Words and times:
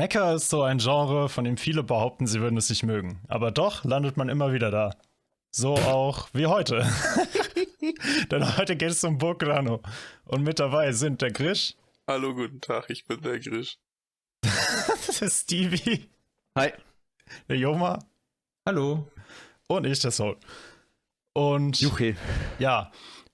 Mecha 0.00 0.32
ist 0.32 0.48
so 0.48 0.62
ein 0.62 0.78
Genre, 0.78 1.28
von 1.28 1.44
dem 1.44 1.58
viele 1.58 1.82
behaupten, 1.82 2.26
sie 2.26 2.40
würden 2.40 2.56
es 2.56 2.70
nicht 2.70 2.84
mögen. 2.84 3.20
Aber 3.28 3.50
doch 3.50 3.84
landet 3.84 4.16
man 4.16 4.30
immer 4.30 4.54
wieder 4.54 4.70
da. 4.70 4.96
So 5.50 5.74
auch 5.74 6.30
wie 6.32 6.46
heute. 6.46 6.90
Denn 8.30 8.56
heute 8.56 8.76
geht 8.76 8.92
es 8.92 9.04
um 9.04 9.18
Burgrano. 9.18 9.82
Und 10.24 10.42
mit 10.42 10.58
dabei 10.58 10.92
sind 10.92 11.20
der 11.20 11.32
Grisch. 11.32 11.74
Hallo, 12.06 12.34
guten 12.34 12.62
Tag, 12.62 12.88
ich 12.88 13.04
bin 13.04 13.20
der 13.20 13.40
Grisch. 13.40 13.76
das 14.40 15.20
ist 15.20 15.42
Stevie. 15.42 16.08
Hi. 16.56 16.72
Der 17.50 17.58
Joma. 17.58 17.98
Hallo. 18.66 19.06
Und 19.68 19.84
ich, 19.84 19.98
der 20.00 20.12
Soul. 20.12 20.38
Und 21.34 21.78
Juche. 21.78 22.16
ja, 22.58 22.90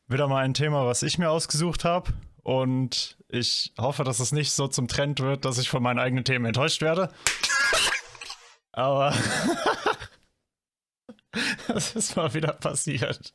wieder 0.09 0.27
mal 0.27 0.45
ein 0.45 0.52
Thema, 0.52 0.84
was 0.84 1.05
ich 1.05 1.16
mir 1.16 1.30
ausgesucht 1.30 1.84
habe. 1.84 2.12
Und 2.42 3.16
ich 3.29 3.73
hoffe, 3.79 4.05
dass 4.05 4.21
es 4.21 4.33
nicht 4.33 4.53
so 4.53 4.69
zum 4.69 4.89
Trend 4.89 5.21
wird, 5.21 5.45
dass 5.45 5.59
ich 5.59 5.69
von 5.69 5.83
meinen 5.83 5.98
eigenen 5.98 6.25
Themen 6.25 6.47
enttäuscht 6.47 6.80
werde. 6.83 7.12
Aber 8.73 9.15
das 11.69 11.97
ist 11.97 12.16
mal 12.16 12.33
wieder 12.35 12.52
passiert. 12.52 13.35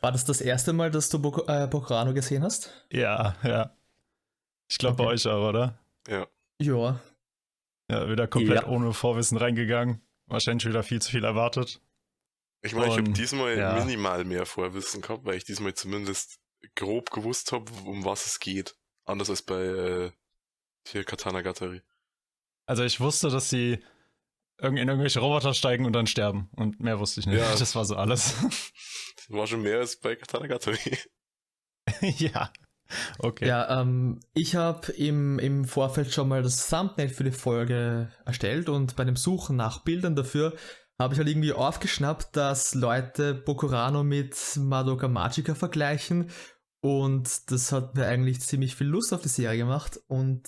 War 0.00 0.12
das 0.12 0.24
das 0.24 0.40
erste 0.40 0.72
Mal, 0.72 0.90
dass 0.90 1.08
du 1.08 1.18
Bo 1.18 1.44
äh, 1.46 1.66
Bocrano 1.66 2.12
gesehen 2.12 2.42
hast? 2.42 2.70
Ja, 2.90 3.36
ja. 3.42 3.76
Ich 4.70 4.78
glaube 4.78 4.94
Okay. 4.94 5.04
bei 5.04 5.10
euch 5.10 5.26
auch, 5.26 5.48
oder? 5.48 5.78
Ja. 6.08 6.26
Ja. 6.60 7.00
Ja, 7.90 8.08
wieder 8.08 8.26
komplett 8.26 8.62
Ja. 8.62 8.68
ohne 8.68 8.92
Vorwissen 8.92 9.36
reingegangen. 9.38 10.00
Wahrscheinlich 10.26 10.66
wieder 10.66 10.82
viel 10.82 11.02
zu 11.02 11.10
viel 11.10 11.24
erwartet. 11.24 11.80
Ich 12.64 12.74
meine, 12.74 12.86
ich 12.88 12.96
habe 12.98 13.10
diesmal 13.10 13.58
ja. 13.58 13.72
minimal 13.74 14.24
mehr 14.24 14.46
Vorwissen 14.46 15.00
gehabt, 15.02 15.24
weil 15.24 15.36
ich 15.36 15.44
diesmal 15.44 15.74
zumindest 15.74 16.38
grob 16.76 17.10
gewusst 17.10 17.50
habe, 17.52 17.70
um 17.84 18.04
was 18.04 18.26
es 18.26 18.38
geht. 18.38 18.76
Anders 19.04 19.30
als 19.30 19.42
bei 19.42 19.62
äh, 19.62 20.10
hier 20.86 21.04
Katana 21.04 21.42
Gatari. 21.42 21.82
Also 22.66 22.84
ich 22.84 23.00
wusste, 23.00 23.28
dass 23.28 23.50
sie 23.50 23.82
in 24.60 24.76
irgendwelche 24.76 25.20
Roboter 25.20 25.54
steigen 25.54 25.84
und 25.84 25.92
dann 25.92 26.06
sterben. 26.06 26.48
Und 26.54 26.80
mehr 26.80 26.98
wusste 27.00 27.20
ich 27.20 27.26
nicht. 27.26 27.38
Ja. 27.38 27.54
Das 27.58 27.74
war 27.74 27.84
so 27.84 27.96
alles. 27.96 28.34
Das 29.16 29.30
war 29.30 29.46
schon 29.46 29.62
mehr 29.62 29.78
als 29.78 29.96
bei 29.96 30.16
Katana 30.16 30.46
Gatari. 30.46 30.98
ja. 32.00 32.52
Okay. 33.18 33.48
Ja, 33.48 33.80
ähm, 33.80 34.20
ich 34.34 34.54
habe 34.54 34.92
im, 34.92 35.38
im 35.38 35.64
Vorfeld 35.64 36.12
schon 36.12 36.28
mal 36.28 36.42
das 36.42 36.68
Thumbnail 36.68 37.08
für 37.08 37.24
die 37.24 37.32
Folge 37.32 38.12
erstellt 38.26 38.68
und 38.68 38.96
bei 38.96 39.04
dem 39.04 39.16
Suchen 39.16 39.56
nach 39.56 39.82
Bildern 39.82 40.14
dafür 40.14 40.54
habe 40.98 41.14
ich 41.14 41.18
halt 41.18 41.28
irgendwie 41.28 41.52
aufgeschnappt, 41.52 42.36
dass 42.36 42.74
Leute 42.74 43.34
Bokurano 43.34 44.04
mit 44.04 44.36
Madoka 44.56 45.08
Magica 45.08 45.54
vergleichen 45.54 46.30
und 46.82 47.50
das 47.50 47.72
hat 47.72 47.94
mir 47.94 48.06
eigentlich 48.06 48.40
ziemlich 48.40 48.74
viel 48.76 48.88
Lust 48.88 49.12
auf 49.14 49.22
die 49.22 49.28
Serie 49.28 49.58
gemacht 49.58 50.00
und 50.08 50.42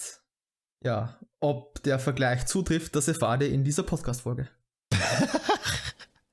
ja, 0.82 1.18
ob 1.40 1.82
der 1.82 1.98
Vergleich 1.98 2.46
zutrifft, 2.46 2.94
das 2.96 3.08
erfahrt 3.08 3.42
ihr 3.42 3.48
in 3.50 3.64
dieser 3.64 3.82
Podcast-Folge. 3.84 4.48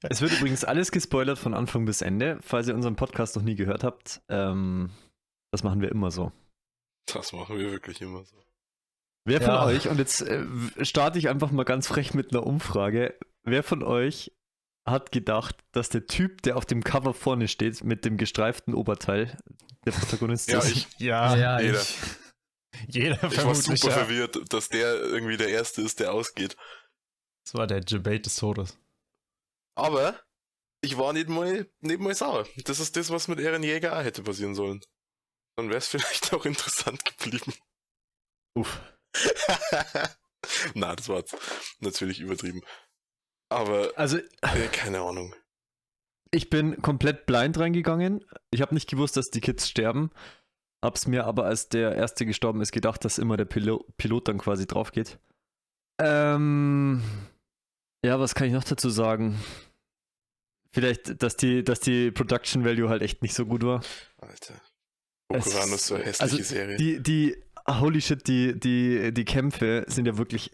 Es 0.04 0.20
wird 0.22 0.32
übrigens 0.34 0.64
alles 0.64 0.92
gespoilert 0.92 1.38
von 1.38 1.54
Anfang 1.54 1.86
bis 1.86 2.02
Ende. 2.02 2.40
Falls 2.42 2.68
ihr 2.68 2.74
unseren 2.76 2.96
Podcast 2.96 3.36
noch 3.36 3.44
nie 3.44 3.56
gehört 3.56 3.84
habt, 3.84 4.22
ähm, 4.30 4.90
das 5.52 5.64
machen 5.64 5.80
wir 5.82 5.90
immer 5.92 6.10
so. 6.10 6.32
Das 7.06 7.34
machen 7.34 7.58
wir 7.58 7.72
wirklich 7.72 8.02
immer 8.02 8.24
so. 8.26 8.36
Wer 9.26 9.40
von 9.42 9.52
Ja. 9.52 9.66
euch, 9.66 9.88
und 9.88 10.00
jetzt 10.00 10.22
äh, 10.22 10.44
starte 10.84 11.20
ich 11.20 11.30
einfach 11.30 11.52
mal 11.52 11.64
ganz 11.66 11.88
frech 11.88 12.16
mit 12.16 12.32
einer 12.32 12.46
Umfrage, 12.48 13.14
wer 13.44 13.62
von 13.62 13.84
euch 13.84 14.32
hat 14.88 15.12
gedacht, 15.12 15.64
dass 15.72 15.90
der 15.90 16.08
Typ, 16.08 16.42
der 16.42 16.58
auf 16.58 16.66
dem 16.66 16.84
Cover 16.84 17.14
vorne 17.14 17.48
steht, 17.48 17.84
mit 17.84 18.04
dem 18.04 18.18
gestreiften 18.18 18.74
Oberteil, 18.74 19.38
der 19.86 19.92
Protagonist 19.92 20.50
Ja, 20.50 20.60
ist? 20.60 20.72
ich, 20.72 20.88
Ja, 21.00 21.60
jeder. 21.60 21.82
ich, 21.82 21.98
jeder 22.88 23.24
ich 23.32 23.44
war 23.44 23.56
super 23.56 23.88
ja. 23.90 23.94
verwirrt, 23.94 24.54
dass 24.54 24.70
der 24.70 24.96
irgendwie 24.96 25.38
der 25.38 25.50
Erste 25.50 25.82
ist, 25.82 26.00
der 26.00 26.12
ausgeht. 26.14 26.56
Das 27.46 27.56
war 27.56 27.68
der 27.68 27.82
Debate 27.82 28.22
des 28.22 28.36
Todes. 28.36 28.78
Aber 29.76 30.22
ich 30.84 30.98
war 30.98 31.14
nicht 31.14 31.30
mal, 31.30 31.70
nicht 31.82 32.00
mal 32.00 32.14
sauer. 32.16 32.48
Das 32.66 32.80
ist 32.80 32.96
das, 32.96 33.10
was 33.10 33.28
mit 33.28 33.40
Eren 33.40 33.64
Jäger 33.64 33.98
auch 33.98 34.04
hätte 34.04 34.24
passieren 34.24 34.56
sollen. 34.56 34.82
Dann 35.58 35.70
wäre 35.70 35.78
es 35.80 35.88
vielleicht 35.90 36.34
auch 36.34 36.46
interessant 36.46 37.04
geblieben. 37.06 37.54
Uff. 38.56 38.80
Na, 40.74 40.96
das 40.96 41.08
war 41.10 41.18
jetzt 41.18 41.36
natürlich 41.80 42.20
übertrieben. 42.20 42.62
Aber, 43.50 43.92
Also, 43.98 44.18
äh, 44.18 44.68
keine 44.72 45.02
Ahnung. 45.02 45.36
Ich 46.32 46.50
bin 46.50 46.82
komplett 46.82 47.26
blind 47.26 47.60
reingegangen. 47.60 48.24
Ich 48.52 48.62
habe 48.62 48.74
nicht 48.74 48.90
gewusst, 48.90 49.18
dass 49.18 49.30
die 49.32 49.42
Kids 49.42 49.70
sterben. 49.70 50.12
Hab's 50.84 51.06
mir 51.08 51.26
aber, 51.26 51.46
als 51.46 51.70
der 51.70 51.96
Erste 51.96 52.26
gestorben 52.26 52.62
ist, 52.62 52.72
gedacht, 52.72 53.06
dass 53.06 53.20
immer 53.20 53.38
der 53.38 53.46
Pilo 53.46 53.86
Pilot 53.98 54.30
dann 54.30 54.38
quasi 54.40 54.66
drauf 54.66 54.92
geht. 54.92 55.20
Ähm. 56.00 57.04
Ja, 58.04 58.20
was 58.20 58.34
kann 58.34 58.48
ich 58.48 58.54
noch 58.54 58.64
dazu 58.64 58.90
sagen? 58.90 59.40
Vielleicht, 60.74 61.22
dass 61.22 61.36
die, 61.36 61.64
dass 61.64 61.82
die 61.82 62.12
Production 62.12 62.66
Value 62.66 62.90
halt 62.90 63.02
echt 63.02 63.22
nicht 63.22 63.36
so 63.36 63.46
gut 63.46 63.64
war. 63.64 63.84
Alter. 64.18 64.60
Ist 65.34 65.52
so 65.86 65.96
eine 65.96 66.04
hässliche 66.04 66.24
also, 66.24 66.38
Serie. 66.44 66.78
Die, 66.78 67.04
die, 67.04 67.36
holy 67.68 68.02
shit, 68.02 68.28
die, 68.28 68.60
die, 68.60 69.14
die 69.14 69.26
Kämpfe 69.26 69.86
sind 69.88 70.06
ja 70.06 70.18
wirklich, 70.18 70.52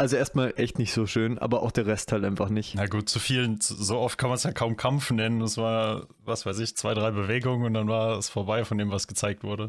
also 0.00 0.16
erstmal 0.16 0.54
echt 0.56 0.78
nicht 0.78 0.94
so 0.94 1.06
schön, 1.06 1.38
aber 1.38 1.62
auch 1.62 1.70
der 1.70 1.86
Rest 1.86 2.10
halt 2.10 2.24
einfach 2.24 2.48
nicht. 2.48 2.74
Na 2.74 2.86
gut, 2.86 3.10
zu 3.10 3.18
vielen, 3.18 3.60
so 3.60 3.98
oft 3.98 4.16
kann 4.16 4.30
man 4.30 4.36
es 4.36 4.44
ja 4.44 4.52
kaum 4.52 4.78
Kampf 4.78 5.10
nennen. 5.10 5.42
Es 5.42 5.58
war, 5.58 6.08
was 6.24 6.46
weiß 6.46 6.58
ich, 6.60 6.74
zwei, 6.74 6.94
drei 6.94 7.10
Bewegungen 7.10 7.66
und 7.66 7.74
dann 7.74 7.86
war 7.86 8.16
es 8.16 8.30
vorbei 8.30 8.64
von 8.64 8.78
dem, 8.78 8.90
was 8.90 9.06
gezeigt 9.06 9.44
wurde. 9.44 9.68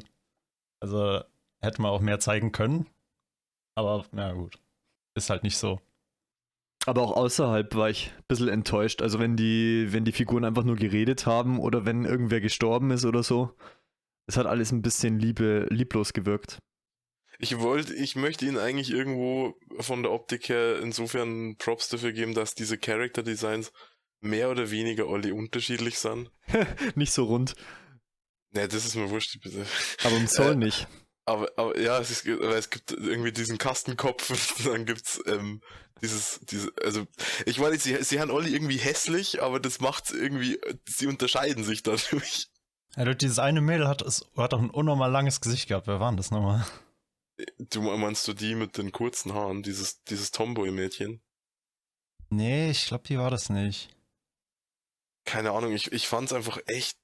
Also 0.80 1.22
hätte 1.60 1.82
man 1.82 1.92
auch 1.92 2.00
mehr 2.00 2.22
zeigen 2.22 2.54
können. 2.54 2.88
Aber 3.76 4.06
na 4.14 4.32
gut. 4.32 4.58
Ist 5.16 5.30
halt 5.30 5.44
nicht 5.44 5.58
so. 5.58 5.82
Aber 6.86 7.02
auch 7.02 7.18
außerhalb 7.18 7.76
war 7.76 7.90
ich 7.90 8.14
ein 8.18 8.24
bisschen 8.30 8.48
enttäuscht. 8.48 9.02
Also 9.02 9.20
wenn 9.20 9.36
die, 9.36 9.88
wenn 9.90 10.06
die 10.06 10.14
Figuren 10.14 10.46
einfach 10.46 10.64
nur 10.64 10.78
geredet 10.78 11.26
haben 11.26 11.60
oder 11.60 11.86
wenn 11.86 12.06
irgendwer 12.06 12.40
gestorben 12.40 12.92
ist 12.92 13.04
oder 13.04 13.22
so. 13.22 13.54
Es 14.28 14.38
hat 14.38 14.46
alles 14.46 14.72
ein 14.72 14.82
bisschen 14.82 15.20
liebe, 15.20 15.68
lieblos 15.70 16.14
gewirkt. 16.14 16.60
Ich 17.44 17.58
wollte, 17.58 17.96
ich 17.96 18.16
möchte 18.16 18.46
ihnen 18.46 18.60
eigentlich 18.60 18.92
irgendwo 18.92 19.56
von 19.80 20.04
der 20.04 20.12
Optik 20.12 20.48
her 20.48 20.80
insofern 20.80 21.56
Props 21.58 21.90
dafür 21.90 22.12
geben, 22.12 22.36
dass 22.36 22.54
diese 22.54 22.78
Character 22.78 23.24
Designs 23.24 23.72
mehr 24.20 24.52
oder 24.52 24.70
weniger 24.70 25.08
alle 25.08 25.34
unterschiedlich 25.34 25.98
sind. 25.98 26.30
nicht 26.96 27.12
so 27.12 27.24
rund. 27.24 27.56
Ne, 28.52 28.68
das 28.68 28.86
ist 28.86 28.96
mir 28.96 29.10
wurscht, 29.10 29.42
bitte. 29.42 29.66
Aber 30.04 30.18
im 30.18 30.28
Soul 30.28 30.52
Äh, 30.52 30.56
nicht. 30.56 30.88
Aber, 31.26 31.50
aber 31.56 31.80
ja, 31.80 32.00
es, 32.00 32.12
ist, 32.12 32.28
aber 32.28 32.56
es 32.58 32.70
gibt 32.70 32.92
irgendwie 32.92 33.32
diesen 33.32 33.58
Kastenkopf 33.58 34.30
und 34.60 34.68
dann 34.68 34.86
gibt's 34.86 35.20
ähm, 35.26 35.62
dieses, 36.04 36.42
diese, 36.44 36.72
also 36.84 37.08
ich 37.48 37.58
meine, 37.58 37.80
sie, 37.80 38.04
sie 38.04 38.20
haben 38.20 38.30
alle 38.30 38.50
irgendwie 38.50 38.78
hässlich, 38.78 39.42
aber 39.42 39.60
das 39.60 39.80
macht 39.80 40.12
irgendwie, 40.12 40.60
sie 40.88 41.08
unterscheiden 41.08 41.64
sich 41.64 41.82
dadurch. 41.82 42.50
Ja, 42.96 43.06
du, 43.06 43.16
dieses 43.16 43.40
eine 43.40 43.62
Mädel 43.62 43.88
hat, 43.88 44.04
es, 44.04 44.26
hat 44.38 44.54
doch 44.54 44.62
ein 44.62 44.70
unnormal 44.70 45.10
langes 45.10 45.42
Gesicht 45.42 45.70
gehabt. 45.70 45.88
Wer 45.88 46.00
war 46.00 46.12
denn 46.12 46.18
das 46.18 46.30
nochmal? 46.30 46.68
Du 47.58 47.82
meinst 47.82 48.28
du 48.28 48.34
die 48.34 48.56
mit 48.56 48.78
den 48.78 48.92
kurzen 48.92 49.34
Haaren, 49.34 49.64
dieses, 49.64 50.04
dieses 50.04 50.32
Tomboy-Mädchen? 50.32 51.22
Nee, 52.30 52.72
ich 52.72 52.86
glaube, 52.86 53.04
die 53.08 53.18
war 53.18 53.32
das 53.32 53.50
nicht. 53.50 53.90
Keine 55.26 55.52
Ahnung, 55.52 55.74
ich, 55.74 55.92
ich 55.92 56.08
fand's 56.08 56.34
einfach 56.34 56.60
echt 56.66 56.98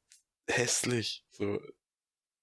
hässlich. 0.49 1.25
So. 1.31 1.59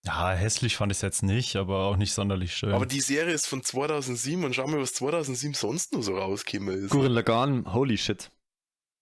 Ja, 0.04 0.32
hässlich 0.32 0.76
fand 0.76 0.92
ich 0.92 0.98
es 0.98 1.02
jetzt 1.02 1.22
nicht, 1.22 1.56
aber 1.56 1.86
auch 1.86 1.96
nicht 1.96 2.12
sonderlich 2.12 2.54
schön. 2.54 2.72
Aber 2.72 2.84
die 2.84 3.00
Serie 3.00 3.32
ist 3.32 3.46
von 3.46 3.62
2007 3.62 4.44
und 4.44 4.54
schau 4.54 4.66
mal, 4.66 4.80
was 4.80 4.92
2007 4.94 5.54
sonst 5.54 5.92
nur 5.92 6.02
so 6.02 6.18
rausgekommen 6.18 6.84
ist. 6.84 6.90
Gurren 6.90 7.12
Lagann, 7.12 7.72
holy 7.72 7.96
shit. 7.96 8.30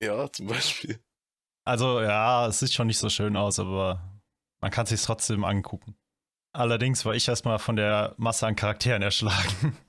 Ja, 0.01 0.31
zum 0.31 0.47
Beispiel. 0.47 1.01
Also 1.65 2.01
ja, 2.01 2.47
es 2.47 2.61
sieht 2.61 2.73
schon 2.73 2.87
nicht 2.87 2.99
so 2.99 3.09
schön 3.09 3.37
aus, 3.37 3.59
aber 3.59 4.21
man 4.61 4.71
kann 4.71 4.85
es 4.85 4.91
sich 4.91 5.03
trotzdem 5.03 5.45
angucken. 5.45 5.97
Allerdings 6.53 7.05
war 7.05 7.15
ich 7.15 7.29
erstmal 7.29 7.59
von 7.59 7.77
der 7.77 8.15
Masse 8.19 8.47
an 8.47 8.57
Charakteren 8.57 9.03
erschlagen. 9.03 9.77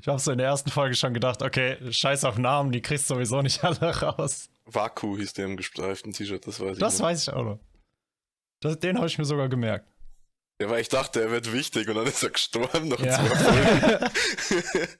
Ich 0.00 0.08
habe 0.08 0.18
so 0.18 0.32
in 0.32 0.38
der 0.38 0.46
ersten 0.46 0.70
Folge 0.70 0.94
schon 0.96 1.12
gedacht, 1.12 1.42
okay, 1.42 1.76
scheiß 1.92 2.24
auf 2.24 2.38
Namen, 2.38 2.72
die 2.72 2.80
kriegst 2.80 3.08
du 3.10 3.14
sowieso 3.14 3.42
nicht 3.42 3.62
alle 3.62 3.78
raus. 4.00 4.48
Vaku 4.64 5.18
hieß 5.18 5.34
der 5.34 5.44
im 5.44 5.58
gestreiften 5.58 6.12
T-Shirt, 6.14 6.46
das 6.46 6.58
weiß 6.58 6.72
ich 6.72 6.78
Das 6.78 6.98
noch. 6.98 7.04
weiß 7.06 7.22
ich 7.28 7.34
auch 7.34 7.44
noch. 7.44 7.58
Das, 8.62 8.78
den 8.80 8.96
habe 8.96 9.08
ich 9.08 9.18
mir 9.18 9.26
sogar 9.26 9.50
gemerkt. 9.50 9.86
Ja, 10.58 10.70
weil 10.70 10.80
ich 10.80 10.88
dachte, 10.88 11.20
er 11.20 11.30
wird 11.30 11.52
wichtig 11.52 11.86
und 11.86 11.96
dann 11.96 12.06
ist 12.06 12.22
er 12.22 12.30
gestorben 12.30 12.88
nach 12.88 12.98
Ja. 12.98 13.18
zwei 13.18 13.36
Folgen. 14.08 14.88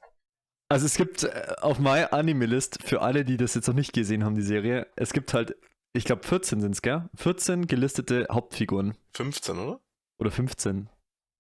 Also 0.71 0.85
es 0.85 0.97
gibt 0.97 1.23
äh, 1.25 1.55
auf 1.63 1.79
My 1.79 2.05
Anime 2.11 2.45
List, 2.45 2.83
für 2.85 3.01
alle, 3.01 3.25
die 3.25 3.39
das 3.39 3.55
jetzt 3.55 3.69
noch 3.69 3.75
nicht 3.75 3.95
gesehen 3.95 4.23
haben, 4.23 4.35
die 4.35 4.43
Serie, 4.43 4.87
es 4.97 5.15
gibt 5.15 5.33
halt, 5.33 5.57
ich 5.95 6.05
glaube 6.05 6.27
14 6.27 6.61
sind 6.61 6.73
es, 6.73 6.83
gell? 6.83 7.09
14 7.17 7.67
gelistete 7.67 8.27
Hauptfiguren. 8.31 8.95
15, 9.17 9.59
oder? 9.59 9.81
Oder 10.19 10.31
15. 10.31 10.89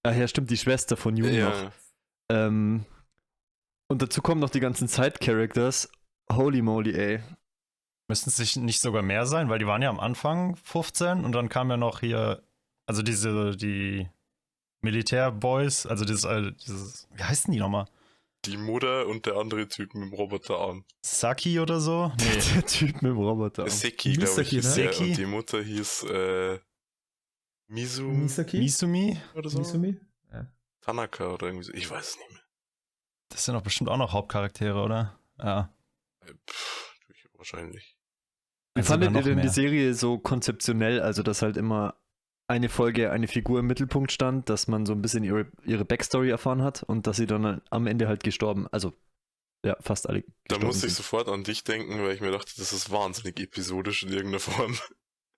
Ach 0.04 0.14
ja, 0.14 0.28
stimmt, 0.28 0.50
die 0.50 0.56
Schwester 0.56 0.96
von 0.96 1.16
Jun 1.16 1.30
noch. 1.30 1.62
Ja. 1.62 1.72
Ähm, 2.30 2.84
und 3.88 4.02
dazu 4.02 4.22
kommen 4.22 4.40
noch 4.40 4.50
die 4.50 4.60
ganzen 4.60 4.86
Side-Characters. 4.88 5.90
Holy 6.32 6.62
moly, 6.62 6.94
ey. 6.94 7.20
Müssten 8.08 8.30
es 8.30 8.38
nicht- 8.38 8.56
nicht 8.56 8.80
sogar 8.80 9.02
mehr 9.02 9.26
sein, 9.26 9.48
weil 9.48 9.58
die 9.58 9.66
waren 9.66 9.82
ja 9.82 9.90
am 9.90 10.00
Anfang 10.00 10.56
15 10.56 11.24
und 11.24 11.32
dann 11.32 11.48
kam 11.48 11.70
ja 11.70 11.76
noch 11.76 12.00
hier, 12.00 12.42
also 12.86 13.02
diese, 13.02 13.56
die 13.56 14.08
Militärboys, 14.80 15.86
also 15.86 16.04
dieses, 16.04 16.24
äh, 16.24 16.52
dieses, 16.52 17.08
wie 17.14 17.22
heißen 17.22 17.52
die 17.52 17.58
nochmal? 17.60 17.86
die 18.44 18.56
Mutter 18.56 19.08
und 19.08 19.26
der 19.26 19.34
andere 19.36 19.66
Typ 19.66 19.94
mit 19.94 20.04
dem 20.04 20.12
Roboterarm. 20.14 20.84
Saki 21.02 21.58
oder 21.58 21.80
so? 21.80 22.12
Nee. 22.18 22.24
Der 22.54 22.64
Typ 22.66 23.02
mit 23.02 23.10
dem 23.10 23.16
Roboter. 23.18 23.68
Seki, 23.68 24.12
glaube 24.12 24.42
ich, 24.42 24.48
hieß 24.50 24.64
ne? 24.64 24.70
Seki? 24.70 25.10
Und 25.10 25.16
die 25.18 25.26
Mutter 25.26 25.60
hieß 25.60 26.04
äh, 26.04 26.58
Misu 27.68 28.08
Misaki? 28.08 28.58
Misumi? 28.58 29.20
oder 29.34 29.48
so. 29.50 29.58
Misumi? 29.58 30.00
Tanaka 30.80 31.28
oder 31.34 31.48
irgendwie 31.48 31.64
so. 31.64 31.72
Ich 31.74 31.90
weiß 31.90 32.10
es 32.10 32.16
nicht 32.16 32.30
mehr. 32.30 32.40
Das 33.28 33.44
sind 33.44 33.54
doch 33.54 33.62
bestimmt 33.62 33.90
auch 33.90 33.98
noch 33.98 34.12
Hauptcharaktere, 34.12 34.80
oder? 34.82 35.18
Ja. 35.38 35.74
Äh, 36.20 36.32
Pff, 36.48 36.94
wahrscheinlich. 37.34 37.98
Wie 38.74 38.82
fandet 38.82 39.14
ihr 39.14 39.22
denn 39.22 39.40
die. 39.42 39.48
Serie 39.48 39.92
so 39.92 40.18
konzeptionell, 40.18 41.00
also 41.02 41.22
dass 41.22 41.42
halt 41.42 41.56
immer 41.58 42.00
eine 42.46 42.70
Folge 42.70 43.10
eine 43.10 43.28
Figur 43.28 43.58
im 43.58 43.66
Mittelpunkt 43.66 44.12
stand, 44.12 44.48
dass 44.48 44.66
man 44.68 44.86
so 44.86 44.94
ein 44.94 45.02
bisschen 45.02 45.24
ihre, 45.24 45.50
ihre 45.66 45.84
Backstory 45.84 46.30
erfahren 46.30 46.62
hat 46.62 46.84
und 46.84 47.06
dass 47.06 47.18
sie 47.18 47.26
dann 47.26 47.60
am 47.68 47.86
Ende 47.86 48.08
halt 48.08 48.22
gestorben, 48.22 48.66
also 48.68 48.94
ja, 49.64 49.76
fast 49.80 50.08
alle 50.08 50.24
Da 50.46 50.58
musste 50.58 50.86
ich 50.86 50.94
sind. 50.94 51.04
sofort 51.04 51.28
an 51.28 51.44
dich 51.44 51.64
denken, 51.64 52.02
weil 52.02 52.14
ich 52.14 52.20
mir 52.22 52.30
dachte, 52.30 52.52
das 52.56 52.72
ist 52.72 52.90
wahnsinnig 52.90 53.38
episodisch 53.40 54.04
in 54.04 54.10
irgendeiner 54.10 54.40
Form. 54.40 54.78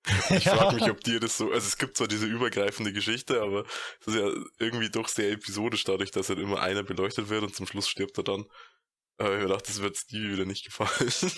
Ich 0.31 0.45
Ja. 0.45 0.57
frage 0.57 0.77
mich, 0.77 0.91
ob 0.91 1.01
dir 1.03 1.21
das 1.21 1.37
so, 1.37 1.47
also 1.53 1.67
es 1.67 1.77
gibt 1.77 1.97
zwar 1.97 2.09
diese 2.09 2.27
übergreifende 2.27 2.93
Geschichte, 2.93 3.43
aber 3.43 3.65
es 4.01 4.07
ist 4.09 4.15
ja 4.17 4.29
irgendwie 4.59 4.91
doch 4.91 5.09
sehr 5.09 5.31
episodisch 5.31 5.85
dadurch, 5.85 6.11
dass 6.11 6.29
halt 6.29 6.39
immer 6.39 6.61
einer 6.61 6.83
beleuchtet 6.83 7.29
wird 7.29 7.43
und 7.43 7.55
zum 7.55 7.67
Schluss 7.67 7.89
stirbt 7.89 8.17
er 8.19 8.25
dann. 8.25 8.45
Aber 9.19 9.37
ich 9.37 9.43
mir 9.43 9.49
dachte, 9.49 9.67
das 9.67 9.83
wird 9.83 9.97
Stevie 9.99 10.33
wieder 10.33 10.47
nicht 10.47 10.65
gefallen. 10.65 11.11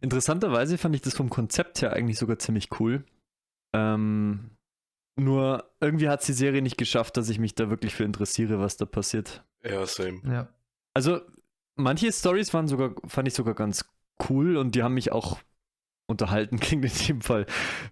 Interessanterweise 0.00 0.78
fand 0.78 0.94
ich 0.94 1.02
das 1.02 1.14
vom 1.14 1.30
Konzept 1.30 1.82
her 1.82 1.92
eigentlich 1.92 2.18
sogar 2.18 2.38
ziemlich 2.38 2.68
cool. 2.80 3.04
Ähm, 3.74 4.56
nur 5.16 5.70
irgendwie 5.80 6.08
hat 6.08 6.20
es 6.20 6.26
die 6.26 6.32
Serie 6.32 6.62
nicht 6.62 6.78
geschafft, 6.78 7.16
dass 7.16 7.28
ich 7.28 7.38
mich 7.38 7.54
da 7.54 7.68
wirklich 7.70 7.94
für 7.94 8.04
interessiere, 8.04 8.58
was 8.60 8.76
da 8.76 8.86
passiert. 8.86 9.44
ja, 9.62 9.84
same. 9.86 10.20
Ja. 10.24 10.48
Also, 10.94 11.20
manche 11.76 12.10
Stories 12.12 12.54
waren 12.54 12.66
sogar, 12.68 12.94
fand 13.06 13.28
ich 13.28 13.34
sogar 13.34 13.54
ganz 13.54 13.84
cool 14.28 14.56
und 14.56 14.74
die 14.74 14.82
haben 14.82 14.94
mich 14.94 15.12
auch 15.12 15.38
unterhalten, 16.08 16.58
klingt 16.60 16.84
in 16.84 17.06
dem 17.06 17.20
Fall 17.20 17.46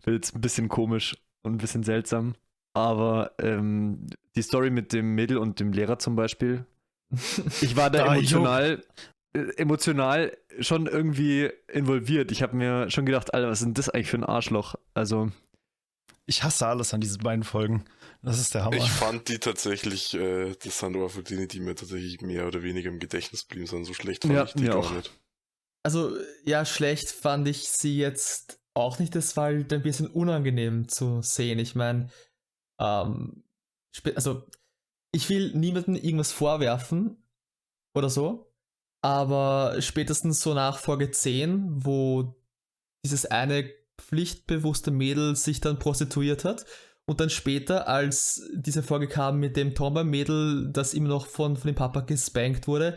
jetzt 0.06 0.34
ein 0.34 0.40
bisschen 0.40 0.68
komisch 0.68 1.16
und 1.42 1.54
ein 1.54 1.58
bisschen 1.58 1.84
seltsam. 1.84 2.34
Aber 2.74 3.32
ähm, 3.38 4.06
die 4.34 4.42
Story 4.42 4.70
mit 4.70 4.92
dem 4.92 5.14
Mädel 5.14 5.38
und 5.38 5.60
dem 5.60 5.72
Lehrer 5.72 5.98
zum 5.98 6.16
Beispiel, 6.16 6.66
ich 7.62 7.76
war 7.76 7.88
da 7.90 8.04
emotional, 8.14 8.84
äh, 9.34 9.40
emotional 9.56 10.36
schon 10.60 10.86
irgendwie 10.86 11.50
involviert. 11.72 12.32
Ich 12.32 12.42
habe 12.42 12.56
mir 12.56 12.90
schon 12.90 13.06
gedacht, 13.06 13.32
Alter, 13.32 13.48
was 13.48 13.60
ist 13.60 13.66
denn 13.66 13.74
das 13.74 13.88
eigentlich 13.88 14.08
für 14.08 14.18
ein 14.18 14.24
Arschloch? 14.24 14.74
Also, 14.94 15.30
Ich 16.26 16.42
hasse 16.42 16.66
alles 16.66 16.92
an 16.92 17.00
diesen 17.00 17.22
beiden 17.22 17.44
Folgen. 17.44 17.84
Das 18.22 18.40
ist 18.40 18.54
der 18.54 18.64
Hammer. 18.64 18.76
Ich 18.76 18.90
fand 18.90 19.28
die 19.28 19.38
tatsächlich, 19.38 20.14
äh, 20.14 20.54
das 20.62 20.78
sind 20.80 20.96
Dinge, 21.30 21.46
die 21.46 21.60
mir 21.60 21.76
tatsächlich 21.76 22.20
mehr 22.22 22.46
oder 22.46 22.62
weniger 22.62 22.90
im 22.90 22.98
Gedächtnis 22.98 23.44
blieben, 23.44 23.66
sondern 23.66 23.84
so 23.84 23.94
schlecht 23.94 24.22
fand 24.22 24.34
Ja, 24.34 24.44
ich 24.44 24.54
die 24.54 24.64
gar 24.64 24.78
auch. 24.78 24.90
nicht. 24.92 25.12
Also, 25.86 26.16
ja, 26.44 26.64
schlecht 26.64 27.10
fand 27.10 27.46
ich 27.46 27.68
sie 27.68 27.96
jetzt 27.96 28.58
auch 28.74 28.98
nicht. 28.98 29.14
Das 29.14 29.36
war 29.36 29.44
halt 29.44 29.72
ein 29.72 29.82
bisschen 29.82 30.08
unangenehm 30.08 30.88
zu 30.88 31.22
sehen. 31.22 31.60
Ich 31.60 31.76
meine, 31.76 32.08
ähm, 32.80 33.44
also, 34.16 34.42
ich 35.12 35.28
will 35.28 35.52
niemandem 35.54 35.94
irgendwas 35.94 36.32
vorwerfen 36.32 37.22
oder 37.94 38.10
so, 38.10 38.52
aber 39.00 39.76
spätestens 39.78 40.42
so 40.42 40.54
nach 40.54 40.80
Folge 40.80 41.12
10, 41.12 41.84
wo 41.84 42.34
dieses 43.04 43.26
eine 43.26 43.70
pflichtbewusste 43.96 44.90
Mädel 44.90 45.36
sich 45.36 45.60
dann 45.60 45.78
prostituiert 45.78 46.44
hat 46.44 46.66
und 47.06 47.20
dann 47.20 47.30
später, 47.30 47.86
als 47.86 48.42
diese 48.56 48.82
Folge 48.82 49.06
kam 49.06 49.38
mit 49.38 49.56
dem 49.56 49.76
Tomba-Mädel, 49.76 50.72
das 50.72 50.94
immer 50.94 51.10
noch 51.10 51.28
von, 51.28 51.56
von 51.56 51.68
dem 51.68 51.76
Papa 51.76 52.00
gespankt 52.00 52.66
wurde, 52.66 52.96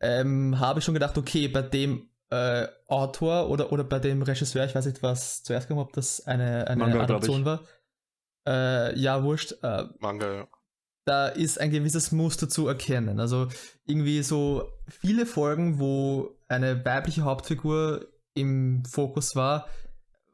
ähm, 0.00 0.60
habe 0.60 0.78
ich 0.78 0.84
schon 0.84 0.94
gedacht, 0.94 1.18
okay, 1.18 1.48
bei 1.48 1.62
dem 1.62 2.08
äh, 2.30 2.66
Autor 2.86 3.48
oder, 3.48 3.72
oder 3.72 3.84
bei 3.84 3.98
dem 3.98 4.22
Regisseur, 4.22 4.64
ich 4.64 4.74
weiß 4.74 4.86
nicht, 4.86 5.02
was 5.02 5.42
zuerst 5.42 5.68
kam, 5.68 5.78
ob 5.78 5.92
das 5.92 6.26
eine, 6.26 6.66
eine 6.68 6.84
Manga, 6.84 7.02
Adaption 7.02 7.44
war. 7.44 7.62
Äh, 8.46 8.98
ja, 8.98 9.22
wurscht. 9.22 9.54
Äh, 9.62 9.84
Manga, 9.98 10.34
ja. 10.34 10.48
da 11.04 11.28
ist 11.28 11.60
ein 11.60 11.70
gewisses 11.70 12.12
Muster 12.12 12.48
zu 12.48 12.66
erkennen. 12.66 13.20
Also 13.20 13.48
irgendwie 13.84 14.22
so 14.22 14.70
viele 14.88 15.26
Folgen, 15.26 15.78
wo 15.78 16.36
eine 16.48 16.84
weibliche 16.84 17.22
Hauptfigur 17.22 18.06
im 18.34 18.84
Fokus 18.84 19.34
war, 19.34 19.66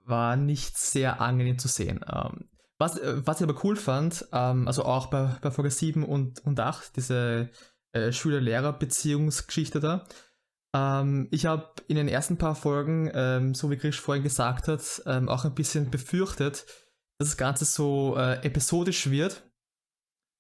war 0.05 0.37
nicht 0.37 0.76
sehr 0.76 1.20
angenehm 1.20 1.58
zu 1.58 1.69
sehen. 1.69 2.05
Ähm, 2.12 2.49
was, 2.79 2.99
äh, 2.99 3.23
was 3.25 3.41
ich 3.41 3.49
aber 3.49 3.64
cool 3.64 3.76
fand, 3.76 4.26
ähm, 4.32 4.67
also 4.67 4.85
auch 4.85 5.06
bei, 5.06 5.37
bei 5.41 5.50
Folge 5.50 5.70
7 5.70 6.05
und, 6.05 6.44
und 6.44 6.58
8, 6.58 6.96
diese 6.96 7.50
äh, 7.93 8.12
Schüler-Lehrer-Beziehungsgeschichte 8.12 9.81
da, 9.81 10.06
ähm, 10.75 11.29
ich 11.31 11.47
habe 11.47 11.73
in 11.87 11.97
den 11.97 12.09
ersten 12.09 12.37
paar 12.37 12.56
Folgen, 12.56 13.11
ähm, 13.15 13.55
so 13.55 13.71
wie 13.71 13.76
Grisch 13.76 14.00
vorhin 14.00 14.25
gesagt 14.25 14.67
hat, 14.67 15.03
ähm, 15.06 15.29
auch 15.29 15.44
ein 15.44 15.55
bisschen 15.55 15.91
befürchtet, 15.91 16.67
dass 17.19 17.29
das 17.29 17.37
Ganze 17.37 17.65
so 17.65 18.17
äh, 18.17 18.44
episodisch 18.44 19.09
wird. 19.09 19.49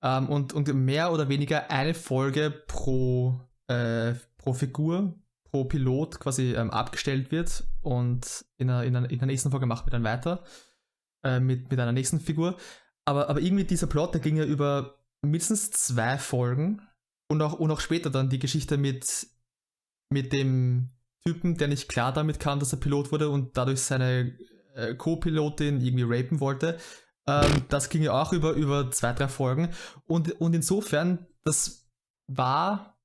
Ähm, 0.02 0.28
und, 0.28 0.52
und 0.52 0.66
mehr 0.74 1.12
oder 1.12 1.28
weniger 1.28 1.70
eine 1.70 1.94
Folge 1.94 2.50
pro, 2.50 3.40
äh, 3.68 4.14
pro 4.36 4.52
Figur, 4.52 5.14
pro 5.44 5.64
Pilot 5.64 6.18
quasi 6.18 6.54
ähm, 6.54 6.70
abgestellt 6.70 7.30
wird. 7.30 7.64
Und 7.80 8.44
in 8.56 8.66
der, 8.66 8.82
in, 8.82 8.92
der, 8.92 9.08
in 9.08 9.18
der 9.18 9.26
nächsten 9.26 9.52
Folge 9.52 9.66
machen 9.66 9.86
wir 9.86 9.92
dann 9.92 10.04
weiter 10.04 10.42
äh, 11.24 11.38
mit, 11.38 11.70
mit 11.70 11.78
einer 11.78 11.92
nächsten 11.92 12.18
Figur. 12.18 12.56
Aber, 13.04 13.28
aber 13.28 13.40
irgendwie 13.40 13.64
dieser 13.64 13.86
Plot, 13.86 14.14
der 14.14 14.20
ging 14.20 14.36
ja 14.36 14.44
über 14.44 14.98
mindestens 15.22 15.70
zwei 15.70 16.18
Folgen. 16.18 16.82
Und 17.30 17.40
auch, 17.40 17.54
und 17.54 17.70
auch 17.70 17.80
später 17.80 18.10
dann 18.10 18.28
die 18.28 18.38
Geschichte 18.38 18.76
mit, 18.76 19.26
mit 20.14 20.32
dem 20.32 20.90
Typen, 21.26 21.56
der 21.58 21.68
nicht 21.68 21.88
klar 21.88 22.12
damit 22.12 22.40
kam, 22.40 22.60
dass 22.60 22.72
er 22.72 22.80
Pilot 22.80 23.12
wurde 23.12 23.28
und 23.28 23.56
dadurch 23.56 23.80
seine 23.80 24.38
äh, 24.74 24.94
Co-Pilotin 24.94 25.80
irgendwie 25.80 26.04
rapen 26.06 26.40
wollte. 26.40 26.78
Ähm, 27.26 27.64
das 27.68 27.88
ging 27.88 28.02
ja 28.02 28.12
auch 28.12 28.32
über, 28.32 28.52
über 28.52 28.90
zwei, 28.90 29.12
drei 29.12 29.28
Folgen. 29.28 29.70
Und, 30.06 30.40
und 30.40 30.54
insofern, 30.54 31.26
das 31.42 31.88
war 32.26 32.98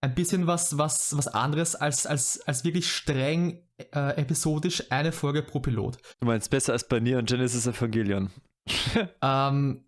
ein 0.00 0.14
bisschen 0.14 0.46
was, 0.46 0.76
was, 0.76 1.16
was 1.16 1.28
anderes 1.28 1.76
als, 1.76 2.06
als, 2.06 2.40
als 2.46 2.64
wirklich 2.64 2.90
streng 2.90 3.62
äh, 3.92 4.16
episodisch 4.16 4.90
eine 4.90 5.12
Folge 5.12 5.42
pro 5.42 5.60
Pilot. 5.60 5.98
du 6.20 6.26
meinst 6.26 6.50
besser 6.50 6.72
als 6.72 6.88
bei 6.88 7.00
Neon 7.00 7.24
Genesis 7.24 7.66
Evangelion. 7.66 8.30
Ähm, 9.22 9.84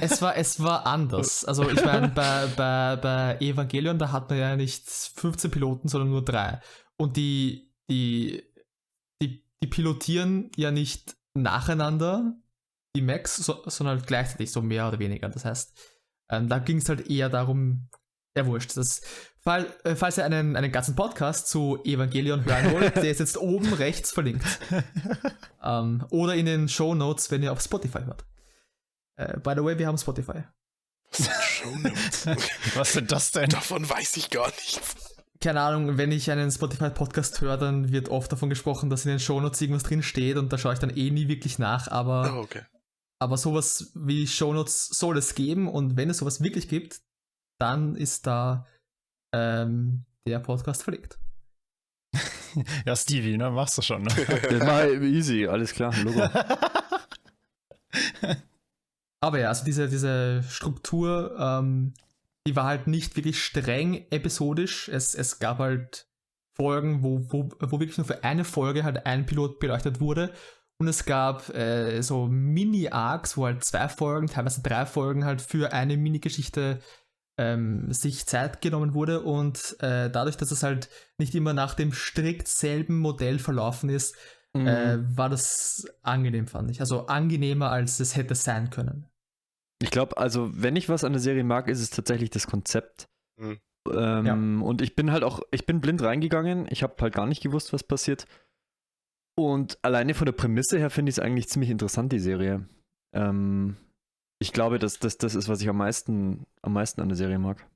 es, 0.00 0.22
war, 0.22 0.36
es 0.36 0.62
war 0.62 0.86
anders. 0.86 1.44
Also 1.44 1.68
ich 1.68 1.84
meine, 1.84 2.08
bei, 2.08 2.46
bei, 2.56 2.96
bei 2.96 3.36
Evangelion, 3.40 3.98
da 3.98 4.12
hat 4.12 4.30
man 4.30 4.38
ja 4.38 4.56
nicht 4.56 4.88
15 4.88 5.50
Piloten, 5.50 5.88
sondern 5.88 6.10
nur 6.10 6.24
drei. 6.24 6.60
Und 6.96 7.16
die, 7.16 7.72
die, 7.90 8.42
die, 9.22 9.44
die 9.62 9.66
pilotieren 9.66 10.50
ja 10.56 10.70
nicht 10.70 11.16
nacheinander, 11.34 12.34
die 12.96 13.02
Max, 13.02 13.36
so, 13.36 13.62
sondern 13.66 13.98
halt 13.98 14.06
gleichzeitig 14.06 14.52
so 14.52 14.62
mehr 14.62 14.88
oder 14.88 14.98
weniger. 14.98 15.28
Das 15.28 15.44
heißt, 15.44 15.76
ähm, 16.30 16.48
da 16.48 16.58
ging 16.58 16.78
es 16.78 16.88
halt 16.88 17.10
eher 17.10 17.28
darum, 17.28 17.88
ja 18.36 18.46
wurscht, 18.46 18.76
das, 18.76 19.02
fall, 19.44 19.66
äh, 19.84 19.94
falls 19.94 20.18
ihr 20.18 20.24
einen, 20.24 20.56
einen 20.56 20.72
ganzen 20.72 20.96
Podcast 20.96 21.48
zu 21.48 21.78
Evangelion 21.84 22.44
hören 22.44 22.72
wollt, 22.72 22.96
der 22.96 23.10
ist 23.10 23.20
jetzt 23.20 23.36
oben 23.36 23.72
rechts 23.74 24.10
verlinkt. 24.10 24.46
Ähm, 25.66 26.04
oder 26.10 26.34
in 26.34 26.44
den 26.44 26.68
Show 26.68 26.94
Notes, 26.94 27.30
wenn 27.30 27.42
ihr 27.42 27.50
auf 27.50 27.58
Spotify 27.58 28.00
hört. 28.00 28.26
Äh, 29.16 29.38
by 29.40 29.52
the 29.56 29.64
way, 29.64 29.78
wir 29.78 29.86
haben 29.86 29.98
Spotify. 29.98 30.44
Was 31.10 31.18
sind 31.18 31.34
Shownotes? 31.42 32.26
Was 32.74 32.92
sind 32.92 33.12
das 33.12 33.30
denn? 33.30 33.48
Davon 33.50 33.88
weiß 33.88 34.16
ich 34.16 34.30
gar 34.30 34.48
nichts. 34.48 35.14
Keine 35.40 35.60
Ahnung, 35.60 35.98
wenn 35.98 36.10
ich 36.10 36.30
einen 36.30 36.50
Spotify-Podcast 36.50 37.40
höre, 37.40 37.56
dann 37.58 37.92
wird 37.92 38.08
oft 38.08 38.32
davon 38.32 38.48
gesprochen, 38.48 38.88
dass 38.90 39.04
in 39.04 39.10
den 39.10 39.20
Shownotes 39.20 39.60
irgendwas 39.60 39.82
drin 39.82 40.02
steht 40.02 40.36
und 40.38 40.52
da 40.52 40.58
schaue 40.58 40.72
ich 40.72 40.78
dann 40.78 40.90
eh 40.90 41.10
nie 41.10 41.28
wirklich 41.28 41.58
nach, 41.58 41.86
aber, 41.88 42.34
Oh, 42.34 42.40
okay. 42.40 42.62
aber 43.18 43.36
sowas 43.36 43.92
wie 43.94 44.26
Shownotes 44.26 44.86
soll 44.88 45.18
es 45.18 45.34
geben 45.34 45.68
und 45.68 45.96
wenn 45.96 46.08
es 46.08 46.18
sowas 46.18 46.42
wirklich 46.42 46.68
gibt, 46.68 47.00
dann 47.60 47.94
ist 47.94 48.26
da 48.26 48.66
ähm, 49.34 50.06
der 50.26 50.38
Podcast 50.40 50.82
verlinkt. 50.82 51.18
Ja, 52.86 52.94
Stevie, 52.94 53.36
ne? 53.36 53.50
Machst 53.50 53.76
du 53.76 53.82
schon, 53.82 54.02
ne? 54.02 54.14
Das 54.48 54.60
war 54.60 54.86
easy, 54.88 55.44
alles 55.46 55.72
klar, 55.74 55.92
Logo. 56.02 56.20
Aber 59.24 59.38
ja, 59.38 59.48
also 59.48 59.64
diese, 59.64 59.88
diese 59.88 60.42
Struktur, 60.42 61.34
ähm, 61.38 61.94
die 62.46 62.54
war 62.54 62.64
halt 62.66 62.86
nicht 62.88 63.16
wirklich 63.16 63.42
streng 63.42 64.04
episodisch. 64.10 64.90
Es, 64.90 65.14
es 65.14 65.38
gab 65.38 65.60
halt 65.60 66.06
Folgen, 66.54 67.02
wo, 67.02 67.24
wo, 67.32 67.48
wo 67.58 67.80
wirklich 67.80 67.96
nur 67.96 68.06
für 68.06 68.22
eine 68.22 68.44
Folge 68.44 68.84
halt 68.84 69.06
ein 69.06 69.24
Pilot 69.24 69.60
beleuchtet 69.60 69.98
wurde. 69.98 70.30
Und 70.76 70.88
es 70.88 71.06
gab 71.06 71.48
äh, 71.54 72.02
so 72.02 72.26
Mini-Arcs, 72.26 73.38
wo 73.38 73.46
halt 73.46 73.64
zwei 73.64 73.88
Folgen, 73.88 74.26
teilweise 74.26 74.60
drei 74.60 74.84
Folgen 74.84 75.24
halt 75.24 75.40
für 75.40 75.72
eine 75.72 75.96
Mini-Geschichte 75.96 76.80
ähm, 77.38 77.90
sich 77.94 78.26
Zeit 78.26 78.60
genommen 78.60 78.92
wurde. 78.92 79.22
Und 79.22 79.76
äh, 79.80 80.10
dadurch, 80.10 80.36
dass 80.36 80.50
es 80.50 80.62
halt 80.62 80.90
nicht 81.16 81.34
immer 81.34 81.54
nach 81.54 81.72
dem 81.72 81.94
strikt 81.94 82.46
selben 82.46 82.98
Modell 82.98 83.38
verlaufen 83.38 83.88
ist, 83.88 84.14
Mhm. 84.56 84.66
äh, 84.68 85.16
war 85.18 85.28
das 85.28 85.84
angenehm, 86.02 86.46
fand 86.46 86.70
ich. 86.70 86.80
Also 86.80 87.06
angenehmer, 87.06 87.70
als 87.70 87.98
es 87.98 88.14
hätte 88.14 88.36
sein 88.36 88.70
können. 88.70 89.06
Ich 89.80 89.90
glaube, 89.90 90.16
also 90.16 90.50
wenn 90.54 90.76
ich 90.76 90.88
was 90.88 91.04
an 91.04 91.12
der 91.12 91.20
Serie 91.20 91.44
mag, 91.44 91.68
ist 91.68 91.80
es 91.80 91.90
tatsächlich 91.90 92.30
das 92.30 92.46
Konzept. 92.46 93.08
Hm. 93.40 93.58
Ähm, 93.92 94.62
Und 94.62 94.80
ich 94.80 94.96
bin 94.96 95.12
halt 95.12 95.24
auch, 95.24 95.40
ich 95.50 95.66
bin 95.66 95.80
blind 95.80 96.02
reingegangen. 96.02 96.66
Ich 96.70 96.82
habe 96.82 96.94
halt 97.00 97.14
gar 97.14 97.26
nicht 97.26 97.42
gewusst, 97.42 97.72
was 97.72 97.82
passiert. 97.82 98.26
Und 99.36 99.78
alleine 99.82 100.14
von 100.14 100.26
der 100.26 100.32
Prämisse 100.32 100.78
her 100.78 100.90
finde 100.90 101.10
ich 101.10 101.16
es 101.16 101.18
eigentlich 101.18 101.48
ziemlich 101.48 101.70
interessant, 101.70 102.12
die 102.12 102.20
Serie. 102.20 102.68
Ähm, 103.14 103.76
ich 104.40 104.52
glaube, 104.52 104.78
dass 104.78 104.98
das, 104.98 105.18
das 105.18 105.34
ist, 105.34 105.48
was 105.48 105.60
ich 105.60 105.68
am 105.68 105.76
meisten, 105.76 106.46
am 106.62 106.72
meisten 106.72 107.00
an 107.00 107.08
der 107.08 107.16
Serie 107.16 107.38
mag. 107.38 107.66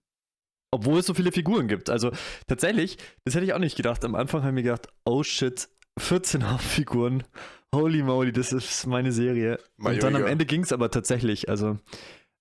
Obwohl 0.71 0.99
es 0.99 1.07
so 1.07 1.15
viele 1.15 1.33
Figuren 1.33 1.67
gibt. 1.67 1.91
Also 1.91 2.13
tatsächlich, 2.47 2.99
das 3.25 3.35
hätte 3.35 3.47
ich 3.47 3.55
auch 3.55 3.59
nicht 3.59 3.77
gedacht. 3.77 4.05
Am 4.05 4.15
Anfang 4.15 4.43
habe 4.43 4.51
ich 4.51 4.55
mir 4.55 4.63
gedacht, 4.63 4.89
oh 5.05 5.23
shit, 5.23 5.69
14 5.99 6.51
Hauptfiguren. 6.51 7.25
Holy 7.75 8.03
moly, 8.03 8.33
das 8.33 8.53
ist 8.53 8.87
meine 8.87 9.13
Serie. 9.13 9.59
Und 9.79 10.03
dann 10.03 10.17
am 10.17 10.27
Ende 10.27 10.47
ging 10.47 10.63
es 10.63 10.73
aber 10.73 10.91
tatsächlich. 10.91 11.49
Also, 11.49 11.79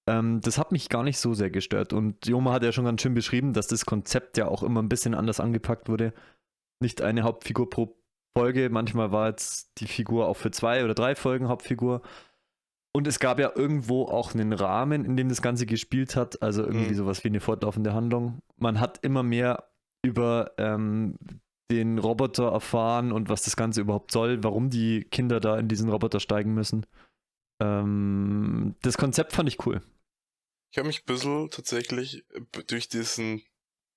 ähm, 0.08 0.40
das 0.42 0.58
hat 0.58 0.72
mich 0.72 0.90
gar 0.90 1.04
nicht 1.04 1.18
so 1.18 1.34
sehr 1.34 1.50
gestört. 1.50 1.92
Und 1.92 2.26
Joma 2.26 2.54
hat 2.54 2.64
ja 2.64 2.72
schon 2.72 2.86
ganz 2.86 3.02
schön 3.02 3.14
beschrieben, 3.14 3.54
dass 3.54 3.68
das 3.68 3.86
Konzept 3.86 4.38
ja 4.38 4.48
auch 4.48 4.64
immer 4.64 4.82
ein 4.82 4.90
bisschen 4.90 5.14
anders 5.14 5.40
angepackt 5.40 5.90
wurde. 5.90 6.14
Nicht 6.82 7.02
eine 7.02 7.24
Hauptfigur 7.24 7.70
pro 7.70 7.98
Folge. 8.38 8.70
Manchmal 8.70 9.12
war 9.12 9.28
jetzt 9.30 9.72
die 9.80 9.88
Figur 9.88 10.28
auch 10.28 10.38
für 10.38 10.52
zwei 10.52 10.84
oder 10.84 10.94
drei 10.94 11.16
Folgen 11.16 11.50
Hauptfigur. 11.50 12.02
Und 12.96 13.06
es 13.06 13.20
gab 13.20 13.38
ja 13.40 13.52
irgendwo 13.54 14.06
auch 14.06 14.34
einen 14.34 14.54
Rahmen, 14.54 15.04
in 15.04 15.18
dem 15.18 15.28
das 15.28 15.42
Ganze 15.42 15.66
gespielt 15.66 16.16
hat. 16.16 16.42
Also 16.42 16.64
irgendwie 16.64 16.92
mhm. 16.92 16.96
sowas 16.96 17.24
wie 17.24 17.28
eine 17.28 17.42
fortlaufende 17.42 17.94
Handlung. 17.94 18.40
Man 18.58 18.80
hat 18.80 19.04
immer 19.04 19.24
mehr 19.24 19.66
über 20.04 20.52
ähm, 20.58 21.16
den 21.72 22.00
Roboter 22.00 22.52
erfahren 22.52 23.12
und 23.12 23.30
was 23.30 23.44
das 23.44 23.56
Ganze 23.56 23.82
überhaupt 23.82 24.12
soll, 24.12 24.44
warum 24.44 24.70
die 24.70 25.04
Kinder 25.04 25.40
da 25.40 25.58
in 25.58 25.68
diesen 25.68 25.90
Roboter 25.90 26.20
steigen 26.20 26.54
müssen. 26.54 26.86
Ähm, 27.62 28.76
das 28.82 28.98
Konzept 28.98 29.34
fand 29.34 29.50
ich 29.50 29.66
cool. 29.66 29.82
Ich 30.72 30.78
habe 30.78 30.88
mich 30.88 31.02
ein 31.02 31.06
bisschen 31.06 31.50
tatsächlich 31.50 32.26
durch 32.68 32.88
diesen 32.88 33.44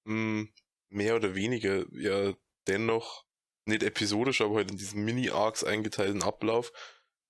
mh, 0.05 0.13
hm, 0.13 0.49
mehr 0.89 1.17
oder 1.17 1.35
weniger 1.35 1.85
ja 1.93 2.33
dennoch 2.67 3.25
nicht 3.67 3.83
episodisch, 3.83 4.41
aber 4.41 4.57
halt 4.57 4.71
in 4.71 4.77
diesen 4.77 5.05
Mini-Arcs 5.05 5.65
eingeteilten 5.65 6.23
Ablauf 6.23 6.73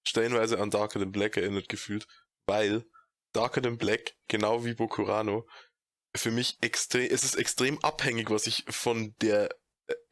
stellenweise 0.07 0.59
an 0.59 0.71
Darker 0.71 0.99
Than 0.99 1.13
Black 1.13 1.37
erinnert 1.37 1.69
gefühlt, 1.69 2.07
weil 2.47 2.85
Darker 3.33 3.63
Than 3.63 3.79
Black, 3.79 4.17
genau 4.29 4.65
wie 4.65 4.75
Bokurano, 4.75 5.47
für 6.17 6.31
mich 6.31 6.59
extrem, 6.61 7.09
es 7.11 7.23
ist 7.23 7.37
extrem 7.37 7.79
abhängig, 7.85 8.31
was 8.31 8.47
ich 8.47 8.65
von 8.69 9.15
der 9.21 9.51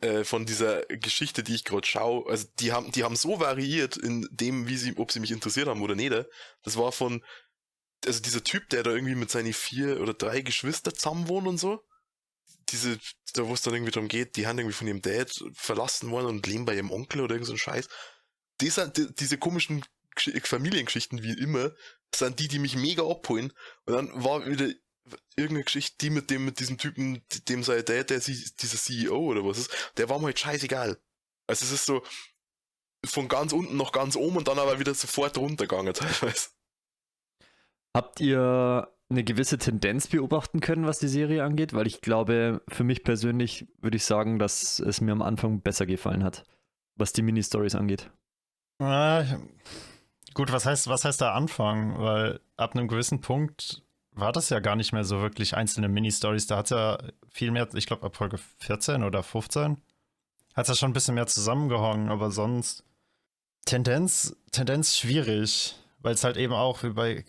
äh, 0.00 0.25
von 0.25 0.47
dieser 0.47 0.82
Geschichte, 0.87 1.42
die 1.42 1.54
ich 1.54 1.64
gerade 1.64 1.87
schaue, 1.87 2.28
also 2.30 2.47
die 2.61 2.73
haben, 2.73 2.92
die 2.92 3.04
haben 3.04 3.16
so 3.16 3.40
variiert 3.40 3.97
in 3.97 4.28
dem, 4.30 4.68
wie 4.68 4.76
sie, 4.76 4.97
ob 4.97 5.12
sie 5.12 5.20
mich 5.20 5.30
interessiert 5.30 5.68
haben 5.68 5.82
oder 5.82 5.94
nicht. 5.94 6.12
Das 6.62 6.76
war 6.76 6.92
von, 6.92 7.25
also 8.06 8.20
dieser 8.20 8.44
Typ, 8.44 8.68
der 8.70 8.82
da 8.82 8.90
irgendwie 8.90 9.14
mit 9.14 9.30
seinen 9.30 9.52
vier 9.52 10.00
oder 10.00 10.14
drei 10.14 10.40
Geschwister 10.40 10.94
zusammen 10.94 11.28
wohnt 11.28 11.47
und 11.47 11.58
so. 11.58 11.85
Diese, 12.70 12.99
da 13.35 13.47
wo 13.47 13.54
es 13.54 13.62
dann 13.62 13.75
irgendwie 13.75 13.92
darum 13.92 14.08
geht, 14.08 14.37
die 14.37 14.47
haben 14.47 14.58
irgendwie 14.58 14.76
von 14.76 14.87
ihrem 14.87 15.02
Dad 15.02 15.32
verlassen 15.54 16.11
worden 16.11 16.26
und 16.26 16.47
leben 16.47 16.64
bei 16.64 16.75
ihrem 16.75 16.90
Onkel 16.90 17.23
oder 17.23 17.35
irgend 17.35 17.47
so 17.47 17.54
ein 17.54 17.58
Scheiß. 17.58 17.88
Dieser, 18.61 18.88
die, 18.88 19.12
diese 19.14 19.38
komischen 19.38 19.85
Familiengeschichten 20.16 21.23
wie 21.23 21.32
immer, 21.32 21.73
sind 22.14 22.40
die, 22.40 22.49
die 22.49 22.58
mich 22.58 22.76
mega 22.76 23.02
abholen. 23.08 23.52
Und 23.85 23.94
dann 23.94 24.11
war 24.12 24.47
wieder 24.47 24.68
irgendeine 25.36 25.64
Geschichte, 25.64 25.96
die 26.00 26.10
mit 26.10 26.30
dem, 26.30 26.44
mit 26.44 26.60
diesem 26.60 26.78
Typen, 26.78 27.22
dem 27.48 27.62
sei 27.62 27.82
der, 27.82 28.04
der 28.04 28.18
dieser 28.18 28.78
CEO 28.78 29.16
oder 29.16 29.44
was 29.44 29.58
ist, 29.58 29.92
der 29.96 30.08
war 30.08 30.18
mir 30.18 30.26
halt 30.26 30.38
scheißegal. 30.38 30.98
Also 31.46 31.64
es 31.64 31.72
ist 31.72 31.86
so 31.86 32.02
von 33.04 33.28
ganz 33.28 33.52
unten 33.52 33.76
nach 33.76 33.92
ganz 33.92 34.16
oben 34.16 34.36
und 34.36 34.48
dann 34.48 34.58
aber 34.58 34.80
wieder 34.80 34.94
sofort 34.94 35.38
runtergegangen 35.38 35.94
teilweise. 35.94 36.50
Habt 37.96 38.20
ihr 38.20 38.88
eine 39.10 39.24
gewisse 39.24 39.58
Tendenz 39.58 40.08
beobachten 40.08 40.60
können, 40.60 40.86
was 40.86 40.98
die 40.98 41.08
Serie 41.08 41.42
angeht? 41.42 41.72
Weil 41.72 41.86
ich 41.86 42.00
glaube, 42.00 42.62
für 42.68 42.84
mich 42.84 43.02
persönlich 43.02 43.66
würde 43.80 43.96
ich 43.96 44.04
sagen, 44.04 44.38
dass 44.38 44.78
es 44.80 45.00
mir 45.00 45.12
am 45.12 45.22
Anfang 45.22 45.62
besser 45.62 45.86
gefallen 45.86 46.22
hat, 46.22 46.44
was 46.96 47.12
die 47.12 47.22
Mini-Stories 47.22 47.74
angeht. 47.74 48.10
Ah, 48.80 49.24
gut, 50.34 50.52
was 50.52 50.66
heißt, 50.66 50.88
was 50.88 51.04
heißt 51.04 51.20
da 51.20 51.32
Anfang? 51.32 51.98
Weil 51.98 52.40
ab 52.56 52.74
einem 52.74 52.88
gewissen 52.88 53.20
Punkt 53.20 53.82
war 54.18 54.32
das 54.32 54.50
ja 54.50 54.60
gar 54.60 54.76
nicht 54.76 54.92
mehr 54.92 55.04
so 55.04 55.20
wirklich 55.20 55.56
einzelne 55.56 55.88
Mini-Stories. 55.88 56.46
Da 56.46 56.58
hat 56.58 56.66
es 56.66 56.70
ja 56.70 56.98
viel 57.30 57.50
mehr, 57.50 57.68
ich 57.75 57.87
glaube 57.87 58.04
ab 58.04 58.16
Folge 58.16 58.38
14 58.58 59.02
oder 59.02 59.22
15, 59.22 59.76
hat 60.54 60.64
es 60.64 60.68
ja 60.68 60.75
schon 60.75 60.90
ein 60.90 60.94
bisschen 60.94 61.14
mehr 61.14 61.26
zusammengehangen, 61.26 62.08
aber 62.08 62.30
sonst 62.30 62.84
Tendenz, 63.64 64.34
Tendenz 64.50 64.96
schwierig, 64.96 65.76
weil 66.00 66.14
es 66.14 66.25
halt 66.25 66.37
eben 66.37 66.52
auch 66.52 66.82
wie 66.82 66.90
bei, 66.90 67.25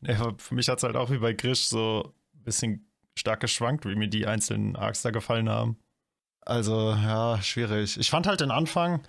ja, 0.00 0.32
für 0.38 0.54
mich 0.54 0.68
hat 0.68 0.78
es 0.78 0.84
halt 0.84 0.96
auch 0.96 1.10
wie 1.10 1.18
bei 1.18 1.32
Grisch 1.32 1.66
so 1.66 2.14
ein 2.34 2.44
bisschen 2.44 2.90
stark 3.14 3.40
geschwankt, 3.40 3.84
wie 3.84 3.94
mir 3.94 4.08
die 4.08 4.26
einzelnen 4.26 4.74
Arcs 4.74 5.02
da 5.02 5.10
gefallen 5.10 5.48
haben. 5.48 5.78
Also, 6.40 6.90
ja, 6.90 7.40
schwierig. 7.42 7.98
Ich 7.98 8.10
fand 8.10 8.26
halt 8.26 8.40
den 8.40 8.50
Anfang 8.50 8.94
ein 8.94 9.02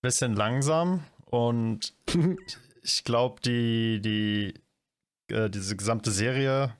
bisschen 0.00 0.34
langsam 0.34 1.04
und 1.26 1.94
ich 2.82 3.04
glaube, 3.04 3.40
die, 3.42 4.00
die 4.00 4.54
äh, 5.32 5.50
diese 5.50 5.76
gesamte 5.76 6.10
Serie 6.10 6.74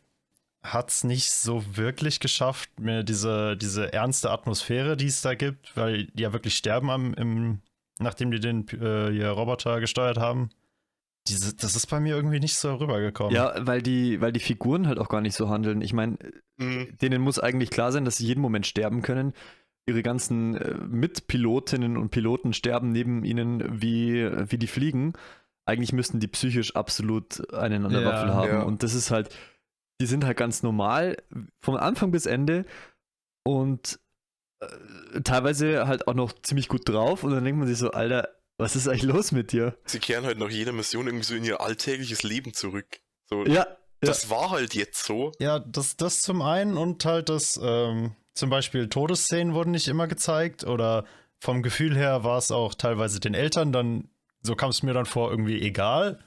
hat 0.63 0.91
es 0.91 1.05
nicht 1.05 1.31
so 1.31 1.65
wirklich 1.77 2.21
geschafft, 2.21 2.71
mir 2.79 3.03
diese, 3.03 3.57
diese 3.57 3.93
ernste 3.93 4.31
Atmosphäre, 4.31 4.97
die 4.97 5.07
es 5.07 5.21
da 5.21 5.35
gibt, 5.35 5.77
weil 5.77 6.07
die 6.07 6.23
ja 6.23 6.33
wirklich 6.33 6.57
sterben 6.57 6.89
am, 6.91 7.15
im, 7.15 7.61
nachdem 7.99 8.31
die 8.31 8.39
den 8.39 8.69
äh, 8.69 9.27
Roboter 9.27 9.81
gesteuert 9.81 10.19
haben. 10.19 10.51
Diese, 11.29 11.55
das 11.55 11.77
ist 11.77 11.87
bei 11.87 12.01
mir 12.01 12.15
irgendwie 12.15 12.41
nicht 12.41 12.57
so 12.57 12.75
rübergekommen. 12.75 13.35
Ja, 13.35 13.55
weil 13.61 13.83
die, 13.83 14.21
weil 14.21 14.33
die 14.33 14.41
Figuren 14.41 14.87
halt 14.89 14.99
auch 14.99 15.09
gar 15.09 15.21
nicht 15.21 15.37
so 15.37 15.49
handeln. 15.49 15.81
Ich 15.81 15.93
meine, 15.93 16.19
mhm. 16.57 16.97
denen 17.01 17.23
muss 17.23 17.39
eigentlich 17.39 17.71
klar 17.71 17.93
sein, 17.93 18.05
dass 18.05 18.17
sie 18.17 18.27
jeden 18.27 18.41
Moment 18.41 18.67
sterben 18.67 19.03
können. 19.03 19.33
Ihre 19.87 20.03
ganzen 20.03 20.57
äh, 20.57 20.75
Mitpilotinnen 20.75 21.97
und 21.97 22.11
Piloten 22.11 22.53
sterben 22.53 22.91
neben 22.91 23.25
ihnen, 23.25 23.83
wie, 23.83 24.29
wie 24.51 24.59
die 24.59 24.69
fliegen 24.69 25.15
eigentlich 25.65 25.93
müssten 25.93 26.21
die 26.21 26.29
psychisch 26.29 26.75
absolut 26.75 27.53
einen 27.55 27.85
an 27.85 27.93
der 27.93 28.03
ja, 28.03 28.09
Waffel 28.09 28.35
haben. 28.35 28.53
Ja. 28.53 28.63
Und 28.63 28.83
das 28.83 28.95
ist 28.95 29.11
halt, 29.11 29.35
die 30.01 30.07
sind 30.07 30.25
halt 30.25 30.37
ganz 30.37 30.63
normal 30.63 31.17
vom 31.61 31.77
Anfang 31.77 32.11
bis 32.11 32.27
Ende 32.27 32.65
und 33.45 34.01
äh, 34.61 35.21
teilweise 35.23 35.87
halt 35.87 36.09
auch 36.09 36.15
noch 36.15 36.33
ziemlich 36.43 36.69
gut 36.69 36.89
drauf. 36.89 37.25
Und 37.25 37.33
dann 37.33 37.45
denkt 37.45 37.59
man 37.59 37.69
sich 37.69 37.79
so, 37.79 37.91
Alter, 37.91 38.29
was 38.59 38.77
ist 38.77 38.89
eigentlich 38.89 39.03
los 39.05 39.33
mit 39.33 39.53
dir? 39.53 39.77
Sie 39.85 39.99
kehren 39.99 40.25
halt 40.25 40.39
nach 40.39 40.51
jeder 40.51 40.73
Mission 40.73 41.07
irgendwie 41.07 41.25
so 41.25 41.35
in 41.35 41.45
ihr 41.45 41.61
alltägliches 41.61 42.23
Leben 42.23 42.53
zurück. 42.53 43.01
So, 43.29 43.45
ja. 43.47 43.67
Das 44.01 44.25
ja. 44.25 44.31
war 44.31 44.51
halt 44.51 44.75
jetzt 44.75 45.05
so. 45.05 45.31
Ja, 45.39 45.61
das, 45.61 45.97
das 45.97 46.23
zum 46.23 46.43
einen 46.43 46.77
und 46.77 47.05
halt 47.05 47.29
das, 47.29 47.59
ähm, 47.63 48.17
zum 48.35 48.51
Beispiel 48.51 48.89
Todesszenen 48.89 49.55
wurden 49.55 49.71
nicht 49.71 49.87
immer 49.87 50.09
gezeigt 50.09 50.65
oder 50.65 51.05
vom 51.41 51.63
Gefühl 51.63 51.97
her 51.97 52.25
war 52.25 52.39
es 52.39 52.51
auch 52.51 52.75
teilweise 52.75 53.21
den 53.21 53.35
Eltern 53.35 53.73
dann 53.73 54.09
so 54.43 54.55
kam 54.55 54.71
es 54.71 54.83
mir 54.83 54.93
dann 54.93 55.07
vor, 55.07 55.31
irgendwie 55.31 55.61
egal, 55.61 56.19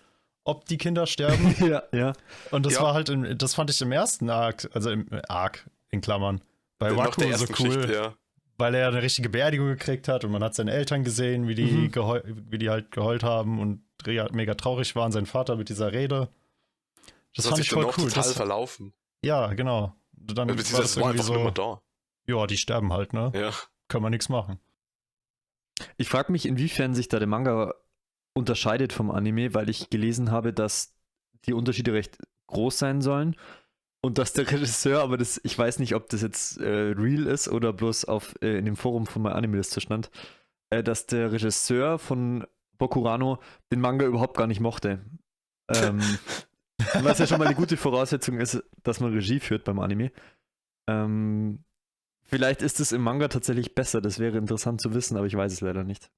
ob 0.43 0.65
die 0.65 0.77
Kinder 0.77 1.05
sterben. 1.07 1.55
ja, 1.67 1.83
ja. 1.91 2.13
Und 2.51 2.65
das 2.65 2.75
ja. 2.75 2.81
war 2.81 2.93
halt, 2.93 3.09
im, 3.09 3.37
das 3.37 3.55
fand 3.55 3.69
ich 3.69 3.81
im 3.81 3.91
ersten 3.91 4.29
Arc, 4.29 4.69
also 4.73 4.89
im 4.91 5.11
äh, 5.11 5.21
Arc 5.27 5.69
in 5.89 6.01
Klammern, 6.01 6.41
bei 6.77 6.91
ja, 6.91 6.97
Waku 6.97 7.21
so 7.35 7.45
cool. 7.59 7.91
Ja. 7.91 8.13
Weil 8.57 8.73
er 8.75 8.87
eine 8.87 9.01
richtige 9.01 9.29
Beerdigung 9.29 9.67
gekriegt 9.67 10.07
hat 10.07 10.23
und 10.23 10.31
man 10.31 10.41
hat 10.41 10.55
seine 10.55 10.71
Eltern 10.71 11.03
gesehen, 11.03 11.47
wie 11.47 11.55
die, 11.55 11.89
mhm. 11.89 12.45
wie 12.49 12.57
die 12.57 12.69
halt 12.69 12.91
geheult 12.91 13.23
haben 13.23 13.59
und 13.59 13.81
mega 14.31 14.53
traurig 14.53 14.95
waren, 14.95 15.11
sein 15.11 15.25
Vater 15.25 15.55
mit 15.57 15.67
dieser 15.67 15.91
Rede. 15.91 16.29
Das, 17.35 17.43
das 17.43 17.47
fand 17.47 17.59
ich 17.59 17.69
voll 17.69 17.85
cool. 17.85 17.91
total 17.91 18.23
das, 18.23 18.33
verlaufen. 18.33 18.93
Ja, 19.23 19.53
genau. 19.53 19.93
Dann 20.13 20.49
also, 20.49 20.73
war 20.73 20.81
das 20.81 20.97
war 20.97 21.09
einfach 21.09 21.23
so, 21.23 21.49
da. 21.49 21.81
Ja, 22.27 22.47
die 22.47 22.57
sterben 22.57 22.93
halt, 22.93 23.13
ne? 23.13 23.31
Ja. 23.35 23.51
Kann 23.87 24.01
man 24.01 24.11
nichts 24.11 24.29
machen. 24.29 24.59
Ich 25.97 26.07
frage 26.07 26.31
mich, 26.31 26.45
inwiefern 26.45 26.95
sich 26.95 27.09
da 27.09 27.19
der 27.19 27.27
Manga 27.27 27.73
unterscheidet 28.35 28.93
vom 28.93 29.09
Anime, 29.09 29.53
weil 29.53 29.69
ich 29.69 29.89
gelesen 29.89 30.29
habe, 30.29 30.53
dass 30.53 30.93
die 31.45 31.53
Unterschiede 31.53 31.93
recht 31.93 32.17
groß 32.47 32.77
sein 32.77 33.01
sollen 33.01 33.35
und 34.01 34.17
dass 34.17 34.33
der 34.33 34.49
Regisseur, 34.51 35.01
aber 35.01 35.17
das, 35.17 35.39
ich 35.43 35.57
weiß 35.57 35.79
nicht, 35.79 35.95
ob 35.95 36.09
das 36.09 36.21
jetzt 36.21 36.59
äh, 36.59 36.93
real 36.95 37.25
ist 37.25 37.47
oder 37.47 37.73
bloß 37.73 38.05
auf, 38.05 38.35
äh, 38.41 38.57
in 38.57 38.65
dem 38.65 38.75
Forum 38.75 39.07
von 39.07 39.21
meinem 39.21 39.37
Anime-Liste 39.37 39.81
stand, 39.81 40.11
äh, 40.69 40.83
dass 40.83 41.07
der 41.07 41.31
Regisseur 41.31 41.97
von 41.97 42.45
Bokurano 42.77 43.39
den 43.71 43.81
Manga 43.81 44.05
überhaupt 44.05 44.37
gar 44.37 44.47
nicht 44.47 44.59
mochte. 44.59 45.03
Ähm, 45.69 46.01
was 47.01 47.19
ja 47.19 47.27
schon 47.27 47.39
mal 47.39 47.47
eine 47.47 47.55
gute 47.55 47.77
Voraussetzung 47.77 48.39
ist, 48.39 48.63
dass 48.83 48.99
man 48.99 49.13
Regie 49.13 49.39
führt 49.39 49.63
beim 49.63 49.79
Anime. 49.79 50.11
Ähm, 50.87 51.63
vielleicht 52.23 52.61
ist 52.61 52.79
es 52.79 52.91
im 52.91 53.01
Manga 53.01 53.29
tatsächlich 53.29 53.75
besser, 53.75 54.01
das 54.01 54.19
wäre 54.19 54.37
interessant 54.37 54.81
zu 54.81 54.93
wissen, 54.93 55.17
aber 55.17 55.25
ich 55.25 55.35
weiß 55.35 55.53
es 55.53 55.61
leider 55.61 55.83
nicht. 55.83 56.11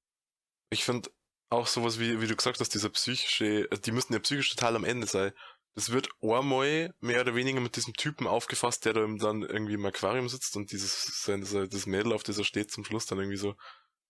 Ich 0.70 0.84
finde, 0.84 1.08
auch 1.50 1.66
sowas 1.66 1.98
wie, 1.98 2.20
wie 2.20 2.26
du 2.26 2.36
gesagt 2.36 2.60
hast, 2.60 2.74
dieser 2.74 2.90
psychische, 2.90 3.66
also 3.70 3.82
die 3.82 3.92
müssten 3.92 4.12
ja 4.12 4.18
psychisch 4.18 4.50
total 4.50 4.76
am 4.76 4.84
Ende 4.84 5.06
sein. 5.06 5.32
Das 5.74 5.92
wird 5.92 6.08
einmal 6.20 6.92
mehr 7.00 7.20
oder 7.20 7.34
weniger 7.34 7.60
mit 7.60 7.76
diesem 7.76 7.94
Typen 7.94 8.26
aufgefasst, 8.26 8.84
der 8.84 8.94
da 8.94 9.06
dann 9.06 9.42
irgendwie 9.42 9.74
im 9.74 9.86
Aquarium 9.86 10.28
sitzt 10.28 10.56
und 10.56 10.72
dieses, 10.72 11.22
sein, 11.22 11.40
das 11.40 11.86
Mädel, 11.86 12.12
auf 12.12 12.22
das 12.22 12.38
er 12.38 12.44
steht, 12.44 12.70
zum 12.70 12.84
Schluss 12.84 13.06
dann 13.06 13.18
irgendwie 13.18 13.36
so, 13.36 13.54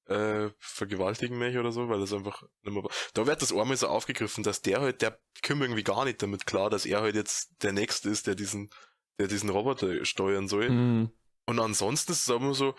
äh, 0.07 0.50
vergewaltigen 0.59 1.38
mich 1.38 1.57
oder 1.59 1.71
so, 1.71 1.88
weil 1.88 2.00
das 2.00 2.12
einfach 2.12 2.42
nicht 2.62 2.73
mehr, 2.73 2.83
da 3.12 3.26
wird 3.26 3.42
das 3.42 3.52
einmal 3.52 3.76
so 3.76 3.88
aufgegriffen, 3.88 4.42
dass 4.42 4.62
der 4.62 4.80
halt, 4.80 5.02
der 5.02 5.21
kümmert 5.42 5.66
irgendwie 5.66 5.85
gar 5.85 6.04
nicht 6.04 6.23
damit 6.23 6.47
klar, 6.47 6.71
dass 6.71 6.87
er 6.87 7.02
halt 7.02 7.14
jetzt 7.14 7.50
der 7.62 7.73
Nächste 7.73 8.09
ist, 8.09 8.26
der 8.26 8.35
diesen, 8.35 8.71
der 9.18 9.28
diesen 9.28 9.50
Roboter 9.50 10.04
steuern 10.04 10.49
soll. 10.49 10.71
Mhm. 10.71 11.11
Und 11.47 11.61
ansonsten 11.61 12.12
ist 12.12 12.23
es 12.23 12.30
aber 12.30 12.54
so, 12.54 12.75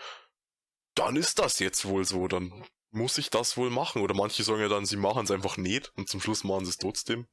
dann 0.94 1.16
ist 1.16 1.38
das 1.38 1.60
jetzt 1.60 1.84
wohl 1.84 2.04
so, 2.04 2.26
dann 2.26 2.64
muss 2.92 3.18
ich 3.18 3.30
das 3.30 3.56
wohl 3.56 3.70
machen. 3.70 4.02
Oder 4.02 4.14
manche 4.14 4.42
sagen 4.42 4.60
ja 4.60 4.68
dann, 4.68 4.86
sie 4.86 4.96
machen 4.96 5.24
es 5.24 5.30
einfach 5.30 5.56
nicht 5.56 5.92
und 5.96 6.08
zum 6.08 6.20
Schluss 6.20 6.44
machen 6.44 6.64
sie 6.64 6.70
es 6.70 6.78
trotzdem. 6.78 7.26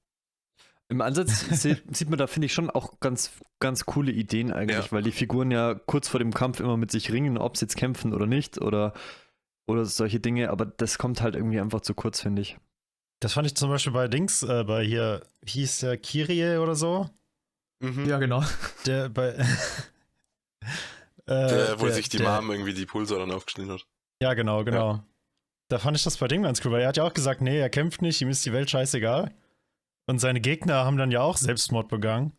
Im 0.89 1.01
Ansatz 1.01 1.45
sieht 1.51 2.09
man 2.09 2.17
da, 2.17 2.27
finde 2.27 2.45
ich, 2.45 2.53
schon 2.53 2.69
auch 2.69 2.99
ganz, 3.01 3.31
ganz 3.59 3.85
coole 3.85 4.11
Ideen 4.11 4.53
eigentlich, 4.53 4.85
Ja. 4.85 4.91
weil 4.91 5.03
die 5.03 5.11
Figuren 5.11 5.51
ja 5.51 5.73
kurz 5.75 6.07
vor 6.07 6.19
dem 6.19 6.33
Kampf 6.33 6.59
immer 6.61 6.77
mit 6.77 6.91
sich 6.91 7.11
ringen, 7.11 7.37
ob 7.37 7.57
sie 7.57 7.65
jetzt 7.65 7.75
kämpfen 7.75 8.13
oder 8.13 8.25
nicht 8.25 8.61
oder, 8.61 8.93
oder 9.67 9.83
solche 9.85 10.19
Dinge, 10.21 10.49
aber 10.49 10.65
das 10.65 10.97
kommt 10.97 11.21
halt 11.21 11.35
irgendwie 11.35 11.59
einfach 11.59 11.81
zu 11.81 11.93
kurz, 11.93 12.21
finde 12.21 12.41
ich. 12.41 12.57
Das 13.19 13.33
fand 13.33 13.47
ich 13.47 13.55
zum 13.55 13.69
Beispiel 13.69 13.91
bei 13.93 14.07
Dings, 14.07 14.43
äh, 14.43 14.63
bei 14.63 14.85
hier, 14.85 15.25
hieß 15.45 15.79
der 15.79 15.97
Kirie 15.97 16.57
oder 16.57 16.75
so? 16.75 17.09
Mhm. 17.83 18.05
Ja, 18.07 18.17
genau. 18.19 18.43
Der 18.85 19.09
bei. 19.09 19.33
der, 21.27 21.69
äh, 21.71 21.79
wo 21.79 21.89
sich 21.89 22.09
die 22.09 22.17
der- 22.17 22.31
Mom 22.41 22.51
irgendwie 22.51 22.73
die 22.73 22.85
Pulsar 22.85 23.19
dann 23.19 23.31
aufgeschnitten 23.31 23.73
hat. 23.73 23.85
Ja, 24.21 24.33
genau, 24.33 24.63
genau. 24.63 25.03
Da 25.69 25.79
fand 25.79 25.97
ich 25.97 26.03
das 26.03 26.17
bei 26.17 26.27
Ding 26.27 26.43
ganz 26.43 26.63
cool, 26.63 26.71
weil 26.71 26.81
er 26.81 26.87
hat 26.89 26.97
ja 26.97 27.03
auch 27.03 27.13
gesagt, 27.13 27.41
nee, 27.41 27.59
er 27.59 27.69
kämpft 27.69 28.01
nicht, 28.01 28.21
ihm 28.21 28.29
ist 28.29 28.45
die 28.45 28.53
Welt 28.53 28.69
scheißegal. 28.69 29.33
Und 30.05 30.19
seine 30.19 30.39
Gegner 30.39 30.85
haben 30.85 30.97
dann 30.97 31.11
ja 31.11 31.21
auch 31.21 31.35
Selbstmord 31.37 31.89
begangen. 31.89 32.31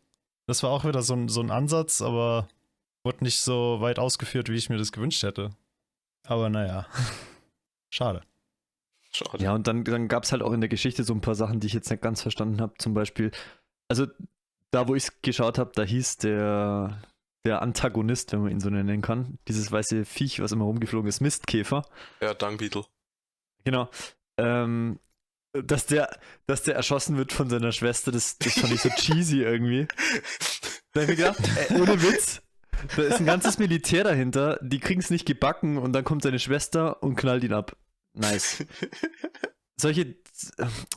Das 0.46 0.62
war 0.62 0.70
auch 0.70 0.86
wieder 0.86 1.02
so 1.02 1.14
ein, 1.14 1.28
so 1.28 1.42
ein 1.42 1.50
Ansatz, 1.50 2.00
aber 2.00 2.48
wurde 3.04 3.24
nicht 3.24 3.40
so 3.40 3.80
weit 3.80 3.98
ausgeführt, 3.98 4.48
wie 4.48 4.56
ich 4.56 4.70
mir 4.70 4.78
das 4.78 4.92
gewünscht 4.92 5.22
hätte. 5.22 5.50
Aber 6.26 6.48
naja. 6.48 6.86
Schade. 7.90 8.22
Schade. 9.10 9.42
Ja, 9.42 9.54
und 9.54 9.66
dann, 9.66 9.84
dann 9.84 10.08
gab 10.08 10.24
es 10.24 10.32
halt 10.32 10.42
auch 10.42 10.52
in 10.52 10.60
der 10.60 10.68
Geschichte 10.68 11.04
so 11.04 11.12
ein 11.12 11.20
paar 11.20 11.34
Sachen, 11.34 11.60
die 11.60 11.66
ich 11.66 11.72
jetzt 11.74 11.90
nicht 11.90 12.02
ganz 12.02 12.22
verstanden 12.22 12.60
habe. 12.60 12.74
Zum 12.78 12.94
Beispiel, 12.94 13.30
also 13.88 14.06
da, 14.70 14.88
wo 14.88 14.94
ich 14.94 15.04
es 15.04 15.22
geschaut 15.22 15.58
habe, 15.58 15.72
da 15.74 15.82
hieß 15.82 16.18
der, 16.18 17.02
der 17.44 17.62
Antagonist, 17.62 18.32
wenn 18.32 18.42
man 18.42 18.52
ihn 18.52 18.60
so 18.60 18.70
nennen 18.70 19.00
kann, 19.00 19.38
dieses 19.48 19.72
weiße 19.72 20.04
Viech, 20.04 20.40
was 20.40 20.52
immer 20.52 20.64
rumgeflogen 20.64 21.08
ist, 21.08 21.20
Mistkäfer. 21.20 21.82
Ja, 22.20 22.34
Dung 22.34 22.58
Beetle. 22.58 22.84
Genau. 23.68 23.90
Ähm, 24.38 24.98
dass 25.52 25.84
der, 25.84 26.18
dass 26.46 26.62
der 26.62 26.74
erschossen 26.74 27.18
wird 27.18 27.34
von 27.34 27.50
seiner 27.50 27.70
Schwester, 27.72 28.10
das, 28.10 28.38
das 28.38 28.54
fand 28.58 28.72
ich 28.72 28.80
so 28.80 28.88
cheesy 28.88 29.42
irgendwie. 29.42 29.86
Da 30.94 31.02
hab 31.02 31.08
ich 31.10 31.16
gedacht, 31.16 31.38
ey, 31.68 31.78
ohne 31.80 32.00
Witz, 32.02 32.40
da 32.96 33.02
ist 33.02 33.18
ein 33.18 33.26
ganzes 33.26 33.58
Militär 33.58 34.04
dahinter, 34.04 34.58
die 34.62 34.78
kriegen 34.80 35.00
es 35.00 35.10
nicht 35.10 35.26
gebacken 35.26 35.76
und 35.76 35.92
dann 35.92 36.04
kommt 36.04 36.22
seine 36.22 36.38
Schwester 36.38 37.02
und 37.02 37.16
knallt 37.16 37.44
ihn 37.44 37.52
ab. 37.52 37.76
Nice. 38.14 38.64
Solche, 39.78 40.16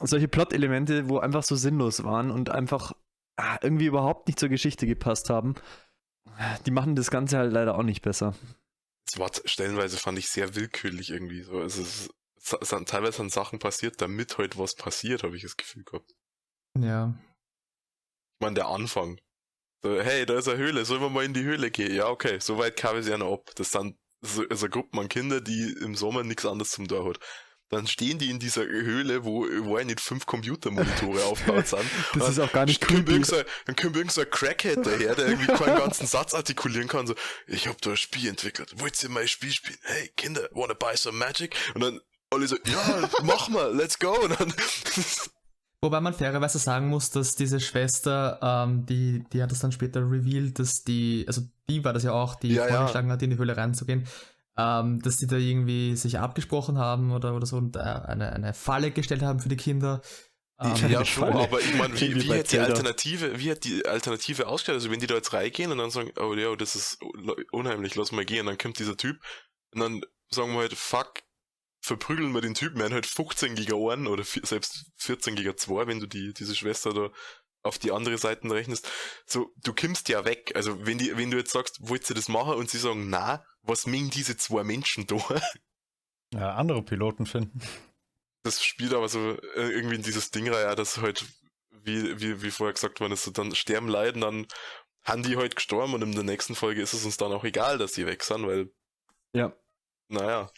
solche 0.02 0.28
Plot-Elemente, 0.30 1.10
wo 1.10 1.20
einfach 1.20 1.44
so 1.44 1.56
sinnlos 1.56 2.04
waren 2.06 2.32
und 2.32 2.50
einfach 2.50 2.94
ah, 3.38 3.58
irgendwie 3.62 3.86
überhaupt 3.88 4.28
nicht 4.28 4.40
zur 4.40 4.50
Geschichte 4.50 4.88
gepasst 4.88 5.30
haben, 5.30 5.56
die 6.66 6.72
machen 6.72 6.96
das 6.96 7.12
Ganze 7.12 7.38
halt 7.38 7.52
leider 7.52 7.76
auch 7.78 7.84
nicht 7.84 8.02
besser. 8.02 8.34
Es 9.08 9.20
war 9.20 9.30
stellenweise 9.46 9.98
fand 9.98 10.18
ich 10.20 10.30
sehr 10.30 10.56
willkürlich 10.56 11.10
irgendwie. 11.10 11.42
So, 11.42 11.62
es, 11.62 11.78
ist- 11.78 12.10
sind 12.42 12.90
teilweise 12.90 13.18
sind 13.18 13.32
Sachen 13.32 13.60
passiert, 13.60 14.02
damit 14.02 14.38
heute 14.38 14.58
was 14.58 14.76
passiert, 14.76 15.24
habe 15.24 15.36
ich 15.36 15.44
das 15.44 15.58
Gefühl 15.58 15.84
gehabt. 15.84 16.12
Ja. 16.78 17.14
Ich 18.40 18.44
meine, 18.44 18.56
der 18.56 18.68
Anfang. 18.68 19.20
So, 19.84 20.00
hey, 20.00 20.26
da 20.26 20.38
ist 20.38 20.48
eine 20.48 20.58
Höhle, 20.58 20.86
sollen 20.86 21.02
wir 21.02 21.10
mal 21.10 21.26
in 21.26 21.34
die 21.34 21.44
Höhle 21.44 21.72
gehen? 21.72 21.94
Ja, 21.94 22.08
okay, 22.08 22.40
so 22.40 22.58
weit 22.58 22.78
kam 22.78 22.98
es 22.98 23.08
ja 23.08 23.18
noch 23.18 23.34
ab. 23.34 23.52
Das 23.56 23.72
sind 23.72 23.98
so, 24.22 24.44
also 24.50 24.70
Gruppen 24.70 25.00
an 25.00 25.10
Kinder, 25.10 25.42
die 25.42 25.76
im 25.82 25.96
Sommer 25.96 26.24
nichts 26.24 26.46
anderes 26.46 26.72
zum 26.72 26.88
Tor 26.88 27.08
hat. 27.10 27.20
Dann 27.70 27.88
stehen 27.88 28.20
die 28.20 28.30
in 28.30 28.38
dieser 28.40 28.64
Höhle, 28.66 29.24
wo, 29.24 29.46
wo 29.64 29.78
ja 29.78 29.86
nicht 29.86 30.02
fünf 30.02 30.26
Computermonitore 30.26 31.24
aufgebaut 31.26 31.68
sind. 31.68 31.86
Das 32.16 32.30
ist 32.30 32.40
auch 32.40 32.52
gar 32.52 32.66
nicht 32.66 32.84
ein- 32.90 33.06
dann 33.66 33.76
kommt 33.78 33.96
irgend 33.96 34.12
so 34.12 34.22
ein 34.22 34.30
Crackhead 34.30 34.86
daher, 34.86 35.16
der 35.16 35.28
irgendwie 35.30 35.54
keinen 35.54 35.78
ganzen 35.78 36.06
Satz 36.06 36.34
artikulieren 36.34 36.90
kann. 36.90 37.08
So, 37.08 37.16
ich 37.48 37.68
hab 37.68 37.82
da 37.82 37.92
ein 37.92 37.98
Spiel 37.98 38.28
entwickelt. 38.28 38.80
Wollt 38.82 39.02
ihr 39.02 39.10
mein 39.10 39.28
Spiel 39.30 39.52
spielen? 39.52 39.80
Hey, 39.84 40.10
Kinder, 40.18 40.50
wanna 40.52 40.74
buy 40.74 40.98
some 40.98 41.18
magic? 41.18 41.56
Und 41.74 41.82
dann 41.82 42.02
alle 42.32 42.48
so, 42.48 42.56
ja, 42.66 43.10
mach 43.24 43.50
mal, 43.50 43.76
let's 43.76 44.00
go. 44.00 44.16
Wobei 45.84 46.00
man 46.00 46.14
fairerweise 46.14 46.60
sagen 46.60 46.90
muss, 46.90 47.10
dass 47.10 47.36
diese 47.36 47.60
Schwester, 47.60 48.40
ähm, 48.42 48.86
die, 48.86 49.24
die 49.34 49.42
hat 49.42 49.52
das 49.52 49.60
dann 49.60 49.72
später 49.72 50.02
revealed, 50.02 50.60
dass 50.60 50.84
die, 50.84 51.26
also 51.28 51.42
die 51.70 51.84
war 51.84 51.94
das 51.94 52.04
ja 52.04 52.12
auch, 52.12 52.36
die 52.36 52.54
Ja, 52.54 52.68
ja. 52.68 52.76
vorgeschlagen 52.76 53.12
hat, 53.12 53.22
in 53.24 53.32
die 53.32 53.38
Höhle 53.38 53.58
reinzugehen, 53.58 54.08
ähm, 54.58 55.02
dass 55.02 55.18
die 55.18 55.26
da 55.26 55.38
irgendwie 55.38 55.96
sich 55.96 56.20
abgesprochen 56.20 56.78
haben 56.78 57.12
oder, 57.12 57.36
oder 57.36 57.48
so 57.48 57.58
und 57.58 57.76
äh, 57.78 57.80
eine, 57.80 58.32
eine 58.32 58.54
Falle 58.54 58.92
gestellt 58.92 59.24
haben 59.24 59.40
für 59.40 59.50
die 59.50 59.58
Kinder. 59.58 60.02
Ähm, 60.60 60.76
ja, 60.88 61.04
schon, 61.04 61.32
Falle. 61.32 61.44
aber 61.44 61.60
ich 61.60 61.74
meine, 61.74 62.00
wie, 62.00 62.06
Irgendwie 62.06 62.26
wie 62.26 62.30
bei 62.30 62.38
hätte 62.38 62.58
die. 62.58 62.60
Alternative, 62.60 63.40
wie 63.40 63.50
hat 63.50 63.64
die 63.64 63.84
Alternative 63.84 64.48
ausgeschaut? 64.48 64.76
Also 64.76 64.92
wenn 64.92 65.00
die 65.00 65.08
da 65.08 65.16
jetzt 65.16 65.34
reingehen 65.34 65.72
und 65.72 65.80
dann 65.80 65.90
sagen, 65.90 66.12
oh 66.20 66.36
ja, 66.36 66.56
das 66.56 66.76
ist 66.76 67.00
unheimlich, 67.52 67.96
lass 67.96 68.12
mal 68.12 68.26
gehen, 68.26 68.46
dann 68.46 68.60
kommt 68.60 68.78
dieser 68.78 68.96
Typ 68.96 69.18
und 69.74 69.82
dann 69.82 70.02
sagen 70.30 70.54
wir 70.54 70.60
halt, 70.60 70.76
fuck, 70.76 71.14
verprügeln 71.82 72.34
wir 72.34 72.42
den 72.42 72.54
Typen, 72.54 72.80
er 72.80 72.86
hat 72.86 72.94
halt 72.94 73.06
15 73.06 73.56
Giga 73.56 73.74
Ohren 73.74 74.08
oder 74.08 74.24
selbst 74.24 74.86
14 74.98 75.36
Giga 75.36 75.58
2, 75.58 75.88
wenn 75.88 76.00
du 76.00 76.06
die, 76.08 76.34
diese 76.34 76.56
Schwester 76.56 76.94
da 76.94 77.10
auf 77.64 77.78
die 77.78 77.92
andere 77.92 78.18
Seite 78.18 78.50
rechnest. 78.50 78.90
So, 79.26 79.52
du 79.64 79.74
kimmst 79.74 80.10
ja 80.10 80.26
weg. 80.26 80.52
Also 80.56 80.86
wenn 80.86 80.98
die, 80.98 81.16
wenn 81.18 81.30
du 81.32 81.38
jetzt 81.38 81.52
sagst, 81.52 81.78
wollt 81.82 82.10
ihr 82.10 82.16
das 82.16 82.28
machen 82.28 82.54
und 82.56 82.70
sie 82.70 82.80
sagen, 82.80 83.10
na, 83.10 83.46
was 83.62 83.86
mengen 83.86 84.10
diese 84.10 84.38
zwei 84.38 84.64
Menschen 84.64 85.06
da? 85.08 85.18
Ja, 86.34 86.56
andere 86.56 86.82
Piloten 86.82 87.26
finden. 87.26 87.60
das 88.44 88.64
spielt 88.64 88.94
aber 88.94 89.10
so 89.10 89.32
äh, 89.56 89.70
irgendwie 89.70 89.96
in 89.96 90.02
dieses 90.02 90.32
Ding 90.32 90.48
rein, 90.48 90.64
ja, 90.64 90.76
dass 90.76 91.00
halt, 91.00 91.26
wie, 91.72 92.22
wie, 92.22 92.42
wie 92.42 92.52
vorher 92.52 92.74
gesagt 92.74 93.02
worden 93.02 93.12
ist, 93.12 93.24
so 93.26 93.32
dann 93.32 93.54
sterben 93.54 93.90
leiden, 93.90 94.22
dann 94.22 94.48
haben 95.04 95.24
die 95.24 95.36
halt 95.36 95.58
gestorben 95.58 95.94
und 95.94 96.02
in 96.04 96.14
der 96.14 96.24
nächsten 96.24 96.56
Folge 96.56 96.82
ist 96.82 96.94
es 96.94 97.04
uns 97.04 97.18
dann 97.18 97.34
auch 97.34 97.44
egal, 97.44 97.78
dass 97.80 97.92
die 97.92 98.06
weg 98.06 98.24
sind, 98.24 98.48
weil, 98.48 98.72
Ja. 99.36 99.52
naja, 100.08 100.50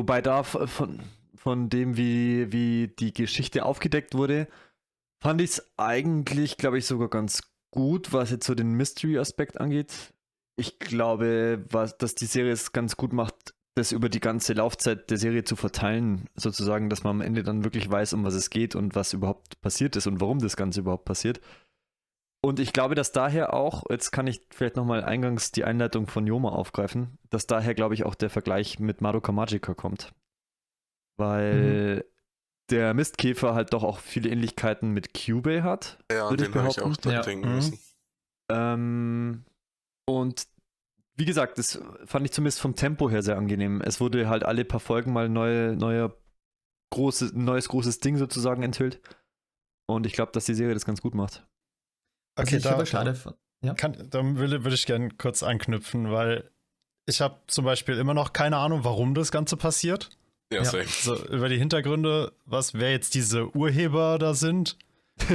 Wobei 0.00 0.22
da 0.22 0.44
von, 0.44 0.98
von 1.34 1.68
dem, 1.68 1.98
wie, 1.98 2.50
wie 2.50 2.88
die 2.88 3.12
Geschichte 3.12 3.66
aufgedeckt 3.66 4.14
wurde, 4.14 4.48
fand 5.22 5.42
ich 5.42 5.50
es 5.50 5.72
eigentlich, 5.76 6.56
glaube 6.56 6.78
ich, 6.78 6.86
sogar 6.86 7.10
ganz 7.10 7.42
gut, 7.70 8.10
was 8.14 8.30
jetzt 8.30 8.46
so 8.46 8.54
den 8.54 8.72
Mystery-Aspekt 8.72 9.60
angeht. 9.60 10.14
Ich 10.56 10.78
glaube, 10.78 11.66
was, 11.68 11.98
dass 11.98 12.14
die 12.14 12.24
Serie 12.24 12.52
es 12.52 12.72
ganz 12.72 12.96
gut 12.96 13.12
macht, 13.12 13.52
das 13.74 13.92
über 13.92 14.08
die 14.08 14.20
ganze 14.20 14.54
Laufzeit 14.54 15.10
der 15.10 15.18
Serie 15.18 15.44
zu 15.44 15.54
verteilen, 15.54 16.30
sozusagen, 16.34 16.88
dass 16.88 17.04
man 17.04 17.16
am 17.16 17.20
Ende 17.20 17.42
dann 17.42 17.62
wirklich 17.62 17.90
weiß, 17.90 18.14
um 18.14 18.24
was 18.24 18.32
es 18.32 18.48
geht 18.48 18.74
und 18.74 18.94
was 18.94 19.12
überhaupt 19.12 19.60
passiert 19.60 19.96
ist 19.96 20.06
und 20.06 20.22
warum 20.22 20.38
das 20.38 20.56
Ganze 20.56 20.80
überhaupt 20.80 21.04
passiert. 21.04 21.42
Und 22.42 22.58
ich 22.58 22.72
glaube, 22.72 22.94
dass 22.94 23.12
daher 23.12 23.52
auch, 23.52 23.84
jetzt 23.90 24.12
kann 24.12 24.26
ich 24.26 24.40
vielleicht 24.50 24.76
nochmal 24.76 25.04
eingangs 25.04 25.52
die 25.52 25.64
Einleitung 25.64 26.06
von 26.06 26.26
Yoma 26.26 26.48
aufgreifen, 26.50 27.18
dass 27.28 27.46
daher, 27.46 27.74
glaube 27.74 27.94
ich, 27.94 28.04
auch 28.04 28.14
der 28.14 28.30
Vergleich 28.30 28.78
mit 28.78 29.02
Madoka 29.02 29.30
Magica 29.30 29.74
kommt. 29.74 30.14
Weil 31.18 32.04
der 32.70 32.94
Mistkäfer 32.94 33.54
halt 33.54 33.72
doch 33.74 33.82
auch 33.82 33.98
viele 33.98 34.30
Ähnlichkeiten 34.30 34.90
mit 34.92 35.12
Cubey 35.12 35.60
hat. 35.60 35.98
ja, 36.10 36.24
an 36.24 36.30
Würde 36.30 36.44
ich 36.44 36.50
den 36.50 36.62
habe 36.62 36.70
ich 36.70 36.80
auch 36.80 37.04
Ja. 37.04 37.20
denken 37.22 37.48
Mhm. 37.48 37.54
müssen. 37.54 37.78
Ähm, 38.50 39.44
und 40.06 40.46
wie 41.16 41.24
gesagt, 41.26 41.58
das 41.58 41.78
fand 42.06 42.24
ich 42.24 42.32
zumindest 42.32 42.60
vom 42.60 42.74
Tempo 42.74 43.10
her 43.10 43.22
sehr 43.22 43.36
angenehm. 43.36 43.82
Es 43.82 44.00
wurde 44.00 44.28
halt 44.28 44.44
alle 44.44 44.64
paar 44.64 44.80
Folgen 44.80 45.12
mal 45.12 45.28
neue, 45.28 45.76
neuer 45.76 46.16
großes, 46.90 47.34
neues 47.34 47.68
großes 47.68 48.00
Ding 48.00 48.16
sozusagen 48.16 48.62
enthüllt. 48.62 49.00
Und 49.86 50.06
ich 50.06 50.14
glaube, 50.14 50.32
dass 50.32 50.46
die 50.46 50.54
Serie 50.54 50.72
das 50.74 50.86
ganz 50.86 51.02
gut 51.02 51.14
macht. 51.14 51.46
Was 52.36 52.46
Okay, 52.46 52.56
ich 52.56 52.62
da, 52.62 52.72
aber 52.72 52.86
schade 52.86 53.14
fand. 53.14 53.36
Ja. 53.64 53.74
Kann, 53.74 54.08
da 54.10 54.24
würde, 54.36 54.64
würde 54.64 54.74
ich 54.74 54.86
gerne 54.86 55.10
kurz 55.18 55.42
anknüpfen, 55.42 56.10
weil 56.10 56.50
ich 57.06 57.20
habe 57.20 57.36
zum 57.46 57.64
Beispiel 57.64 57.98
immer 57.98 58.14
noch 58.14 58.32
keine 58.32 58.56
Ahnung, 58.56 58.84
warum 58.84 59.14
das 59.14 59.30
Ganze 59.30 59.56
passiert. 59.56 60.10
Ja, 60.52 60.62
Ja. 60.62 60.84
So, 60.86 61.16
über 61.26 61.48
die 61.48 61.58
Hintergründe, 61.58 62.32
was, 62.44 62.74
wer 62.74 62.90
jetzt 62.90 63.14
diese 63.14 63.54
Urheber 63.54 64.18
da 64.18 64.34
sind. 64.34 64.76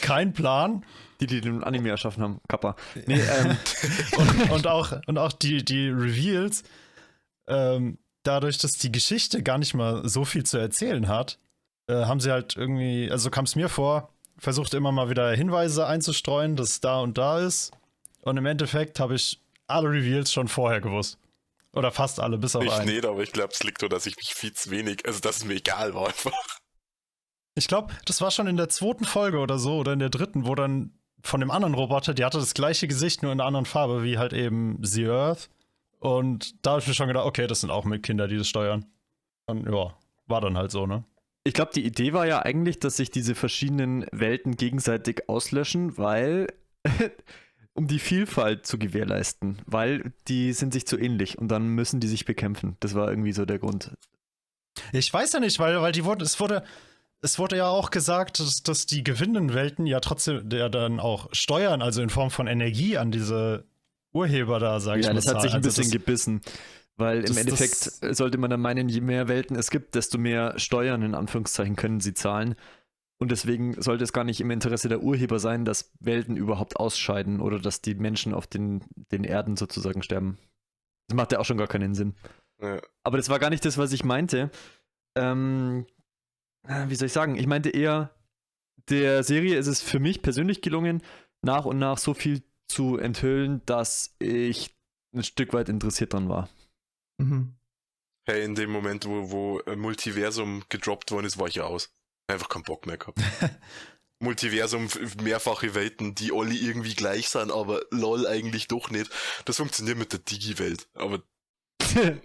Kein 0.00 0.32
Plan. 0.32 0.84
Die, 1.20 1.26
die 1.26 1.40
den 1.40 1.64
Anime 1.64 1.88
erschaffen 1.88 2.22
haben. 2.22 2.40
Kappa. 2.48 2.76
Nee, 3.06 3.20
ähm, 3.20 3.56
Und, 4.16 4.50
und 4.50 4.66
auch, 4.68 5.00
und 5.06 5.18
auch 5.18 5.32
die, 5.32 5.64
die 5.64 5.88
Reveals, 5.88 6.62
ähm, 7.48 7.98
dadurch, 8.22 8.58
dass 8.58 8.72
die 8.72 8.92
Geschichte 8.92 9.42
gar 9.42 9.58
nicht 9.58 9.74
mal 9.74 10.08
so 10.08 10.24
viel 10.24 10.44
zu 10.44 10.58
erzählen 10.58 11.08
hat, 11.08 11.38
äh, 11.88 12.04
haben 12.04 12.20
sie 12.20 12.30
halt 12.30 12.56
irgendwie, 12.56 13.10
also 13.10 13.30
kam 13.30 13.46
es 13.46 13.56
mir 13.56 13.68
vor, 13.68 14.12
versucht 14.38 14.74
immer 14.74 14.92
mal 14.92 15.10
wieder 15.10 15.30
Hinweise 15.32 15.86
einzustreuen, 15.86 16.56
dass 16.56 16.70
es 16.70 16.80
da 16.80 17.00
und 17.00 17.18
da 17.18 17.40
ist. 17.40 17.72
Und 18.22 18.36
im 18.36 18.46
Endeffekt 18.46 19.00
habe 19.00 19.14
ich 19.14 19.40
alle 19.66 19.90
Reveals 19.90 20.32
schon 20.32 20.48
vorher 20.48 20.80
gewusst. 20.80 21.18
Oder 21.72 21.92
fast 21.92 22.18
alle, 22.20 22.38
bis 22.38 22.56
auf 22.56 22.64
Ich 22.64 22.72
einen. 22.72 22.88
nicht, 22.88 23.04
aber 23.04 23.22
ich 23.22 23.32
glaube, 23.32 23.52
es 23.52 23.62
liegt 23.62 23.82
daran, 23.82 23.90
dass 23.90 24.06
ich 24.06 24.16
mich 24.16 24.34
viel 24.34 24.52
zu 24.52 24.70
wenig, 24.70 25.06
also 25.06 25.20
dass 25.20 25.38
es 25.38 25.44
mir 25.44 25.54
egal 25.54 25.94
war 25.94 26.08
einfach. 26.08 26.32
Ich 27.54 27.68
glaube, 27.68 27.92
das 28.06 28.20
war 28.20 28.30
schon 28.30 28.46
in 28.46 28.56
der 28.56 28.68
zweiten 28.68 29.04
Folge 29.04 29.38
oder 29.38 29.58
so, 29.58 29.78
oder 29.78 29.92
in 29.92 29.98
der 29.98 30.10
dritten, 30.10 30.46
wo 30.46 30.54
dann 30.54 30.92
von 31.22 31.40
dem 31.40 31.50
anderen 31.50 31.74
Roboter, 31.74 32.14
die 32.14 32.24
hatte 32.24 32.38
das 32.38 32.54
gleiche 32.54 32.88
Gesicht, 32.88 33.22
nur 33.22 33.32
in 33.32 33.40
einer 33.40 33.46
anderen 33.46 33.66
Farbe, 33.66 34.02
wie 34.02 34.18
halt 34.18 34.32
eben 34.32 34.78
The 34.82 35.08
Earth. 35.08 35.50
Und 36.00 36.64
da 36.64 36.70
habe 36.72 36.80
ich 36.80 36.88
mir 36.88 36.94
schon 36.94 37.08
gedacht, 37.08 37.26
okay, 37.26 37.46
das 37.46 37.60
sind 37.60 37.70
auch 37.70 37.84
mit 37.84 38.02
Kinder, 38.02 38.28
die 38.28 38.38
das 38.38 38.48
steuern. 38.48 38.86
Und 39.46 39.68
ja, 39.68 39.94
war 40.26 40.40
dann 40.40 40.56
halt 40.56 40.70
so, 40.70 40.86
ne? 40.86 41.04
Ich 41.48 41.54
glaube, 41.54 41.70
die 41.74 41.86
Idee 41.86 42.12
war 42.12 42.26
ja 42.26 42.42
eigentlich, 42.42 42.78
dass 42.78 42.98
sich 42.98 43.10
diese 43.10 43.34
verschiedenen 43.34 44.04
Welten 44.12 44.56
gegenseitig 44.56 45.30
auslöschen, 45.30 45.96
weil 45.96 46.48
um 47.72 47.86
die 47.86 47.98
Vielfalt 47.98 48.66
zu 48.66 48.78
gewährleisten, 48.78 49.62
weil 49.64 50.12
die 50.28 50.52
sind 50.52 50.74
sich 50.74 50.86
zu 50.86 50.98
ähnlich 50.98 51.38
und 51.38 51.48
dann 51.48 51.68
müssen 51.68 52.00
die 52.00 52.06
sich 52.06 52.26
bekämpfen. 52.26 52.76
Das 52.80 52.94
war 52.94 53.08
irgendwie 53.08 53.32
so 53.32 53.46
der 53.46 53.58
Grund. 53.58 53.92
Ich 54.92 55.10
weiß 55.10 55.32
ja 55.32 55.40
nicht, 55.40 55.58
weil, 55.58 55.80
weil 55.80 55.92
die 55.92 56.04
wurde, 56.04 56.22
es 56.22 56.38
wurde, 56.38 56.62
es 57.22 57.38
wurde 57.38 57.56
ja 57.56 57.68
auch 57.68 57.90
gesagt, 57.90 58.40
dass, 58.40 58.62
dass 58.62 58.84
die 58.84 59.02
gewinnenden 59.02 59.54
Welten 59.54 59.86
ja 59.86 60.00
trotzdem 60.00 60.50
ja 60.52 60.68
dann 60.68 61.00
auch 61.00 61.28
steuern, 61.32 61.80
also 61.80 62.02
in 62.02 62.10
Form 62.10 62.30
von 62.30 62.46
Energie 62.46 62.98
an 62.98 63.10
diese 63.10 63.64
Urheber 64.12 64.58
da, 64.58 64.80
sag 64.80 64.98
ich 64.98 65.06
Ja, 65.06 65.12
mal. 65.12 65.16
das 65.16 65.26
hat 65.28 65.40
sich 65.40 65.52
ein 65.52 65.64
Also 65.64 65.68
bisschen 65.80 65.90
gebissen. 65.90 66.42
Weil 66.98 67.22
das- 67.22 67.30
im 67.30 67.38
Endeffekt 67.38 68.02
das- 68.02 68.18
sollte 68.18 68.36
man 68.38 68.50
dann 68.50 68.60
meinen, 68.60 68.88
je 68.88 69.00
mehr 69.00 69.28
Welten 69.28 69.56
es 69.56 69.70
gibt, 69.70 69.94
desto 69.94 70.18
mehr 70.18 70.58
Steuern 70.58 71.02
in 71.02 71.14
Anführungszeichen 71.14 71.76
können 71.76 72.00
sie 72.00 72.12
zahlen. 72.12 72.54
Und 73.20 73.30
deswegen 73.32 73.80
sollte 73.80 74.04
es 74.04 74.12
gar 74.12 74.24
nicht 74.24 74.40
im 74.40 74.50
Interesse 74.50 74.88
der 74.88 75.02
Urheber 75.02 75.38
sein, 75.40 75.64
dass 75.64 75.92
Welten 76.00 76.36
überhaupt 76.36 76.76
ausscheiden 76.76 77.40
oder 77.40 77.58
dass 77.58 77.80
die 77.80 77.94
Menschen 77.94 78.34
auf 78.34 78.46
den, 78.46 78.84
den 79.12 79.24
Erden 79.24 79.56
sozusagen 79.56 80.02
sterben. 80.02 80.38
Das 81.08 81.16
macht 81.16 81.32
ja 81.32 81.38
auch 81.40 81.44
schon 81.44 81.56
gar 81.56 81.66
keinen 81.66 81.94
Sinn. 81.94 82.14
Ja. 82.60 82.80
Aber 83.04 83.16
das 83.16 83.28
war 83.28 83.38
gar 83.38 83.50
nicht 83.50 83.64
das, 83.64 83.78
was 83.78 83.92
ich 83.92 84.04
meinte. 84.04 84.50
Ähm, 85.16 85.86
äh, 86.66 86.88
wie 86.88 86.94
soll 86.94 87.06
ich 87.06 87.12
sagen? 87.12 87.36
Ich 87.36 87.46
meinte 87.46 87.70
eher, 87.70 88.10
der 88.88 89.22
Serie 89.24 89.56
ist 89.56 89.66
es 89.66 89.80
für 89.82 89.98
mich 90.00 90.22
persönlich 90.22 90.62
gelungen, 90.62 91.02
nach 91.42 91.64
und 91.64 91.78
nach 91.78 91.98
so 91.98 92.14
viel 92.14 92.42
zu 92.68 92.98
enthüllen, 92.98 93.62
dass 93.66 94.14
ich 94.18 94.76
ein 95.14 95.22
Stück 95.24 95.52
weit 95.52 95.68
interessiert 95.68 96.12
dran 96.12 96.28
war. 96.28 96.48
Mhm. 97.18 97.54
Hey, 98.26 98.44
in 98.44 98.54
dem 98.54 98.70
Moment, 98.70 99.06
wo, 99.06 99.30
wo 99.30 99.60
äh, 99.60 99.76
Multiversum 99.76 100.64
gedroppt 100.68 101.10
worden 101.10 101.26
ist, 101.26 101.38
war 101.38 101.48
ich 101.48 101.56
ja 101.56 101.64
aus. 101.64 101.90
Einfach 102.26 102.48
keinen 102.48 102.64
Bock 102.64 102.86
mehr 102.86 102.98
gehabt. 102.98 103.18
Multiversum, 104.20 104.88
mehrfache 105.22 105.74
Welten, 105.74 106.14
die 106.14 106.32
alle 106.32 106.54
irgendwie 106.54 106.94
gleich 106.94 107.28
sind, 107.28 107.52
aber 107.52 107.82
lol 107.90 108.26
eigentlich 108.26 108.66
doch 108.66 108.90
nicht. 108.90 109.10
Das 109.44 109.56
funktioniert 109.56 109.96
mit 109.96 110.12
der 110.12 110.18
Digi-Welt. 110.18 110.88
Aber, 110.94 111.22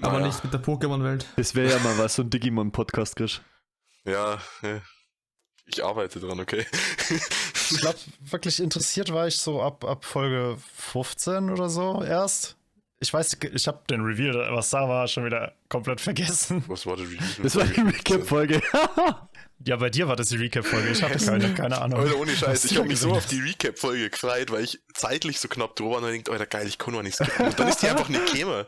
Aber 0.00 0.20
nicht 0.20 0.44
mit 0.44 0.52
der 0.52 0.62
Pokémon-Welt. 0.62 1.26
Das 1.36 1.54
wäre 1.54 1.72
ja 1.72 1.78
mal 1.80 1.98
was, 1.98 2.14
so 2.14 2.22
ein 2.22 2.30
Digimon-Podcast, 2.30 3.16
Krisch. 3.16 3.40
Ja, 4.04 4.40
ja. 4.62 4.80
ich 5.66 5.84
arbeite 5.84 6.20
dran, 6.20 6.40
okay. 6.40 6.66
Ich 7.10 7.80
glaube, 7.80 7.98
wirklich 8.20 8.60
interessiert 8.60 9.12
war 9.12 9.26
ich 9.26 9.36
so 9.38 9.60
ab, 9.60 9.84
ab 9.84 10.04
Folge 10.04 10.56
15 10.74 11.50
oder 11.50 11.68
so 11.68 12.02
erst. 12.02 12.57
Ich 13.00 13.12
weiß, 13.12 13.36
ich 13.54 13.68
habe 13.68 13.80
den 13.88 14.00
Reveal, 14.00 14.34
was 14.52 14.70
da 14.70 14.88
war, 14.88 15.06
schon 15.06 15.24
wieder 15.24 15.52
komplett 15.68 16.00
vergessen. 16.00 16.64
Was 16.66 16.84
war 16.84 16.96
der 16.96 17.06
Review? 17.06 17.18
Das 17.42 17.54
war 17.54 17.64
die 17.64 17.80
Recap-Folge. 17.80 18.60
Ja, 19.66 19.74
bei 19.74 19.90
dir 19.90 20.06
war 20.06 20.14
das 20.14 20.28
die 20.28 20.36
Recap-Folge. 20.36 20.90
Ich 20.90 21.02
habe 21.02 21.16
keine, 21.16 21.52
keine 21.52 21.80
Ahnung. 21.82 21.98
Alter, 21.98 22.16
ohne 22.16 22.30
Was 22.30 22.38
Scheiß, 22.38 22.64
ich 22.66 22.76
habe 22.78 22.86
mich 22.86 23.00
so 23.00 23.10
auf 23.10 23.26
die 23.26 23.40
Recap-Folge 23.40 24.10
gefreut, 24.10 24.52
weil 24.52 24.62
ich 24.62 24.78
zeitlich 24.94 25.40
so 25.40 25.48
knapp 25.48 25.74
drüber 25.74 25.90
war 25.90 25.96
und 25.96 26.04
dann 26.04 26.12
denkt, 26.12 26.30
Alter, 26.30 26.46
geil, 26.46 26.68
ich 26.68 26.78
kann 26.78 26.94
noch 26.94 27.02
nicht 27.02 27.16
skippen. 27.16 27.46
Und 27.46 27.58
dann 27.58 27.66
ist 27.66 27.82
die 27.82 27.88
einfach 27.88 28.08
nicht 28.08 28.32
gekommen. 28.32 28.66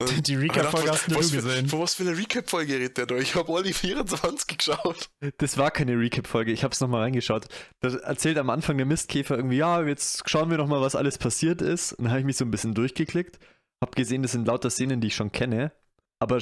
Und 0.00 0.26
Die 0.26 0.34
Recap-Folge 0.34 0.90
hast 0.90 1.14
was 1.14 1.30
du 1.30 1.40
für- 1.40 1.46
gesehen. 1.48 1.68
Vor 1.68 1.80
was 1.80 1.94
für 1.94 2.02
eine 2.02 2.16
Recap-Folge 2.16 2.74
redet 2.74 2.98
der 2.98 3.06
da? 3.06 3.16
Ich 3.16 3.34
habe 3.36 3.52
alle 3.54 3.72
24 3.72 4.46
geschaut. 4.58 5.08
Das 5.38 5.56
war 5.56 5.70
keine 5.70 5.98
Recap-Folge, 5.98 6.50
ich 6.52 6.64
habe 6.64 6.72
es 6.72 6.80
nochmal 6.80 7.02
reingeschaut. 7.02 7.46
Da 7.80 7.88
erzählt 7.98 8.36
am 8.38 8.50
Anfang 8.50 8.76
der 8.76 8.86
Mistkäfer 8.86 9.36
irgendwie, 9.36 9.56
ja, 9.58 9.82
jetzt 9.82 10.28
schauen 10.28 10.50
wir 10.50 10.56
nochmal, 10.58 10.80
was 10.80 10.96
alles 10.96 11.16
passiert 11.18 11.62
ist. 11.62 11.92
Und 11.92 12.04
dann 12.04 12.10
habe 12.10 12.20
ich 12.20 12.26
mich 12.26 12.36
so 12.36 12.44
ein 12.44 12.50
bisschen 12.50 12.74
durchgeklickt, 12.74 13.38
habe 13.82 13.92
gesehen, 13.94 14.22
das 14.22 14.32
sind 14.32 14.46
lauter 14.46 14.68
Szenen, 14.70 15.00
die 15.00 15.06
ich 15.08 15.14
schon 15.14 15.30
kenne. 15.32 15.72
Aber 16.20 16.38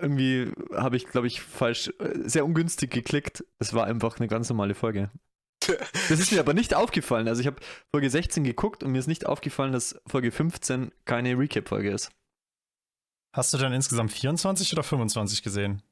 irgendwie 0.00 0.52
habe 0.74 0.96
ich, 0.96 1.06
glaube 1.06 1.26
ich, 1.26 1.40
falsch, 1.40 1.88
äh, 1.98 2.18
sehr 2.28 2.44
ungünstig 2.44 2.90
geklickt. 2.90 3.44
Das 3.58 3.72
war 3.74 3.86
einfach 3.86 4.18
eine 4.18 4.28
ganz 4.28 4.48
normale 4.48 4.74
Folge. 4.74 5.10
Das 6.08 6.18
ist 6.18 6.32
mir 6.32 6.40
aber 6.40 6.54
nicht 6.54 6.74
aufgefallen. 6.74 7.28
Also 7.28 7.40
ich 7.40 7.46
habe 7.46 7.56
Folge 7.92 8.10
16 8.10 8.44
geguckt 8.44 8.82
und 8.82 8.92
mir 8.92 8.98
ist 8.98 9.06
nicht 9.06 9.26
aufgefallen, 9.26 9.72
dass 9.72 10.00
Folge 10.06 10.30
15 10.32 10.92
keine 11.04 11.38
Recap-Folge 11.38 11.90
ist. 11.90 12.10
Hast 13.32 13.52
du 13.54 13.58
dann 13.58 13.72
insgesamt 13.72 14.12
24 14.12 14.72
oder 14.72 14.82
25 14.82 15.42
gesehen? 15.42 15.82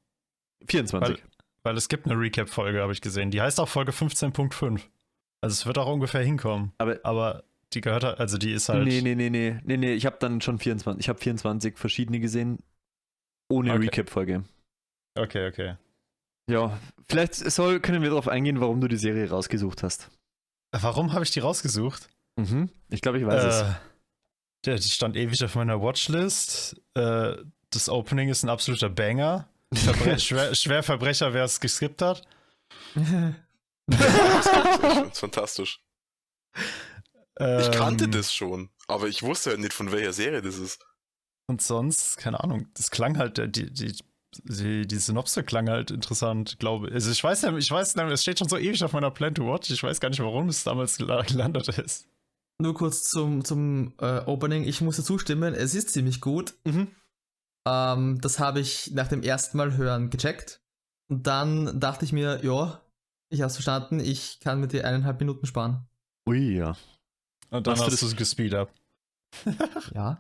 24. 0.67 1.23
Weil 1.63 1.77
es 1.77 1.89
gibt 1.89 2.07
eine 2.07 2.19
Recap-Folge, 2.19 2.81
habe 2.81 2.93
ich 2.93 3.01
gesehen. 3.01 3.31
Die 3.31 3.41
heißt 3.41 3.61
auch 3.61 3.69
Folge 3.69 3.93
15.5. 3.93 4.81
Also 5.43 5.55
es 5.55 5.67
wird 5.67 5.79
auch 5.79 5.87
ungefähr 5.93 6.23
hinkommen. 6.23 6.73
Aber 6.79 7.01
Aber 7.03 7.45
die 7.73 7.81
gehört 7.81 8.05
halt, 8.05 8.21
also 8.21 8.37
die 8.37 8.53
ist 8.53 8.69
halt. 8.69 8.87
Nee, 8.87 9.01
nee, 9.01 9.15
nee, 9.15 9.31
nee, 9.31 9.59
nee, 9.65 9.77
nee, 9.77 9.93
ich 9.95 10.05
habe 10.07 10.17
dann 10.21 10.41
schon 10.41 10.59
24, 10.59 11.01
ich 11.01 11.09
habe 11.09 11.19
24 11.19 11.79
verschiedene 11.79 12.21
gesehen, 12.21 12.59
ohne 13.49 13.73
Okay. 13.73 13.85
Recap-Folge. 13.85 14.45
Okay, 15.15 15.49
okay. 15.49 15.77
Ja, 16.51 16.79
vielleicht 17.09 17.35
soll, 17.35 17.81
können 17.81 18.03
wir 18.03 18.11
darauf 18.11 18.29
eingehen, 18.29 18.61
warum 18.61 18.81
du 18.81 18.89
die 18.89 18.97
Serie 18.97 19.31
rausgesucht 19.31 19.83
hast. 19.83 20.11
Warum 20.73 21.13
habe 21.13 21.25
ich 21.25 21.31
die 21.31 21.41
rausgesucht? 21.41 22.09
Mhm. 22.37 22.71
Ich 22.91 23.01
glaube, 23.03 23.19
ich 23.19 23.27
weiß 23.27 23.45
es. 23.45 23.65
Ja, 24.67 24.75
die 24.77 24.89
stand 24.89 25.17
ewig 25.17 25.43
auf 25.45 25.55
meiner 25.55 25.81
Watchlist. 25.81 26.77
Äh, 26.95 27.37
das 27.71 27.89
Opening 27.89 28.29
ist 28.29 28.43
ein 28.43 28.49
absoluter 28.51 28.91
Banger. 28.91 29.49
Verbre 29.73 30.19
Schwer 30.21 30.55
Schwerverbrecher, 30.55 31.33
wer 31.33 31.45
es 31.45 31.61
geskippt 31.61 32.03
hat. 32.03 32.23
Das 33.87 35.13
ist 35.13 35.19
fantastisch. 35.19 35.81
Ich 37.39 37.71
kannte 37.73 38.05
Ähm, 38.05 38.11
das 38.13 38.35
schon, 38.35 38.69
aber 38.87 39.09
ich 39.09 39.23
wusste 39.23 39.51
halt 39.51 39.61
nicht, 39.61 39.73
von 39.73 39.93
welcher 39.93 40.13
Serie 40.13 40.43
das 40.43 40.57
ist. 40.59 40.79
Und 41.47 41.63
sonst, 41.63 42.19
keine 42.19 42.41
Ahnung, 42.45 42.69
das 42.75 42.91
klang 42.91 43.17
halt, 43.17 43.39
äh, 43.39 43.49
die, 43.49 43.73
die, 43.73 43.97
die, 44.45 44.87
die 44.87 44.97
Synopse 44.99 45.43
klang 45.43 45.71
halt 45.71 45.91
interessant, 45.91 46.59
glaube 46.59 46.89
ich. 46.89 46.95
Also 46.95 47.11
ich 47.11 47.25
weiß 47.25 47.43
ja, 47.43 47.57
ich 47.57 47.71
weiß, 47.71 47.95
es 47.97 48.23
steht 48.23 48.39
schon 48.39 48.49
so 48.49 48.59
ewig 48.59 48.85
auf 48.85 48.93
meiner 48.93 49.11
Plan 49.11 49.35
to 49.35 49.47
Watch. 49.47 49.71
Ich 49.71 49.83
weiß 49.83 50.01
gar 50.01 50.11
nicht, 50.11 50.21
warum 50.21 50.49
es 50.51 50.65
damals 50.65 50.99
gel- 50.99 51.25
gelandet 51.27 51.69
ist. 51.69 52.07
Nur 52.61 52.75
kurz 52.75 53.05
zum, 53.05 53.45
zum 53.45 53.95
äh, 54.01 54.21
Opening. 54.27 54.65
Ich 54.65 54.81
muss 54.81 54.97
dir 54.97 55.03
zustimmen, 55.03 55.55
es 55.55 55.75
ist 55.75 55.91
ziemlich 55.91 56.21
gut. 56.21 56.55
Mhm. 56.65 56.89
Ähm, 57.67 58.21
das 58.21 58.39
habe 58.39 58.61
ich 58.61 58.91
nach 58.93 59.09
dem 59.09 59.23
ersten 59.23 59.57
Mal 59.57 59.77
hören 59.77 60.11
gecheckt. 60.11 60.61
Und 61.09 61.27
dann 61.27 61.81
dachte 61.81 62.05
ich 62.05 62.13
mir, 62.13 62.45
ja, 62.45 62.81
ich 63.31 63.41
habe 63.41 63.49
es 63.49 63.57
verstanden, 63.57 64.01
ich 64.01 64.41
kann 64.41 64.61
mit 64.61 64.73
dir 64.73 64.87
eineinhalb 64.87 65.19
Minuten 65.21 65.47
sparen. 65.47 65.87
Ui, 66.29 66.57
ja. 66.57 66.77
Und 67.51 67.67
dann 67.67 67.73
Hast 67.73 67.81
du 67.81 67.85
hast, 67.87 67.93
das- 67.95 68.01
du 68.01 68.07
es 68.07 68.17
gespeed 68.17 68.55
up. 68.55 68.73
Ja. 69.95 70.19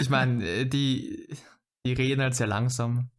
ich 0.00 0.10
meine, 0.10 0.44
äh, 0.46 0.64
die, 0.66 1.28
die 1.86 1.92
reden 1.92 2.20
halt 2.22 2.34
sehr 2.34 2.46
langsam. 2.46 3.10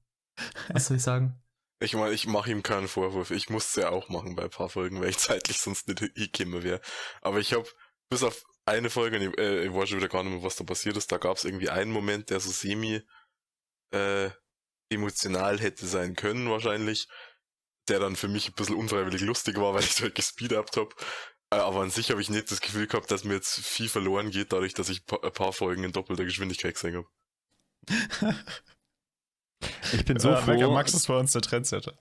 Was 0.72 0.88
soll 0.88 0.98
ich 0.98 1.04
sagen? 1.04 1.36
Ich 1.82 1.94
meine, 1.94 2.13
ich 2.13 2.28
mache 2.28 2.52
ihm 2.52 2.62
keinen 2.62 2.89
Vorwurf. 2.89 3.32
Ich 3.32 3.50
musste 3.50 3.82
ja 3.82 3.89
auch 3.89 4.10
machen 4.10 4.36
bei 4.36 4.44
ein 4.44 4.50
paar 4.50 4.70
Folgen, 4.70 5.00
weil 5.00 5.10
ich 5.10 5.18
zeitlich 5.18 5.60
sonst 5.60 5.88
nicht 5.88 6.00
hingekommen 6.00 6.63
wäre. 6.63 6.82
Aber 7.22 7.39
ich 7.39 7.54
habe 7.54 7.70
bis 8.10 8.24
auf 8.24 8.44
eine 8.65 8.89
Folge, 8.89 9.18
ich, 9.18 9.38
äh, 9.38 9.65
ich 9.65 9.74
weiß 9.74 9.89
schon 9.89 10.00
wieder 10.00 10.10
gar 10.10 10.24
nicht 10.24 10.34
mehr, 10.34 10.44
was 10.44 10.58
da 10.58 10.63
passiert 10.63 10.98
ist, 10.98 11.12
da 11.12 11.18
gab 11.18 11.38
es 11.38 11.46
irgendwie 11.46 11.70
einen 11.70 11.92
Moment, 11.92 12.30
der 12.30 12.39
so 12.39 12.52
semi 12.52 13.02
äh, 13.92 14.30
emotional 14.89 15.60
hätte 15.60 15.86
sein 15.88 16.15
können 16.15 16.50
wahrscheinlich, 16.50 17.08
der 17.88 18.00
dann 18.00 18.15
für 18.15 18.28
mich 18.28 18.50
ein 18.50 18.54
bisschen 18.54 18.76
unfreiwillig 18.76 19.22
lustig 19.22 19.58
war, 19.58 19.74
weil 19.74 19.84
ich 19.84 19.94
so 19.94 20.04
halt 20.04 20.15
gespeedabt 20.15 20.76
habe. 20.78 20.94
Äh, 21.52 21.58
aber 21.58 21.82
an 21.82 21.92
sich 21.92 22.12
habe 22.12 22.22
ich 22.22 22.30
nicht 22.30 22.52
das 22.52 22.62
Gefühl 22.62 22.88
gehabt, 22.88 23.10
dass 23.10 23.24
mir 23.24 23.36
jetzt 23.36 23.60
viel 23.60 23.89
verloren 23.89 24.32
geht, 24.32 24.52
dadurch, 24.52 24.74
dass 24.74 24.89
ich 24.89 25.02
ein 25.10 25.34
paar 25.34 25.54
Folgen 25.54 25.84
in 25.84 25.94
doppelter 25.94 26.26
Geschwindigkeit 26.26 26.76
gesehen 26.76 26.98
habe. 26.98 27.08
Ich 29.93 30.06
bin 30.06 30.19
so 30.19 30.30
ja, 30.30 30.41
Mega 30.45 30.65
froh, 30.65 30.74
Max 30.74 30.93
ist 30.93 31.08
bei 31.08 31.17
uns 31.17 31.32
der 31.32 31.41
Trendsetter. 31.41 31.93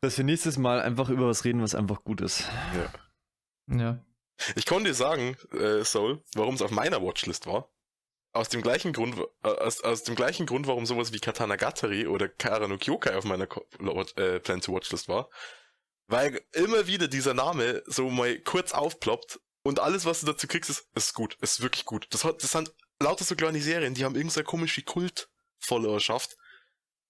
dass 0.00 0.16
wir 0.16 0.24
nächstes 0.24 0.58
Mal 0.58 0.80
einfach 0.80 1.08
über 1.08 1.28
was 1.28 1.44
reden, 1.44 1.62
was 1.62 1.74
einfach 1.74 2.04
gut 2.04 2.20
ist. 2.20 2.44
Ja. 3.68 4.02
Ich 4.54 4.66
konnte 4.66 4.90
dir 4.90 4.94
sagen, 4.94 5.36
äh, 5.52 5.84
Soul, 5.84 6.22
warum 6.34 6.54
es 6.54 6.62
auf 6.62 6.70
meiner 6.70 7.02
Watchlist 7.02 7.46
war. 7.46 7.70
Aus 8.32 8.48
dem 8.50 8.60
gleichen 8.60 8.92
Grund, 8.92 9.16
äh, 9.42 9.48
aus, 9.48 9.80
aus 9.80 10.02
dem 10.02 10.14
gleichen 10.14 10.46
Grund, 10.46 10.66
warum 10.66 10.84
sowas 10.84 11.12
wie 11.12 11.20
Katana 11.20 11.56
Gatari 11.56 12.06
oder 12.06 12.28
Kara 12.28 12.68
no 12.68 12.76
Kyokai 12.76 13.16
auf 13.16 13.24
meiner 13.24 13.46
Ko 13.46 13.66
äh, 14.16 14.38
Plan 14.40 14.60
to 14.60 14.72
Watchlist 14.72 15.08
war. 15.08 15.30
Weil 16.06 16.40
immer 16.52 16.86
wieder 16.86 17.08
dieser 17.08 17.34
Name 17.34 17.82
so 17.86 18.10
mal 18.10 18.38
kurz 18.40 18.72
aufploppt 18.72 19.40
und 19.64 19.80
alles, 19.80 20.04
was 20.04 20.20
du 20.20 20.26
dazu 20.26 20.46
kriegst, 20.46 20.70
ist, 20.70 20.86
ist 20.94 21.14
gut, 21.14 21.36
ist 21.40 21.62
wirklich 21.62 21.84
gut. 21.84 22.06
Das, 22.10 22.24
hat, 22.24 22.42
das 22.42 22.52
sind 22.52 22.72
lauter 23.00 23.24
so 23.24 23.34
kleine 23.34 23.60
Serien, 23.60 23.94
die 23.94 24.04
haben 24.04 24.14
irgendeine 24.14 24.44
komische 24.44 24.82
Kult-Followerschaft. 24.82 26.36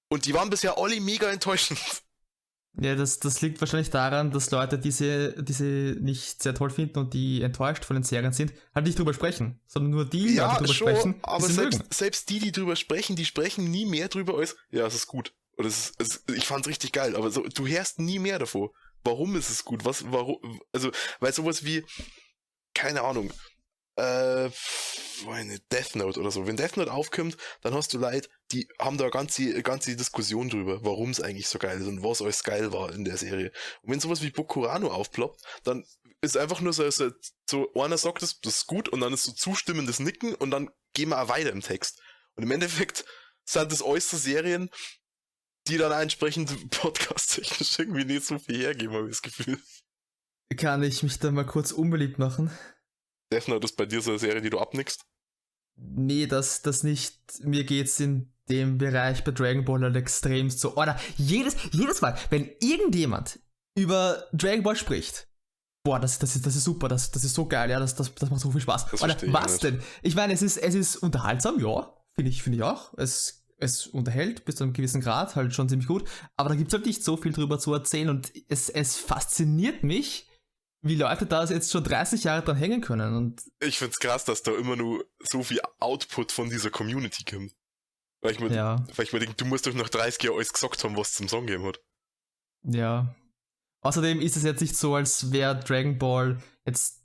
Und 0.08 0.26
die 0.26 0.34
waren 0.34 0.50
bisher 0.50 0.78
alle 0.78 1.00
mega 1.00 1.30
enttäuschend. 1.30 1.80
Ja, 2.78 2.94
das, 2.94 3.18
das 3.20 3.40
liegt 3.40 3.60
wahrscheinlich 3.60 3.88
daran, 3.88 4.32
dass 4.32 4.50
Leute 4.50 4.78
diese, 4.78 5.42
diese 5.42 5.64
nicht 5.64 6.42
sehr 6.42 6.54
toll 6.54 6.68
finden 6.68 6.98
und 6.98 7.14
die 7.14 7.40
enttäuscht 7.40 7.86
von 7.86 7.96
den 7.96 8.02
Serien 8.02 8.32
sind, 8.32 8.52
halt 8.74 8.84
nicht 8.84 8.98
drüber 8.98 9.14
sprechen, 9.14 9.60
sondern 9.66 9.92
nur 9.92 10.04
die 10.04 10.36
Leute 10.36 10.58
drüber 10.58 10.74
sprechen, 10.74 11.14
die 11.14 11.24
aber 11.24 11.46
sie 11.46 11.54
selbst, 11.54 11.78
mögen. 11.78 11.94
selbst 11.94 12.28
die, 12.28 12.38
die 12.38 12.52
drüber 12.52 12.76
sprechen, 12.76 13.16
die 13.16 13.24
sprechen 13.24 13.70
nie 13.70 13.86
mehr 13.86 14.08
drüber 14.08 14.36
als, 14.36 14.56
ja, 14.70 14.86
es 14.86 14.94
ist 14.94 15.06
gut. 15.06 15.32
Oder 15.56 15.68
es 15.68 15.92
ist, 15.98 16.00
es, 16.28 16.34
ich 16.34 16.46
fand's 16.46 16.68
richtig 16.68 16.92
geil, 16.92 17.16
aber 17.16 17.30
so, 17.30 17.44
du 17.44 17.66
hörst 17.66 17.98
nie 17.98 18.18
mehr 18.18 18.38
davor. 18.38 18.72
Warum 19.04 19.36
ist 19.36 19.48
es 19.48 19.64
gut? 19.64 19.86
Was, 19.86 20.04
warum, 20.12 20.60
also, 20.72 20.90
weil 21.20 21.32
sowas 21.32 21.64
wie, 21.64 21.82
keine 22.74 23.02
Ahnung, 23.02 23.32
äh, 23.96 24.50
pf, 24.50 25.26
eine 25.28 25.58
Death 25.72 25.96
Note 25.96 26.20
oder 26.20 26.30
so. 26.30 26.46
Wenn 26.46 26.56
Death 26.56 26.76
Note 26.76 26.92
aufkommt, 26.92 27.36
dann 27.62 27.74
hast 27.74 27.92
du 27.94 27.98
Leute, 27.98 28.28
die 28.52 28.68
haben 28.78 28.98
da 28.98 29.08
ganze, 29.08 29.62
ganze 29.62 29.96
Diskussion 29.96 30.48
drüber, 30.48 30.84
warum 30.84 31.10
es 31.10 31.20
eigentlich 31.20 31.48
so 31.48 31.58
geil 31.58 31.80
ist 31.80 31.86
und 31.86 32.02
was 32.02 32.22
alles 32.22 32.44
geil 32.44 32.72
war 32.72 32.92
in 32.92 33.04
der 33.04 33.16
Serie. 33.16 33.50
Und 33.82 33.92
wenn 33.92 34.00
sowas 34.00 34.22
wie 34.22 34.30
Bokurano 34.30 34.88
aufploppt, 34.88 35.40
dann 35.64 35.84
ist 36.20 36.36
einfach 36.36 36.60
nur 36.60 36.72
so, 36.72 36.88
so, 36.90 37.10
so 37.48 37.72
einer 37.74 37.98
sagt 37.98 38.22
das, 38.22 38.40
das 38.40 38.58
ist 38.58 38.66
gut 38.66 38.88
und 38.88 39.00
dann 39.00 39.12
ist 39.12 39.24
so 39.24 39.32
zustimmendes 39.32 39.98
Nicken 39.98 40.34
und 40.34 40.50
dann 40.50 40.70
gehen 40.94 41.10
wir 41.10 41.20
auch 41.20 41.28
weiter 41.28 41.50
im 41.50 41.62
Text. 41.62 42.00
Und 42.34 42.42
im 42.42 42.50
Endeffekt 42.50 43.04
sind 43.44 43.72
das 43.72 43.82
äußere 43.82 44.20
Serien, 44.20 44.70
die 45.68 45.78
dann 45.78 45.92
entsprechend 45.92 46.70
podcast-technisch 46.70 47.78
irgendwie 47.78 48.04
nicht 48.04 48.24
so 48.24 48.38
viel 48.38 48.58
hergeben, 48.58 48.94
habe 48.94 49.06
ich 49.06 49.12
das 49.12 49.22
Gefühl. 49.22 49.58
Kann 50.56 50.82
ich 50.82 51.02
mich 51.02 51.18
da 51.18 51.30
mal 51.32 51.44
kurz 51.44 51.72
unbeliebt 51.72 52.18
machen? 52.18 52.50
Death 53.32 53.48
Note 53.48 53.64
ist 53.64 53.76
bei 53.76 53.86
dir 53.86 54.00
so 54.00 54.10
eine 54.10 54.18
Serie, 54.18 54.40
die 54.40 54.50
du 54.50 54.58
abnickst? 54.58 55.04
Nee, 55.76 56.26
das, 56.26 56.62
das 56.62 56.82
nicht. 56.82 57.18
Mir 57.40 57.64
geht's 57.64 58.00
in 58.00 58.32
dem 58.48 58.78
Bereich 58.78 59.24
bei 59.24 59.32
Dragon 59.32 59.64
Ball 59.64 59.82
halt 59.82 59.96
extrem 59.96 60.50
so. 60.50 60.76
Oder 60.76 60.98
jedes, 61.16 61.56
jedes 61.72 62.00
Mal, 62.00 62.16
wenn 62.30 62.50
irgendjemand 62.60 63.40
über 63.76 64.24
Dragon 64.32 64.62
Ball 64.62 64.76
spricht, 64.76 65.28
boah, 65.84 66.00
das, 66.00 66.18
das, 66.18 66.36
ist, 66.36 66.46
das 66.46 66.56
ist 66.56 66.64
super, 66.64 66.88
das, 66.88 67.10
das 67.10 67.24
ist 67.24 67.34
so 67.34 67.46
geil, 67.46 67.70
ja, 67.70 67.78
das, 67.78 67.94
das, 67.94 68.14
das 68.14 68.30
macht 68.30 68.40
so 68.40 68.50
viel 68.50 68.60
Spaß. 68.60 68.86
Das 68.90 69.02
Oder 69.02 69.16
was 69.32 69.52
nicht. 69.52 69.64
denn? 69.64 69.82
Ich 70.02 70.14
meine, 70.14 70.32
es 70.32 70.42
ist, 70.42 70.56
es 70.56 70.74
ist 70.74 70.96
unterhaltsam, 70.96 71.60
ja, 71.60 71.94
finde 72.14 72.30
ich, 72.30 72.42
finde 72.42 72.58
ich 72.58 72.64
auch. 72.64 72.94
Es, 72.96 73.46
es 73.58 73.86
unterhält 73.86 74.44
bis 74.44 74.56
zu 74.56 74.64
einem 74.64 74.72
gewissen 74.72 75.00
Grad 75.00 75.36
halt 75.36 75.54
schon 75.54 75.68
ziemlich 75.68 75.88
gut, 75.88 76.08
aber 76.36 76.48
da 76.48 76.54
gibt's 76.54 76.72
halt 76.72 76.86
nicht 76.86 77.04
so 77.04 77.16
viel 77.16 77.32
drüber 77.32 77.58
zu 77.58 77.72
erzählen 77.72 78.08
und 78.08 78.32
es, 78.48 78.68
es 78.68 78.96
fasziniert 78.96 79.82
mich, 79.82 80.28
wie 80.82 80.96
Leute 80.96 81.26
da 81.26 81.44
jetzt 81.44 81.72
schon 81.72 81.84
30 81.84 82.24
Jahre 82.24 82.44
dran 82.44 82.56
hängen 82.56 82.80
können 82.80 83.14
und 83.14 83.42
Ich 83.60 83.78
find's 83.78 83.98
krass, 83.98 84.24
dass 84.24 84.42
da 84.42 84.54
immer 84.56 84.76
nur 84.76 85.04
so 85.20 85.42
viel 85.42 85.60
Output 85.80 86.32
von 86.32 86.48
dieser 86.50 86.70
Community 86.70 87.24
kommt. 87.24 87.52
Weil 88.20 88.32
ich 88.32 88.40
mir, 88.40 88.52
ja. 88.52 88.84
weil 88.94 89.04
ich 89.04 89.12
mir 89.12 89.20
denke, 89.20 89.34
du 89.36 89.44
musst 89.44 89.66
doch 89.66 89.74
nach 89.74 89.88
30 89.88 90.22
Jahren 90.22 90.36
alles 90.36 90.52
gesagt 90.52 90.82
haben, 90.84 90.96
was 90.96 91.12
zum 91.12 91.28
Song 91.28 91.46
gegeben 91.46 91.66
hat. 91.66 91.80
Ja. 92.64 93.14
Außerdem 93.82 94.20
ist 94.20 94.36
es 94.36 94.42
jetzt 94.42 94.60
nicht 94.60 94.76
so, 94.76 94.94
als 94.94 95.32
wäre 95.32 95.60
Dragon 95.60 95.98
Ball 95.98 96.42
jetzt 96.64 97.04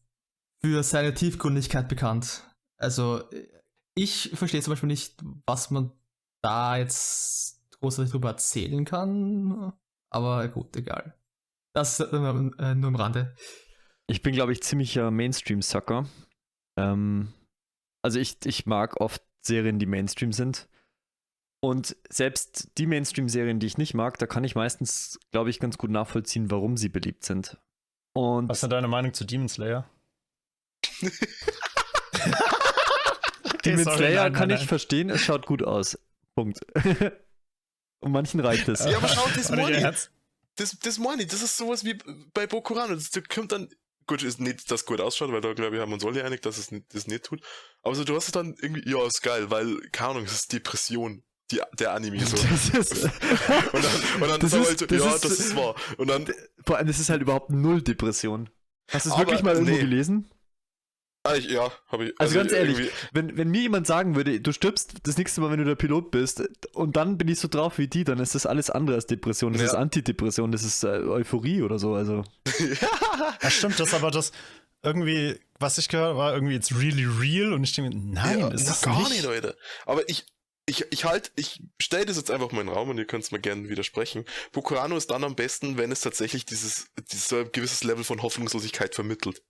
für 0.61 0.83
seine 0.83 1.13
Tiefgründigkeit 1.13 1.87
bekannt. 1.87 2.43
Also, 2.77 3.23
ich 3.95 4.31
verstehe 4.33 4.61
zum 4.61 4.71
Beispiel 4.71 4.87
nicht, 4.87 5.21
was 5.45 5.69
man 5.69 5.91
da 6.41 6.77
jetzt 6.77 7.61
großartig 7.79 8.11
drüber 8.11 8.29
erzählen 8.29 8.85
kann. 8.85 9.73
Aber 10.09 10.47
gut, 10.47 10.75
egal. 10.75 11.15
Das 11.73 11.99
äh, 11.99 12.11
nur 12.11 12.87
im 12.89 12.95
Rande. 12.95 13.35
Ich 14.07 14.21
bin, 14.21 14.33
glaube 14.33 14.51
ich, 14.51 14.61
ziemlicher 14.61 15.09
Mainstream-Sucker. 15.09 16.05
Ähm, 16.77 17.33
also 18.03 18.19
ich, 18.19 18.37
ich 18.45 18.65
mag 18.65 18.99
oft 18.99 19.23
Serien, 19.41 19.79
die 19.79 19.85
Mainstream 19.85 20.33
sind. 20.33 20.67
Und 21.63 21.95
selbst 22.09 22.71
die 22.77 22.87
Mainstream-Serien, 22.87 23.59
die 23.59 23.67
ich 23.67 23.77
nicht 23.77 23.93
mag, 23.93 24.17
da 24.17 24.25
kann 24.25 24.43
ich 24.43 24.55
meistens, 24.55 25.19
glaube 25.31 25.51
ich, 25.51 25.59
ganz 25.59 25.77
gut 25.77 25.91
nachvollziehen, 25.91 26.49
warum 26.49 26.75
sie 26.75 26.89
beliebt 26.89 27.23
sind. 27.23 27.57
Und 28.13 28.49
Was 28.49 28.57
ist 28.57 28.63
denn 28.63 28.71
deine 28.71 28.87
Meinung 28.87 29.13
zu 29.13 29.25
Demon 29.25 29.47
Slayer? 29.47 29.87
Demon 33.63 33.83
Sorry, 33.83 33.97
Slayer 33.97 34.23
nein, 34.23 34.33
kann 34.33 34.49
nein, 34.49 34.55
ich 34.57 34.63
nein. 34.63 34.69
verstehen, 34.69 35.09
es 35.11 35.21
schaut 35.21 35.45
gut 35.45 35.63
aus. 35.63 35.99
Punkt. 36.35 36.59
Und 38.03 38.11
manchen 38.11 38.39
reicht 38.39 38.67
es. 38.67 38.83
Ja, 38.83 38.97
aber 38.97 39.07
schau, 39.09 39.27
das. 39.35 39.49
Ernst? 39.51 40.11
Das, 40.55 40.77
das 40.79 40.97
meine 40.97 41.23
ich, 41.23 41.29
das 41.29 41.41
ist 41.41 41.57
sowas 41.57 41.83
wie 41.85 41.97
bei 42.33 42.45
Bokurano. 42.47 42.95
Das, 42.95 43.09
da 43.09 43.21
kommt 43.21 43.51
dann, 43.51 43.69
gut, 44.07 44.21
ist 44.23 44.39
nicht, 44.39 44.69
dass 44.69 44.85
gut 44.85 44.99
ausschaut, 45.01 45.31
weil 45.31 45.41
da, 45.41 45.53
glaube 45.53 45.75
ich, 45.75 45.81
haben 45.81 45.89
wir 45.89 45.95
uns 45.95 46.05
alle 46.05 46.23
einig, 46.23 46.41
dass 46.41 46.57
es 46.57 46.71
nicht, 46.71 46.93
das 46.93 47.07
nicht 47.07 47.23
tut. 47.23 47.41
Aber 47.83 47.95
so, 47.95 48.03
du 48.03 48.15
hast 48.15 48.25
es 48.25 48.31
dann 48.31 48.55
irgendwie, 48.61 48.89
ja, 48.89 49.05
ist 49.05 49.21
geil, 49.21 49.49
weil, 49.49 49.79
keine 49.91 50.11
Ahnung, 50.11 50.25
das 50.25 50.33
ist 50.33 50.53
Depression, 50.53 51.23
die, 51.51 51.61
der 51.79 51.93
Anime 51.93 52.25
so. 52.25 52.35
Das 52.49 52.69
ist, 52.91 53.03
Und 53.03 53.11
dann, 53.83 54.21
und 54.21 54.29
dann 54.29 54.39
Das 54.39 54.51
so 54.51 54.61
ist- 54.61 54.67
halt 54.81 54.91
das 54.91 54.99
ja, 54.99 55.15
ist- 55.15 55.25
das 55.25 55.39
ist 55.39 55.55
wahr. 55.55 55.75
Und 55.97 56.07
dann, 56.09 56.31
vor 56.65 56.77
allem, 56.77 56.87
das 56.87 56.99
ist 56.99 57.09
halt 57.09 57.21
überhaupt 57.21 57.49
null 57.49 57.81
Depression. 57.81 58.49
Hast 58.89 59.05
du 59.05 59.11
es 59.11 59.17
wirklich 59.17 59.41
mal 59.43 59.53
irgendwo 59.53 59.73
nee. 59.73 59.79
gelesen? 59.79 60.29
Ah, 61.23 61.35
ich, 61.35 61.49
ja, 61.49 61.71
habe 61.87 62.05
ich. 62.05 62.13
Also 62.19 62.35
ganz 62.35 62.51
ehrlich, 62.51 62.77
irgendwie- 62.77 62.93
wenn, 63.13 63.37
wenn 63.37 63.49
mir 63.49 63.61
jemand 63.61 63.87
sagen 63.87 64.15
würde, 64.15 64.39
du 64.41 64.51
stirbst 64.51 64.93
das 65.03 65.17
nächste 65.17 65.41
Mal, 65.41 65.51
wenn 65.51 65.59
du 65.59 65.65
der 65.65 65.75
Pilot 65.75 66.11
bist, 66.11 66.43
und 66.73 66.95
dann 66.95 67.17
bin 67.17 67.27
ich 67.27 67.39
so 67.39 67.47
drauf 67.47 67.77
wie 67.77 67.87
die, 67.87 68.03
dann 68.03 68.19
ist 68.19 68.35
das 68.35 68.45
alles 68.45 68.69
andere 68.69 68.95
als 68.95 69.05
Depression. 69.07 69.53
Das 69.53 69.61
Ja. 69.61 69.67
ist 69.69 69.73
Antidepression, 69.75 70.51
das 70.51 70.63
ist 70.63 70.83
äh, 70.83 70.87
Euphorie 70.87 71.61
oder 71.61 71.79
so. 71.79 71.93
Also. 71.93 72.23
Ja, 73.41 73.49
stimmt, 73.49 73.79
das 73.79 73.93
aber 73.93 74.11
das 74.11 74.31
irgendwie, 74.83 75.39
was 75.59 75.77
ich 75.77 75.89
gehört 75.89 76.09
habe, 76.09 76.17
war 76.17 76.33
irgendwie 76.33 76.55
it's 76.55 76.75
really 76.75 77.05
real 77.05 77.53
und 77.53 77.63
ich 77.63 77.73
denke, 77.73 77.95
mir, 77.95 78.13
nein, 78.13 78.39
ja, 78.39 78.47
ist 78.49 78.81
gar 78.81 78.97
nicht. 78.99 79.11
nicht, 79.11 79.23
Leute. 79.23 79.55
Aber 79.85 80.07
ich, 80.09 80.25
ich, 80.65 80.85
ich 80.91 81.05
halt, 81.05 81.31
ich 81.35 81.61
stelle 81.79 82.05
das 82.05 82.17
jetzt 82.17 82.31
einfach 82.31 82.51
mal 82.51 82.61
in 82.61 82.67
den 82.67 82.73
Raum 82.75 82.89
und 82.89 82.97
ihr 82.97 83.05
könnt 83.05 83.23
es 83.23 83.31
mir 83.31 83.39
gerne 83.39 83.69
widersprechen. 83.69 84.25
Bokurano 84.53 84.95
ist 84.97 85.11
dann 85.11 85.23
am 85.23 85.35
besten, 85.35 85.77
wenn 85.77 85.91
es 85.91 86.01
tatsächlich 86.01 86.45
dieses, 86.45 86.87
dieses 87.11 87.29
gewisses 87.51 87.83
Level 87.83 88.03
von 88.03 88.21
Hoffnungslosigkeit 88.21 88.95
vermittelt. 88.95 89.41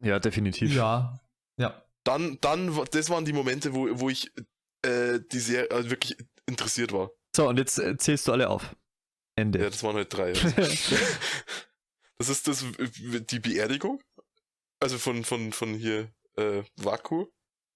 Ja, 0.00 0.18
definitiv. 0.18 0.74
Ja. 0.74 1.20
Ja. 1.58 1.82
Dann, 2.04 2.38
dann, 2.40 2.78
das 2.90 3.10
waren 3.10 3.24
die 3.24 3.32
Momente, 3.32 3.74
wo, 3.74 3.88
wo 3.98 4.10
ich 4.10 4.30
äh, 4.82 5.20
die 5.32 5.40
sehr 5.40 5.70
also 5.72 5.90
wirklich 5.90 6.16
interessiert 6.46 6.92
war. 6.92 7.10
So, 7.34 7.48
und 7.48 7.58
jetzt 7.58 7.78
äh, 7.78 7.96
zählst 7.96 8.28
du 8.28 8.32
alle 8.32 8.48
auf. 8.48 8.76
Ende. 9.36 9.58
Ja, 9.58 9.68
das 9.68 9.82
waren 9.82 9.96
halt 9.96 10.12
drei. 10.12 10.32
das 12.18 12.28
ist 12.28 12.48
das 12.48 12.64
die 13.30 13.40
Beerdigung, 13.40 14.02
also 14.80 14.98
von 14.98 15.24
von 15.24 15.52
von 15.52 15.74
hier 15.74 16.12
äh, 16.36 16.62
Vaku 16.76 17.26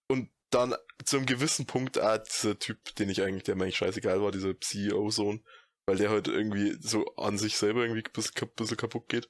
und 0.09 0.30
dann 0.50 0.74
zu 1.04 1.16
einem 1.16 1.26
gewissen 1.26 1.66
Punkt 1.66 1.98
auch 1.98 2.18
dieser 2.18 2.59
Typ, 2.59 2.94
den 2.96 3.09
ich 3.09 3.22
eigentlich, 3.22 3.44
der 3.44 3.56
mir 3.56 3.64
eigentlich 3.64 3.76
scheißegal 3.76 4.22
war, 4.22 4.33
dieser 4.33 4.59
CEO-Sohn, 4.59 5.44
weil 5.87 5.96
der 5.96 6.11
halt 6.11 6.28
irgendwie 6.28 6.76
so 6.80 7.06
an 7.16 7.38
sich 7.38 7.56
selber 7.56 7.83
irgendwie 7.83 8.02
ein 8.04 8.12
bisschen, 8.12 8.35
ein 8.40 8.50
bisschen 8.56 8.76
kaputt 8.76 9.09
geht. 9.09 9.28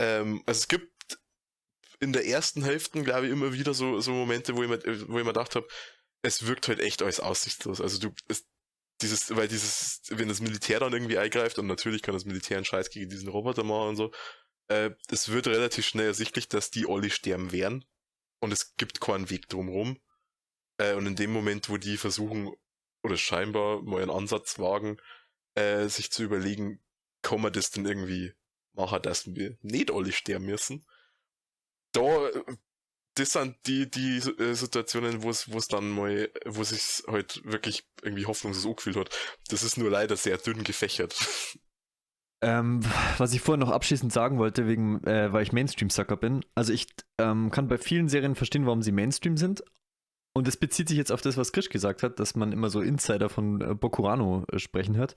Ähm, 0.00 0.42
also 0.46 0.58
es 0.58 0.68
gibt 0.68 0.95
in 2.00 2.12
der 2.12 2.26
ersten 2.26 2.62
Hälfte, 2.62 3.02
glaube 3.02 3.26
ich, 3.26 3.32
immer 3.32 3.52
wieder 3.52 3.74
so, 3.74 4.00
so 4.00 4.12
Momente, 4.12 4.56
wo 4.56 4.62
ich 4.62 4.68
mir, 4.68 4.80
wo 4.84 5.18
ich 5.18 5.24
mir 5.24 5.32
gedacht 5.32 5.54
habe, 5.54 5.66
es 6.22 6.46
wirkt 6.46 6.68
halt 6.68 6.80
echt 6.80 7.02
alles 7.02 7.20
aussichtslos. 7.20 7.80
Also 7.80 7.98
du, 7.98 8.14
es, 8.28 8.46
dieses, 9.02 9.34
weil 9.36 9.48
dieses, 9.48 10.02
wenn 10.08 10.28
das 10.28 10.40
Militär 10.40 10.80
dann 10.80 10.92
irgendwie 10.92 11.18
eingreift, 11.18 11.58
und 11.58 11.66
natürlich 11.66 12.02
kann 12.02 12.14
das 12.14 12.24
Militär 12.24 12.56
einen 12.56 12.64
Scheiß 12.64 12.90
gegen 12.90 13.10
diesen 13.10 13.28
Roboter 13.28 13.64
machen 13.64 13.88
und 13.90 13.96
so, 13.96 14.12
äh, 14.68 14.90
es 15.10 15.28
wird 15.30 15.46
relativ 15.46 15.86
schnell 15.86 16.06
ersichtlich, 16.06 16.48
dass 16.48 16.70
die 16.70 16.86
alle 16.88 17.10
sterben 17.10 17.52
werden. 17.52 17.84
Und 18.40 18.52
es 18.52 18.76
gibt 18.76 19.00
keinen 19.00 19.30
Weg 19.30 19.48
drumherum. 19.48 19.98
Äh, 20.78 20.94
und 20.94 21.06
in 21.06 21.16
dem 21.16 21.32
Moment, 21.32 21.68
wo 21.68 21.76
die 21.76 21.96
versuchen, 21.96 22.52
oder 23.02 23.16
scheinbar 23.16 23.82
mal 23.82 24.02
einen 24.02 24.10
Ansatz 24.10 24.58
wagen, 24.58 24.98
äh, 25.54 25.88
sich 25.88 26.10
zu 26.10 26.22
überlegen, 26.22 26.82
kann 27.22 27.40
man 27.40 27.52
das 27.52 27.70
denn 27.70 27.86
irgendwie 27.86 28.34
machen, 28.72 29.02
dass 29.02 29.34
wir 29.34 29.56
nicht 29.62 29.90
alle 29.90 30.12
sterben 30.12 30.46
müssen. 30.46 30.84
Da, 31.96 32.30
das 33.14 33.32
sind 33.32 33.56
die, 33.66 33.90
die 33.90 34.18
äh, 34.18 34.54
Situationen, 34.54 35.22
wo 35.22 35.30
es, 35.30 35.50
wo 35.50 35.58
es 35.58 35.68
dann 35.68 35.90
mal, 35.90 36.30
wo 36.44 36.62
sich 36.64 37.02
halt 37.08 37.42
wirklich 37.44 37.84
irgendwie 38.02 38.26
hoffnungslos 38.26 38.66
angefühlt 38.66 38.96
hat. 38.96 39.10
Das 39.48 39.62
ist 39.62 39.78
nur 39.78 39.90
leider 39.90 40.16
sehr 40.16 40.36
dünn 40.36 40.64
gefächert. 40.64 41.16
Ähm, 42.42 42.80
was 43.16 43.32
ich 43.32 43.40
vorhin 43.40 43.60
noch 43.60 43.70
abschließend 43.70 44.12
sagen 44.12 44.38
wollte, 44.38 44.66
wegen, 44.66 45.02
äh, 45.04 45.32
weil 45.32 45.42
ich 45.42 45.52
Mainstream-Sucker 45.52 46.16
bin. 46.16 46.44
Also 46.54 46.72
ich 46.72 46.86
ähm, 47.18 47.50
kann 47.50 47.68
bei 47.68 47.78
vielen 47.78 48.08
Serien 48.08 48.34
verstehen, 48.34 48.66
warum 48.66 48.82
sie 48.82 48.92
Mainstream 48.92 49.38
sind. 49.38 49.64
Und 50.34 50.46
das 50.46 50.58
bezieht 50.58 50.88
sich 50.88 50.98
jetzt 50.98 51.12
auf 51.12 51.22
das, 51.22 51.38
was 51.38 51.52
Krisch 51.52 51.70
gesagt 51.70 52.02
hat, 52.02 52.20
dass 52.20 52.36
man 52.36 52.52
immer 52.52 52.68
so 52.68 52.82
Insider 52.82 53.30
von 53.30 53.62
äh, 53.62 53.74
Bokurano 53.74 54.44
äh, 54.52 54.58
sprechen 54.58 54.96
hört. 54.96 55.14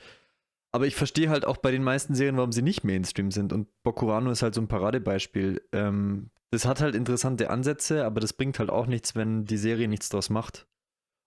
Aber 0.71 0.87
ich 0.87 0.95
verstehe 0.95 1.29
halt 1.29 1.45
auch 1.45 1.57
bei 1.57 1.71
den 1.71 1.83
meisten 1.83 2.15
Serien, 2.15 2.37
warum 2.37 2.53
sie 2.53 2.61
nicht 2.61 2.85
Mainstream 2.85 3.31
sind. 3.31 3.51
Und 3.51 3.67
Bokurano 3.83 4.31
ist 4.31 4.41
halt 4.41 4.55
so 4.55 4.61
ein 4.61 4.69
Paradebeispiel. 4.69 5.61
Ähm, 5.73 6.29
das 6.51 6.65
hat 6.65 6.81
halt 6.81 6.95
interessante 6.95 7.49
Ansätze, 7.49 8.05
aber 8.05 8.19
das 8.19 8.33
bringt 8.33 8.59
halt 8.59 8.69
auch 8.69 8.87
nichts, 8.87 9.15
wenn 9.15 9.45
die 9.45 9.57
Serie 9.57 9.87
nichts 9.87 10.09
draus 10.09 10.29
macht. 10.29 10.67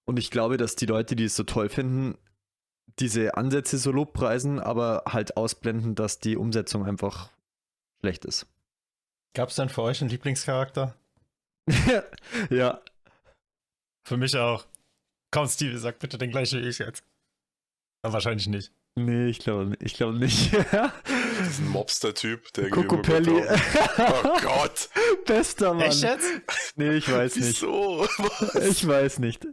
Und 0.04 0.18
ich 0.18 0.30
glaube, 0.30 0.56
dass 0.56 0.74
die 0.74 0.86
Leute, 0.86 1.14
die 1.14 1.24
es 1.24 1.36
so 1.36 1.44
toll 1.44 1.68
finden, 1.68 2.18
diese 2.98 3.36
Ansätze 3.36 3.78
so 3.78 3.92
lobpreisen, 3.92 4.58
aber 4.58 5.04
halt 5.06 5.36
ausblenden, 5.36 5.94
dass 5.94 6.18
die 6.18 6.36
Umsetzung 6.36 6.84
einfach 6.84 7.30
schlecht 8.00 8.24
ist. 8.24 8.46
Gab 9.34 9.48
es 9.48 9.56
denn 9.56 9.68
für 9.68 9.82
euch 9.82 10.00
einen 10.00 10.10
Lieblingscharakter? 10.10 10.94
ja. 12.50 12.80
Für 14.06 14.16
mich 14.16 14.36
auch. 14.36 14.66
Komm, 15.30 15.48
Stevie, 15.48 15.78
sag 15.78 16.00
bitte 16.00 16.18
den 16.18 16.30
gleichen 16.30 16.60
wie 16.60 16.68
ich 16.68 16.78
jetzt. 16.78 17.04
Aber 18.02 18.14
wahrscheinlich 18.14 18.48
nicht. 18.48 18.72
Nee, 18.98 19.28
ich 19.28 19.38
glaube 19.38 19.76
ich 19.80 19.94
glaub 19.94 20.14
nicht. 20.14 20.52
Diesen 21.48 21.68
Mobster-Typ, 21.68 22.52
der 22.54 22.64
irgendwie 22.64 22.82
Coco 22.82 22.94
immer 22.96 23.02
Pelli. 23.02 23.30
gut 23.30 23.44
drauf- 23.48 24.24
Oh 24.24 24.38
Gott! 24.42 24.88
Bester 25.26 25.74
Mann. 25.74 25.86
Echt 25.86 26.02
jetzt? 26.02 26.26
Nee, 26.76 26.92
ich 26.96 27.10
weiß 27.10 27.36
nicht. 27.36 27.62
Wieso? 27.62 28.06
Ich 28.68 28.86
weiß 28.86 29.18
nicht. 29.18 29.46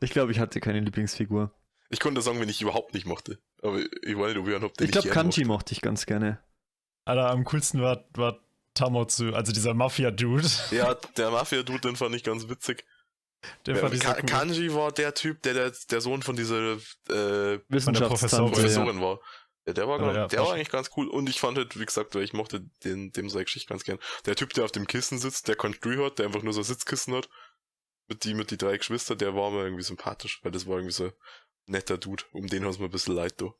Ich 0.00 0.10
glaube, 0.10 0.32
ich 0.32 0.38
hatte 0.38 0.60
keine 0.60 0.80
Lieblingsfigur. 0.80 1.52
Ich 1.90 2.00
konnte 2.00 2.22
sagen, 2.22 2.40
wenn 2.40 2.48
ich 2.48 2.60
überhaupt 2.62 2.94
nicht 2.94 3.06
mochte. 3.06 3.38
Aber 3.62 3.78
ich 3.78 4.16
weiß 4.18 4.28
nicht, 4.28 4.38
ob 4.38 4.48
ich 4.48 4.54
einen 4.54 4.64
hab, 4.64 4.74
den 4.74 4.84
Ich 4.86 4.92
glaube, 4.92 5.08
Kanji 5.08 5.40
mochte. 5.44 5.48
mochte 5.48 5.72
ich 5.72 5.80
ganz 5.80 6.06
gerne. 6.06 6.42
Alter, 7.04 7.30
am 7.30 7.44
coolsten 7.44 7.80
war, 7.82 8.04
war 8.14 8.38
Tamotsu, 8.74 9.32
also 9.34 9.52
dieser 9.52 9.74
Mafia-Dude. 9.74 10.48
Ja, 10.70 10.94
der 11.16 11.30
Mafia-Dude, 11.30 11.80
den 11.80 11.96
fand 11.96 12.14
ich 12.14 12.24
ganz 12.24 12.48
witzig. 12.48 12.84
Der 13.66 13.74
Ja, 13.74 13.80
fand 13.80 13.94
ich 13.94 14.02
so 14.02 14.08
Ka 14.08 14.16
cool. 14.20 14.26
Kanji 14.26 14.72
war 14.74 14.92
der 14.92 15.14
Typ, 15.14 15.42
der 15.42 15.54
der, 15.54 15.72
der 15.90 16.00
Sohn 16.00 16.22
von 16.22 16.36
dieser 16.36 16.74
äh, 16.74 16.76
Professorin, 16.78 17.58
Wissenschaftstante. 17.68 18.60
ja. 18.68 19.00
War. 19.00 19.18
Ja, 19.66 19.72
der 19.74 19.86
war, 19.86 19.98
gar, 19.98 20.14
ja, 20.14 20.26
der 20.26 20.40
war 20.40 20.54
eigentlich 20.54 20.70
ganz 20.70 20.90
cool. 20.96 21.08
Und 21.08 21.28
ich 21.28 21.40
fand 21.40 21.56
halt, 21.56 21.78
wie 21.78 21.84
gesagt, 21.84 22.14
weil 22.14 22.24
ich 22.24 22.32
mochte 22.32 22.68
den, 22.84 23.12
dem 23.12 23.30
seine 23.30 23.44
Geschichte 23.44 23.68
ganz 23.68 23.84
gern. 23.84 23.98
Der 24.26 24.34
Typ, 24.34 24.52
der 24.54 24.64
auf 24.64 24.72
dem 24.72 24.86
Kissen 24.86 25.18
sitzt, 25.18 25.46
der 25.46 25.54
kein 25.54 25.74
Stuhl 25.74 26.04
hat, 26.04 26.18
der 26.18 26.26
einfach 26.26 26.42
nur 26.42 26.52
so 26.52 26.60
ein 26.60 26.64
Sitzkissen 26.64 27.14
hat, 27.14 27.28
mit 28.08 28.24
die, 28.24 28.34
mit 28.34 28.50
die 28.50 28.56
drei 28.56 28.76
Geschwister, 28.76 29.14
der 29.14 29.36
war 29.36 29.50
mir 29.50 29.62
irgendwie 29.62 29.84
sympathisch, 29.84 30.40
weil 30.42 30.50
das 30.50 30.66
war 30.66 30.76
irgendwie 30.76 30.94
so 30.94 31.04
ein 31.04 31.12
netter 31.66 31.96
Dude. 31.96 32.24
Um 32.32 32.48
den 32.48 32.64
hast 32.64 32.78
du 32.78 32.82
mir 32.82 32.88
ein 32.88 32.92
bisschen 32.92 33.14
leid, 33.14 33.40
du. 33.40 33.54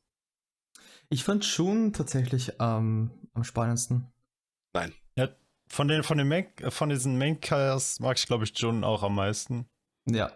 Ich 1.09 1.23
fand 1.23 1.45
Shun 1.45 1.93
tatsächlich 1.93 2.53
ähm, 2.59 3.11
am 3.33 3.43
spannendsten. 3.43 4.11
Von 5.67 5.87
den, 5.87 6.03
von 6.03 6.17
den 6.17 6.27
Main, 6.27 6.47
von 6.69 6.89
diesen 6.89 7.17
Main-Cars 7.17 7.99
mag 7.99 8.17
ich, 8.17 8.27
glaube 8.27 8.43
ich, 8.43 8.57
Jun 8.57 8.83
auch 8.83 9.03
am 9.03 9.15
meisten. 9.15 9.67
Ja. 10.05 10.31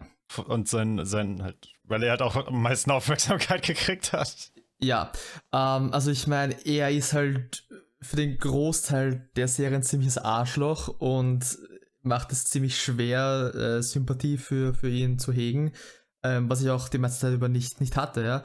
Und 0.48 0.68
sein, 0.68 1.06
sein 1.06 1.44
halt, 1.44 1.76
weil 1.84 2.04
er 2.04 2.12
halt 2.12 2.22
auch 2.22 2.36
am 2.36 2.62
meisten 2.62 2.92
Aufmerksamkeit 2.92 3.64
gekriegt 3.68 4.14
hat. 4.14 4.52
Ja, 4.80 5.12
ähm, 5.52 5.92
also 5.94 6.12
ich 6.12 6.28
meine, 6.28 6.66
er 6.66 6.92
ist 6.92 7.14
halt 7.14 7.68
für 8.02 8.16
den 8.16 8.38
Großteil 8.38 9.30
der 9.36 9.48
Serie 9.48 9.78
ein 9.78 9.84
ziemliches 9.84 10.18
Arschloch 10.18 10.88
und 10.88 11.58
macht 12.04 12.32
es 12.32 12.46
ziemlich 12.46 12.80
schwer, 12.82 13.54
äh, 13.56 13.84
Sympathie 13.84 14.38
für, 14.38 14.74
für 14.74 14.90
ihn 14.90 15.20
zu 15.20 15.32
hegen, 15.32 15.74
ähm, 16.24 16.50
was 16.50 16.62
ich 16.62 16.70
auch 16.70 16.90
die 16.90 17.00
meiste 17.00 17.20
Zeit 17.20 17.34
über 17.34 17.50
nicht, 17.50 17.82
nicht 17.82 17.98
hatte, 17.98 18.24
ja. 18.24 18.44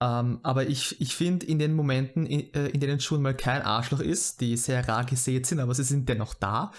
Ähm, 0.00 0.40
aber 0.42 0.66
ich, 0.66 1.00
ich 1.00 1.14
finde, 1.14 1.46
in 1.46 1.58
den 1.58 1.74
Momenten, 1.74 2.26
in, 2.26 2.52
äh, 2.54 2.68
in 2.68 2.80
denen 2.80 3.00
schon 3.00 3.22
mal 3.22 3.36
kein 3.36 3.62
Arschloch 3.62 4.00
ist, 4.00 4.40
die 4.40 4.56
sehr 4.56 4.88
rar 4.88 5.04
gesät 5.04 5.46
sind, 5.46 5.60
aber 5.60 5.74
sie 5.74 5.84
sind 5.84 6.08
dennoch 6.08 6.34
da, 6.34 6.72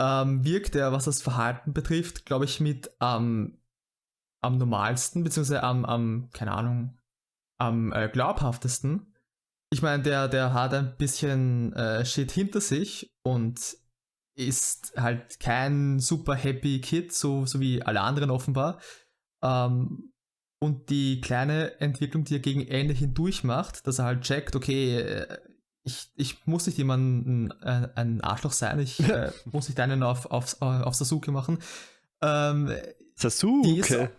ähm, 0.00 0.44
wirkt 0.44 0.74
er, 0.74 0.92
was 0.92 1.04
das 1.04 1.22
Verhalten 1.22 1.72
betrifft, 1.72 2.26
glaube 2.26 2.44
ich, 2.44 2.60
mit 2.60 2.90
am 2.98 3.58
normalsten, 4.42 5.24
beziehungsweise 5.24 5.62
am, 5.62 5.84
am 5.84 6.30
keine 6.32 6.52
Ahnung, 6.52 6.96
am 7.58 7.92
äh, 7.92 8.08
glaubhaftesten. 8.08 9.14
Ich 9.70 9.82
meine, 9.82 10.02
der, 10.02 10.28
der 10.28 10.52
hat 10.52 10.74
ein 10.74 10.96
bisschen 10.96 11.72
äh, 11.72 12.04
Shit 12.04 12.30
hinter 12.30 12.60
sich 12.60 13.12
und 13.22 13.76
ist 14.36 14.92
halt 14.96 15.40
kein 15.40 15.98
super 15.98 16.34
happy 16.34 16.80
Kid, 16.80 17.12
so, 17.12 17.46
so 17.46 17.58
wie 17.58 17.82
alle 17.82 18.02
anderen 18.02 18.30
offenbar. 18.30 18.80
Ähm, 19.42 20.12
und 20.58 20.90
die 20.90 21.20
kleine 21.20 21.80
Entwicklung, 21.80 22.24
die 22.24 22.36
er 22.36 22.40
gegen 22.40 22.66
Ende 22.66 22.94
hindurch 22.94 23.44
macht, 23.44 23.86
dass 23.86 23.98
er 23.98 24.06
halt 24.06 24.22
checkt, 24.22 24.56
okay, 24.56 24.98
äh, 25.00 25.38
ich, 25.84 26.10
ich 26.16 26.46
muss 26.46 26.66
nicht 26.66 26.78
jemand 26.78 27.26
ein, 27.26 27.50
äh, 27.62 27.88
ein 27.94 28.20
Arschloch 28.20 28.52
sein, 28.52 28.80
ich 28.80 29.00
äh, 29.00 29.30
muss 29.52 29.68
nicht 29.68 29.80
einen 29.80 30.02
auf, 30.02 30.26
auf, 30.26 30.60
auf 30.60 30.94
Sasuke 30.94 31.30
machen. 31.30 31.58
Ähm, 32.22 32.72
Sasuke. 33.14 34.10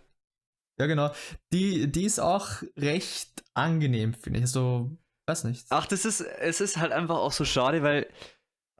Ja, 0.78 0.86
genau. 0.86 1.10
Die, 1.52 1.90
die 1.90 2.04
ist 2.04 2.18
auch 2.20 2.62
recht 2.76 3.42
angenehm, 3.54 4.14
finde 4.14 4.38
ich. 4.38 4.44
Also, 4.44 4.90
weiß 5.26 5.44
nicht. 5.44 5.66
Ach, 5.70 5.86
das 5.86 6.04
ist, 6.04 6.20
es 6.20 6.60
ist 6.60 6.76
halt 6.76 6.92
einfach 6.92 7.16
auch 7.16 7.32
so 7.32 7.44
schade, 7.44 7.82
weil 7.82 8.08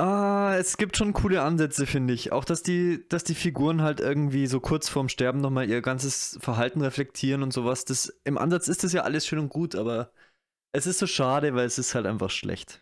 ah, 0.01 0.55
es 0.57 0.77
gibt 0.77 0.97
schon 0.97 1.13
coole 1.13 1.43
Ansätze, 1.43 1.87
finde 1.87 2.15
ich. 2.15 2.31
Auch, 2.33 2.45
dass 2.45 2.63
die, 2.63 3.05
dass 3.09 3.25
die 3.25 3.35
Figuren 3.35 3.83
halt 3.83 3.99
irgendwie 4.01 4.47
so 4.47 4.61
kurz 4.61 4.89
vorm 4.89 5.09
Sterben 5.09 5.41
nochmal 5.41 5.69
ihr 5.69 5.83
ganzes 5.83 6.39
Verhalten 6.41 6.81
reflektieren 6.83 7.43
und 7.43 7.53
sowas. 7.53 7.85
Das, 7.85 8.07
Im 8.25 8.39
Ansatz 8.39 8.69
ist 8.69 8.85
das 8.85 8.93
ja 8.93 9.03
alles 9.03 9.27
schön 9.27 9.41
und 9.41 9.49
gut, 9.49 9.75
aber 9.75 10.13
es 10.73 10.87
ist 10.87 10.99
so 11.01 11.07
schade, 11.09 11.55
weil 11.55 11.67
es 11.67 11.79
ist 11.79 11.95
halt 11.97 12.07
einfach 12.07 12.31
schlecht. 12.31 12.81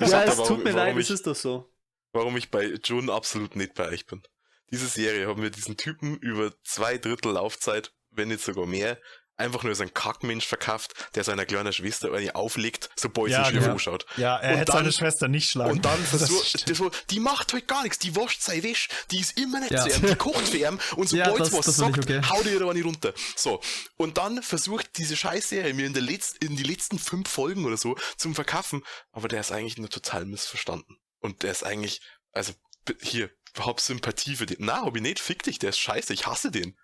Ja, 0.00 0.24
es 0.24 0.36
warum- 0.38 0.46
tut 0.48 0.58
mir 0.64 0.74
warum 0.74 0.76
leid, 0.76 0.96
ich- 0.96 1.04
es 1.04 1.10
ist 1.10 1.26
doch 1.26 1.34
so. 1.34 1.72
warum 2.12 2.36
ich 2.36 2.50
bei 2.50 2.74
Jun 2.84 3.08
absolut 3.08 3.56
nicht 3.56 3.74
bei 3.74 3.88
euch 3.88 4.04
bin. 4.06 4.22
Diese 4.70 4.86
Serie 4.86 5.28
haben 5.28 5.42
wir 5.42 5.50
diesen 5.50 5.76
Typen 5.76 6.16
über 6.18 6.52
zwei 6.64 6.98
Drittel 6.98 7.32
Laufzeit, 7.32 7.92
wenn 8.10 8.28
nicht 8.28 8.42
sogar 8.42 8.66
mehr, 8.66 8.98
einfach 9.38 9.62
nur 9.64 9.70
als 9.70 9.82
ein 9.82 9.92
Kackmensch 9.92 10.46
verkauft, 10.46 10.94
der 11.14 11.22
seiner 11.22 11.44
kleinen 11.44 11.70
Schwester 11.70 12.10
eine 12.14 12.34
auflegt, 12.34 12.88
sobald 12.96 13.30
Ja, 13.30 13.44
sie 13.44 13.52
genau. 13.52 13.72
anschaut. 13.72 14.06
Ja, 14.16 14.38
er 14.38 14.52
Und 14.52 14.56
hätte 14.60 14.72
dann- 14.72 14.76
seine 14.78 14.92
Schwester 14.92 15.28
nicht 15.28 15.50
schlagen. 15.50 15.72
Und 15.72 15.84
dann 15.84 15.98
versucht, 16.04 16.74
so, 16.74 16.90
die 17.10 17.20
macht 17.20 17.52
halt 17.52 17.68
gar 17.68 17.82
nichts, 17.82 17.98
die 17.98 18.16
wascht 18.16 18.40
sein 18.40 18.62
Wäsch, 18.62 18.88
die 19.10 19.20
ist 19.20 19.38
immer 19.38 19.60
nicht 19.60 19.72
Ja. 19.72 19.86
zu 19.86 19.90
ihm, 19.90 20.06
die 20.06 20.14
kocht 20.16 20.48
für 20.48 20.56
ihn 20.56 20.80
und 20.96 21.10
Ja, 21.12 21.26
sobald 21.26 21.40
das- 21.40 21.52
was 21.52 21.66
das 21.66 21.74
ich 21.74 21.84
sagt, 21.84 21.98
okay. 21.98 22.22
haut 22.26 22.46
ihr 22.46 22.58
da 22.58 22.70
eine 22.70 22.82
runter. 22.82 23.12
So. 23.36 23.60
Und 23.98 24.16
dann 24.16 24.42
versucht 24.42 24.96
diese 24.96 25.16
Scheißserie 25.18 25.74
mir 25.74 25.84
in, 25.86 25.92
der 25.92 26.02
Letz-, 26.02 26.34
in 26.42 26.56
die 26.56 26.62
letzten 26.64 26.98
fünf 26.98 27.28
Folgen 27.28 27.66
oder 27.66 27.76
so 27.76 27.94
zum 28.16 28.34
Verkaufen, 28.34 28.82
aber 29.12 29.28
der 29.28 29.40
ist 29.40 29.52
eigentlich 29.52 29.76
nur 29.76 29.90
total 29.90 30.24
missverstanden. 30.24 30.96
Und 31.20 31.42
der 31.42 31.52
ist 31.52 31.62
eigentlich, 31.62 32.00
also, 32.32 32.54
hier, 33.02 33.28
überhaupt 33.56 33.80
Sympathie 33.80 34.36
für 34.36 34.46
den. 34.46 34.58
Na, 34.60 34.88
nicht, 34.90 35.18
fick 35.18 35.42
dich, 35.42 35.58
der 35.58 35.70
ist 35.70 35.78
scheiße, 35.78 36.12
ich 36.12 36.26
hasse 36.26 36.50
den. 36.50 36.76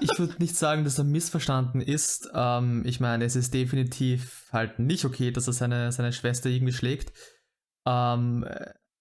Ich 0.00 0.18
würde 0.18 0.36
nicht 0.38 0.56
sagen, 0.56 0.84
dass 0.84 0.98
er 0.98 1.04
missverstanden 1.04 1.80
ist. 1.80 2.28
Ähm, 2.32 2.82
ich 2.86 3.00
meine, 3.00 3.24
es 3.24 3.34
ist 3.34 3.52
definitiv 3.54 4.44
halt 4.52 4.78
nicht 4.78 5.04
okay, 5.04 5.32
dass 5.32 5.46
er 5.48 5.52
seine, 5.52 5.90
seine 5.90 6.12
Schwester 6.12 6.48
irgendwie 6.48 6.72
schlägt. 6.72 7.12
Ähm, 7.86 8.46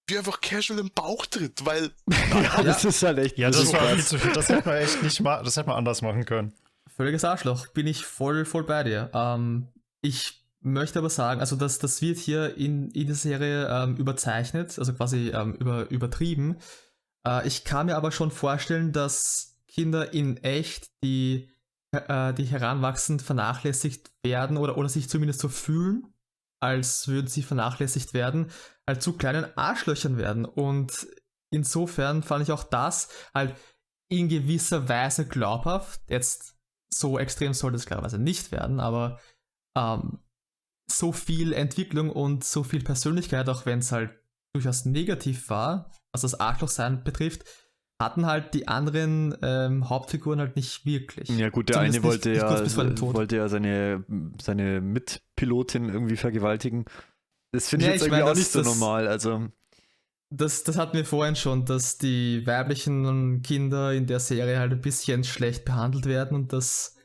Wie 0.07 0.15
er 0.15 0.19
einfach 0.19 0.41
casual 0.41 0.79
im 0.79 0.89
Bauch 0.89 1.25
tritt, 1.27 1.63
weil, 1.65 1.91
Ja, 2.31 2.63
das 2.63 2.85
ist 2.85 3.03
halt 3.03 3.19
echt 3.19 3.37
Ja, 3.37 3.51
das 3.51 3.71
war 3.71 3.87
viel 3.89 4.03
zu 4.03 4.17
viel. 4.17 4.33
Das 4.33 4.49
hätte 4.49 4.67
man 4.67 4.77
echt 4.77 5.03
nicht 5.03 5.21
mal, 5.21 5.43
das 5.43 5.57
hätte 5.57 5.67
man 5.67 5.77
anders 5.77 6.01
machen 6.01 6.25
können. 6.25 6.53
völliges 6.95 7.23
Arschloch. 7.23 7.67
Bin 7.67 7.85
ich 7.85 8.03
voll, 8.05 8.43
voll 8.45 8.63
bei 8.63 8.83
dir. 8.83 9.11
Ähm, 9.13 9.67
ich 10.01 10.42
möchte 10.63 10.99
aber 10.99 11.09
sagen, 11.09 11.39
also 11.39 11.55
das, 11.55 11.79
das 11.79 12.01
wird 12.01 12.17
hier 12.17 12.57
in, 12.57 12.89
in 12.91 13.07
der 13.07 13.15
Serie 13.15 13.67
ähm, 13.69 13.97
überzeichnet, 13.97 14.77
also 14.79 14.93
quasi 14.93 15.29
ähm, 15.29 15.53
über, 15.55 15.89
übertrieben. 15.91 16.57
Äh, 17.27 17.47
ich 17.47 17.63
kann 17.63 17.87
mir 17.87 17.95
aber 17.95 18.11
schon 18.11 18.31
vorstellen, 18.31 18.91
dass 18.91 19.61
Kinder 19.67 20.13
in 20.13 20.37
echt, 20.37 20.89
die, 21.03 21.49
äh, 21.91 22.33
die 22.33 22.45
heranwachsend 22.45 23.21
vernachlässigt 23.21 24.11
werden 24.23 24.57
oder, 24.57 24.77
oder 24.77 24.89
sich 24.89 25.09
zumindest 25.09 25.39
so 25.39 25.49
fühlen, 25.49 26.13
als 26.61 27.07
würden 27.07 27.27
sie 27.27 27.43
vernachlässigt 27.43 28.13
werden, 28.13 28.49
halt 28.87 29.01
zu 29.01 29.13
kleinen 29.13 29.45
Arschlöchern 29.57 30.17
werden. 30.17 30.45
Und 30.45 31.07
insofern 31.51 32.23
fand 32.23 32.43
ich 32.43 32.51
auch 32.51 32.63
das 32.63 33.09
halt 33.33 33.55
in 34.09 34.29
gewisser 34.29 34.87
Weise 34.87 35.27
glaubhaft. 35.27 36.01
Jetzt 36.07 36.55
so 36.93 37.19
extrem 37.19 37.53
sollte 37.53 37.77
es 37.77 37.85
klarerweise 37.85 38.19
nicht 38.19 38.51
werden, 38.51 38.79
aber 38.79 39.19
ähm, 39.75 40.22
so 40.89 41.11
viel 41.11 41.53
Entwicklung 41.53 42.09
und 42.09 42.43
so 42.43 42.63
viel 42.63 42.83
Persönlichkeit, 42.83 43.49
auch 43.49 43.65
wenn 43.65 43.79
es 43.79 43.91
halt 43.91 44.11
durchaus 44.53 44.85
negativ 44.85 45.49
war, 45.49 45.91
was 46.11 46.21
das 46.21 46.39
Arschlochsein 46.39 47.03
betrifft, 47.03 47.43
hatten 48.01 48.25
halt 48.25 48.53
die 48.53 48.67
anderen 48.67 49.35
ähm, 49.41 49.89
Hauptfiguren 49.89 50.39
halt 50.39 50.55
nicht 50.55 50.85
wirklich. 50.85 51.29
Ja 51.29 51.49
gut, 51.49 51.69
der 51.69 51.75
Zumindest 51.75 51.99
eine 51.99 52.03
wollte 52.07 52.29
nicht- 52.29 52.41
nicht 52.41 52.77
ja, 52.77 53.13
wollte 53.13 53.35
ja 53.37 53.47
seine, 53.49 54.03
seine 54.41 54.81
Mitpilotin 54.81 55.89
irgendwie 55.89 56.17
vergewaltigen. 56.17 56.85
Das 57.51 57.69
finde 57.69 57.85
ich 57.85 57.87
Ja, 57.87 57.93
jetzt 57.93 58.01
ich 58.01 58.07
irgendwie 58.07 58.21
meine, 58.21 58.25
auch 58.25 58.29
das- 58.29 58.39
nicht 58.39 58.51
so 58.51 58.59
das- 58.59 58.67
normal. 58.67 59.07
Also, 59.07 59.47
Das, 60.35 60.63
das 60.63 60.77
hatten 60.77 60.97
wir 60.97 61.05
vorhin 61.05 61.35
schon, 61.35 61.65
dass 61.65 61.97
die 61.99 62.45
weiblichen 62.47 63.41
Kinder 63.43 63.93
in 63.93 64.07
der 64.07 64.19
Serie 64.19 64.57
halt 64.59 64.71
ein 64.71 64.81
bisschen 64.81 65.23
schlecht 65.23 65.63
behandelt 65.63 66.05
werden 66.07 66.35
und 66.35 66.51
dass, 66.53 66.95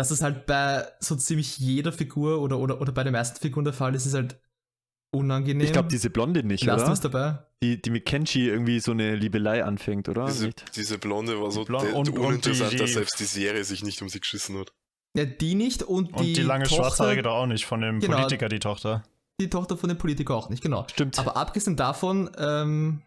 dass 0.00 0.10
es 0.10 0.22
halt 0.22 0.46
bei 0.46 0.86
so 0.98 1.14
ziemlich 1.14 1.58
jeder 1.58 1.92
Figur 1.92 2.40
oder, 2.40 2.58
oder, 2.58 2.80
oder 2.80 2.90
bei 2.90 3.04
den 3.04 3.12
meisten 3.12 3.38
Figuren 3.38 3.64
der 3.66 3.74
Fall 3.74 3.94
ist, 3.94 4.06
ist 4.06 4.14
halt 4.14 4.40
unangenehm. 5.14 5.66
ich 5.66 5.72
glaube, 5.72 5.88
diese 5.88 6.08
Blonde 6.08 6.42
nicht, 6.42 6.64
Lassen 6.64 6.84
oder? 6.84 6.92
ist 6.94 7.04
dabei. 7.04 7.38
Die, 7.62 7.82
die 7.82 7.90
mit 7.90 8.06
Kenshi 8.06 8.48
irgendwie 8.48 8.80
so 8.80 8.92
eine 8.92 9.14
Liebelei 9.14 9.62
anfängt, 9.62 10.08
oder? 10.08 10.24
diese, 10.24 10.46
Nicht? 10.46 10.64
diese 10.76 10.96
Blonde 10.96 11.38
war 11.38 11.50
so 11.50 11.64
Blonde 11.66 11.88
de- 11.88 11.96
und- 11.96 12.08
und 12.08 12.18
uninteressant, 12.18 12.72
die- 12.72 12.76
dass 12.78 12.86
die- 12.88 12.94
selbst 12.94 13.20
die 13.20 13.24
Serie 13.24 13.62
sich 13.64 13.82
nicht 13.82 14.00
um 14.00 14.08
sie 14.08 14.20
geschissen 14.20 14.56
hat. 14.58 14.72
Ja, 15.18 15.26
die 15.26 15.54
nicht 15.54 15.82
und 15.82 16.08
die, 16.08 16.14
Und 16.14 16.24
die, 16.36 16.42
lange 16.42 16.64
Tochter, 16.64 16.76
Schwarzhaarige 16.84 17.22
doch 17.22 17.34
auch 17.34 17.46
nicht, 17.46 17.66
von 17.66 17.82
dem 17.82 18.00
Genau. 18.00 18.16
Politiker, 18.16 18.48
die 18.48 18.60
Tochter. 18.60 19.02
die 19.40 19.50
Tochter 19.50 19.76
von 19.76 19.88
dem 19.88 19.98
Politiker 19.98 20.34
auch 20.34 20.48
nicht, 20.48 20.62
genau. 20.62 20.86
Stimmt. 20.90 21.18
Aber 21.18 21.36
abgesehen 21.36 21.76
davon, 21.76 22.30
ähm, 22.38 23.02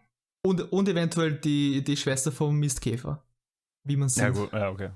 und, 0.45 0.71
und 0.73 0.87
eventuell 0.89 1.31
die, 1.33 1.83
die 1.83 1.97
Schwester 1.97 2.31
vom 2.31 2.59
Mistkäfer. 2.59 3.23
Wie 3.87 3.95
man 3.95 4.09
sieht. 4.09 4.23
Ja, 4.23 4.29
gut, 4.29 4.51
ja, 4.53 4.69
okay. 4.69 4.89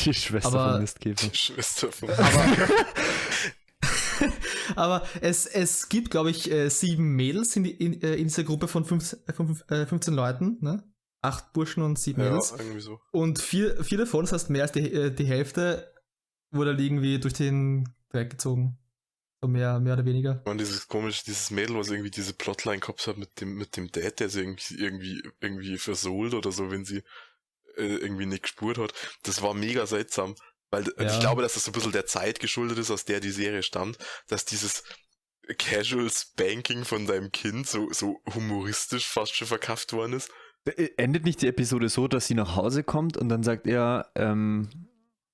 die 0.04 0.14
Schwester 0.14 0.48
aber- 0.48 0.72
von 0.72 0.80
Mistkäfer. 0.82 1.28
Die 1.28 1.36
Schwester 1.36 1.92
von. 1.92 2.10
Aber 4.76 5.06
es, 5.20 5.46
es 5.46 5.88
gibt, 5.88 6.10
glaube 6.10 6.30
ich, 6.30 6.50
äh, 6.50 6.68
sieben 6.68 7.14
Mädels 7.16 7.56
in, 7.56 7.64
die, 7.64 7.70
in, 7.70 8.00
äh, 8.02 8.14
in 8.14 8.24
dieser 8.28 8.44
Gruppe 8.44 8.68
von 8.68 8.84
fünf, 8.84 9.16
äh, 9.26 9.32
fünf, 9.32 9.64
äh, 9.70 9.86
15 9.86 10.14
Leuten, 10.14 10.58
ne? 10.60 10.84
Acht 11.22 11.52
Burschen 11.52 11.82
und 11.82 11.98
sieben 11.98 12.20
ja, 12.22 12.28
Mädels. 12.30 12.54
irgendwie 12.56 12.80
so. 12.80 12.98
Und 13.12 13.40
vier, 13.40 13.82
vier 13.84 13.98
davon, 13.98 14.24
das 14.24 14.32
heißt 14.32 14.50
mehr 14.50 14.62
als 14.62 14.72
die, 14.72 15.14
die 15.14 15.26
Hälfte, 15.26 15.92
wurde 16.50 16.70
halt 16.70 16.80
irgendwie 16.80 17.18
durch 17.18 17.34
den 17.34 17.88
Dreck 18.10 18.30
gezogen. 18.30 18.78
So 19.42 19.48
mehr, 19.48 19.80
mehr 19.80 19.94
oder 19.94 20.04
weniger. 20.04 20.42
Man, 20.44 20.58
dieses 20.58 20.86
komische, 20.86 21.24
dieses 21.24 21.50
Mädel, 21.50 21.76
was 21.76 21.88
irgendwie 21.88 22.10
diese 22.10 22.34
Plotline 22.34 22.80
gehabt 22.80 23.06
hat 23.06 23.16
mit 23.16 23.40
dem, 23.40 23.54
mit 23.56 23.76
dem 23.76 23.90
Dad, 23.90 24.20
der 24.20 24.28
sie 24.28 24.40
irgendwie, 24.40 24.74
irgendwie, 24.74 25.22
irgendwie 25.40 25.78
versohlt 25.78 26.34
oder 26.34 26.52
so, 26.52 26.70
wenn 26.70 26.84
sie 26.84 27.02
irgendwie 27.76 28.26
nicht 28.26 28.42
gespurt 28.44 28.78
hat. 28.78 28.92
Das 29.24 29.42
war 29.42 29.54
mega 29.54 29.86
seltsam. 29.86 30.34
Weil 30.70 30.84
und 30.88 31.04
Ja. 31.04 31.12
ich 31.12 31.20
glaube, 31.20 31.42
dass 31.42 31.54
das 31.54 31.64
so 31.64 31.70
ein 31.70 31.74
bisschen 31.74 31.92
der 31.92 32.06
Zeit 32.06 32.38
geschuldet 32.40 32.78
ist, 32.78 32.90
aus 32.90 33.04
der 33.04 33.20
die 33.20 33.30
Serie 33.32 33.62
stammt, 33.62 33.98
dass 34.28 34.44
dieses 34.44 34.84
Casual 35.58 36.08
Spanking 36.10 36.84
von 36.84 37.06
deinem 37.06 37.32
Kind 37.32 37.66
so, 37.66 37.88
so 37.92 38.20
humoristisch 38.34 39.08
fast 39.08 39.34
schon 39.34 39.48
verkauft 39.48 39.92
worden 39.92 40.12
ist. 40.12 40.30
Äh, 40.64 40.90
Endet 40.96 41.24
nicht 41.24 41.42
die 41.42 41.48
Episode 41.48 41.88
so, 41.88 42.06
dass 42.06 42.26
sie 42.26 42.34
nach 42.34 42.54
Hause 42.54 42.84
kommt 42.84 43.16
und 43.16 43.28
dann 43.28 43.42
sagt 43.42 43.66
er, 43.66 44.10
ähm, 44.14 44.68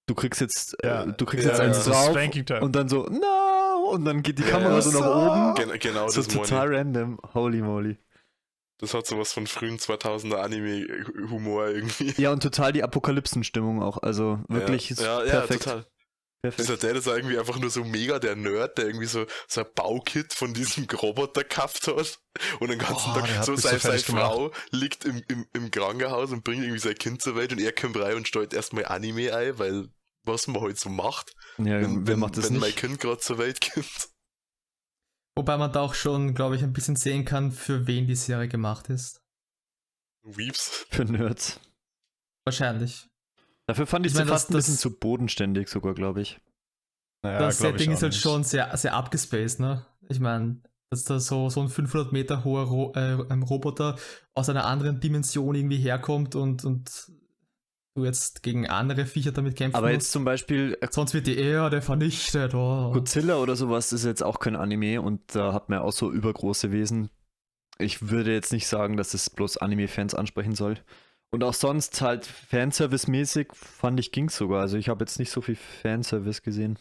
du 0.06 0.14
kriegst 0.14 0.40
jetzt, 0.40 0.76
Ja. 0.82 1.04
äh, 1.04 1.12
du 1.14 1.26
kriegst 1.26 1.44
Ja, 1.44 1.50
jetzt 1.52 1.58
ja. 1.60 1.64
eins 1.66 1.84
drauf 1.84 2.10
Spanking 2.10 2.46
Time. 2.46 2.60
und 2.62 2.74
dann 2.74 2.88
so, 2.88 3.04
no, 3.04 3.90
und 3.90 4.04
dann 4.06 4.22
geht 4.22 4.38
die 4.38 4.42
Kamera 4.44 4.74
ja. 4.76 4.80
so 4.80 4.98
nach 4.98 5.06
oben. 5.06 5.54
Gen 5.70 5.78
genau 5.80 6.08
So 6.08 6.22
das 6.22 6.28
meine 6.34 6.48
total 6.48 6.74
random. 6.74 7.18
Holy 7.34 7.60
moly. 7.60 7.98
Das 8.78 8.92
hat 8.92 9.06
sowas 9.06 9.32
von 9.32 9.46
frühen 9.46 9.78
2000er 9.78 10.36
Anime-Humor 10.36 11.68
irgendwie. 11.68 12.14
Ja, 12.20 12.32
und 12.32 12.42
total 12.42 12.72
die 12.72 12.82
Apokalypsen-Stimmung 12.82 13.82
auch. 13.82 13.98
Also 14.02 14.40
wirklich 14.48 14.90
ja, 14.90 15.24
ja, 15.24 15.30
perfekt. 15.40 15.64
ja, 15.64 15.72
total. 15.72 15.86
perfekt. 16.42 16.68
Dieser 16.68 16.76
Dad 16.76 16.96
ist 16.96 17.06
irgendwie 17.06 17.38
einfach 17.38 17.58
nur 17.58 17.70
so 17.70 17.84
mega 17.84 18.18
der 18.18 18.36
Nerd, 18.36 18.76
der 18.76 18.86
irgendwie 18.86 19.06
so, 19.06 19.24
so 19.48 19.62
ein 19.62 19.66
Baukit 19.74 20.34
von 20.34 20.52
diesem 20.52 20.84
Roboter 21.02 21.42
gekauft 21.42 21.88
hat. 21.88 22.18
Und 22.60 22.70
den 22.70 22.78
ganzen 22.78 23.12
Oh, 23.12 23.20
Tag 23.20 23.44
so 23.44 23.52
mich 23.52 23.62
so 23.62 23.68
seine, 23.68 23.78
seine 23.78 24.02
gemacht. 24.02 24.32
Frau 24.32 24.50
liegt 24.70 25.06
im, 25.06 25.22
im, 25.28 25.46
im 25.54 25.70
Krankenhaus 25.70 26.32
und 26.32 26.44
bringt 26.44 26.62
irgendwie 26.62 26.80
sein 26.80 26.96
Kind 26.96 27.22
zur 27.22 27.34
Welt 27.36 27.52
und 27.52 27.60
er 27.60 27.72
kommt 27.72 27.96
rein 27.98 28.16
und 28.16 28.28
stellt 28.28 28.52
erstmal 28.52 28.84
Anime 28.84 29.34
ein, 29.34 29.58
weil 29.58 29.88
was 30.24 30.48
man 30.48 30.60
halt 30.60 30.78
so 30.78 30.90
macht, 30.90 31.32
ja, 31.56 31.80
wenn, 31.80 32.06
wer 32.06 32.14
wenn, 32.14 32.18
macht 32.20 32.36
das 32.36 32.50
wenn 32.50 32.58
mein? 32.58 32.74
Kind 32.74 33.00
gerade 33.00 33.18
zur 33.20 33.38
Welt 33.38 33.60
kommt. 33.72 34.08
Wobei 35.36 35.56
man 35.58 35.70
da 35.72 35.80
auch 35.80 35.94
schon, 35.94 36.34
glaube 36.34 36.56
ich, 36.56 36.62
ein 36.62 36.72
bisschen 36.72 36.96
sehen 36.96 37.24
kann, 37.24 37.52
für 37.52 37.86
wen 37.86 38.06
die 38.06 38.16
Serie 38.16 38.48
gemacht 38.48 38.88
ist. 38.88 39.20
Weeps. 40.24 40.86
Für 40.90 41.04
Nerds. 41.04 41.60
Wahrscheinlich. 42.44 43.08
Dafür 43.68 43.86
fand 43.86 44.06
ich, 44.06 44.12
Ich 44.12 44.18
sie 44.18 44.24
fast 44.24 44.48
das- 44.48 44.50
ein 44.50 44.56
bisschen 44.56 44.74
das- 44.74 44.80
zu 44.80 44.98
bodenständig 44.98 45.68
sogar, 45.68 45.94
glaube 45.94 46.22
ich. 46.22 46.40
Naja, 47.22 47.38
das 47.40 47.58
glaub 47.58 47.72
ich 47.74 47.78
Setting 47.80 47.90
auch 47.92 47.96
ist 47.96 48.02
halt 48.02 48.12
nicht. 48.12 48.22
schon 48.22 48.44
sehr, 48.44 48.76
sehr 48.76 48.94
abgespaced, 48.94 49.60
ne? 49.60 49.84
Ich 50.08 50.20
meine, 50.20 50.62
dass 50.90 51.04
da 51.04 51.18
so, 51.18 51.50
so 51.50 51.60
ein 51.60 51.68
500 51.68 52.12
Meter 52.12 52.44
hoher 52.44 52.64
Ro 52.64 52.92
äh, 52.94 53.12
Roboter 53.12 53.96
aus 54.34 54.48
einer 54.48 54.64
anderen 54.66 55.00
Dimension 55.00 55.54
irgendwie 55.54 55.78
herkommt 55.78 56.34
und, 56.36 56.64
und 56.64 57.10
du 57.96 58.04
jetzt 58.04 58.42
gegen 58.42 58.66
andere 58.66 59.06
Viecher 59.06 59.32
damit 59.32 59.56
kämpfen 59.56 59.76
Aber 59.76 59.88
musst. 59.88 59.94
jetzt 59.94 60.12
zum 60.12 60.24
Beispiel 60.24 60.76
äh, 60.80 60.88
Sonst 60.90 61.14
wird 61.14 61.26
die 61.26 61.38
Erde 61.38 61.82
vernichtet. 61.82 62.54
Oh. 62.54 62.92
Godzilla 62.92 63.36
oder 63.36 63.56
sowas 63.56 63.92
ist 63.92 64.04
jetzt 64.04 64.22
auch 64.22 64.38
kein 64.38 64.56
Anime 64.56 65.00
und 65.00 65.20
da 65.34 65.52
hat 65.52 65.68
man 65.68 65.80
ja 65.80 65.84
auch 65.84 65.92
so 65.92 66.10
übergroße 66.12 66.72
Wesen. 66.72 67.10
Ich 67.78 68.08
würde 68.08 68.32
jetzt 68.32 68.52
nicht 68.52 68.66
sagen, 68.66 68.96
dass 68.96 69.14
es 69.14 69.28
bloß 69.28 69.58
Anime-Fans 69.58 70.14
ansprechen 70.14 70.54
soll. 70.54 70.78
Und 71.30 71.44
auch 71.44 71.54
sonst 71.54 72.00
halt 72.00 72.24
Fanservice-mäßig 72.24 73.48
fand 73.52 74.00
ich 74.00 74.12
ging's 74.12 74.36
sogar. 74.36 74.62
Also 74.62 74.78
ich 74.78 74.88
habe 74.88 75.04
jetzt 75.04 75.18
nicht 75.18 75.30
so 75.30 75.40
viel 75.40 75.56
Fanservice 75.56 76.42
gesehen. 76.42 76.78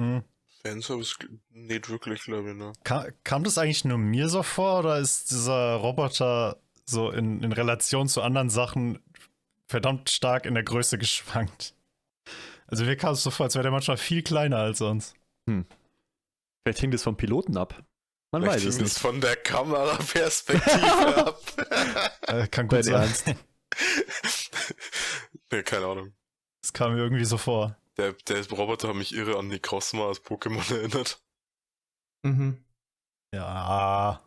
Hm. 0.00 0.22
Fanservice 0.64 1.16
nicht 1.50 1.88
wirklich, 1.88 2.22
glaube 2.22 2.50
ich, 2.50 2.56
ne? 2.56 2.72
Ka 2.84 3.08
kam 3.24 3.42
das 3.42 3.58
eigentlich 3.58 3.84
nur 3.84 3.98
mir 3.98 4.28
so 4.28 4.42
vor 4.42 4.80
oder 4.80 4.98
ist 4.98 5.30
dieser 5.30 5.74
Roboter 5.76 6.60
so 6.84 7.10
in, 7.10 7.42
in 7.42 7.52
Relation 7.52 8.06
zu 8.06 8.22
anderen 8.22 8.50
Sachen 8.50 9.00
verdammt 9.72 10.08
stark 10.10 10.46
in 10.46 10.54
der 10.54 10.62
Größe 10.62 10.96
geschwankt? 11.04 11.74
Also 12.66 12.84
mir 12.84 12.96
kam 12.96 13.12
es 13.14 13.22
so 13.22 13.30
vor, 13.30 13.44
als 13.44 13.54
wäre 13.54 13.64
der 13.64 13.72
manchmal 13.72 13.96
viel 13.96 14.22
kleiner 14.22 14.58
als 14.58 14.78
sonst. 14.78 15.14
Vielleicht 15.46 16.80
hängt 16.80 16.94
es 16.94 17.02
vom 17.02 17.16
Piloten 17.16 17.56
ab. 17.56 17.82
Man 18.30 18.42
Vielleicht 18.42 18.64
weiß 18.64 18.74
es 18.76 18.80
nicht. 18.80 18.98
von 18.98 19.20
der 19.20 19.36
Kameraperspektive 19.36 21.26
ab. 21.26 21.42
Äh, 22.28 22.46
kann 22.48 22.68
gut 22.68 22.84
sein. 22.84 22.94
Ernst? 22.94 23.26
ne, 25.50 25.62
keine 25.64 25.86
Ahnung. 25.86 26.14
Das 26.62 26.72
kam 26.72 26.94
mir 26.94 27.00
irgendwie 27.00 27.24
so 27.26 27.36
vor. 27.36 27.76
Der, 27.98 28.12
der 28.14 28.48
Roboter 28.48 28.88
hat 28.88 28.96
mich 28.96 29.14
irre 29.14 29.36
an 29.38 29.48
Necrozma 29.48 30.04
aus 30.04 30.22
Pokémon 30.24 30.72
erinnert. 30.72 31.20
Mhm. 32.22 32.64
Ja. 33.34 34.22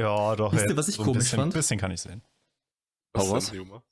Ja, 0.00 0.36
doch. 0.36 0.52
Wisst 0.52 0.68
ihr, 0.70 0.76
was 0.76 0.88
ich 0.88 0.94
so 0.94 1.02
ein 1.02 1.06
komisch 1.06 1.24
bisschen, 1.24 1.38
fand? 1.40 1.52
bisschen 1.52 1.78
kann 1.78 1.90
ich 1.90 2.00
sehen. 2.00 2.22
Oh, 3.18 3.30
was? 3.32 3.44
ist 3.44 3.50
denn, 3.50 3.58
Juma? 3.58 3.82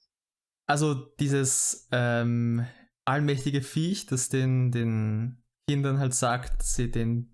Also 0.66 0.94
dieses 0.94 1.88
ähm, 1.92 2.66
allmächtige 3.04 3.62
Viech, 3.62 4.06
das 4.06 4.28
den, 4.28 4.70
den 4.70 5.42
Kindern 5.68 5.98
halt 5.98 6.14
sagt, 6.14 6.60
dass 6.60 6.74
sie 6.74 6.90
den 6.90 7.30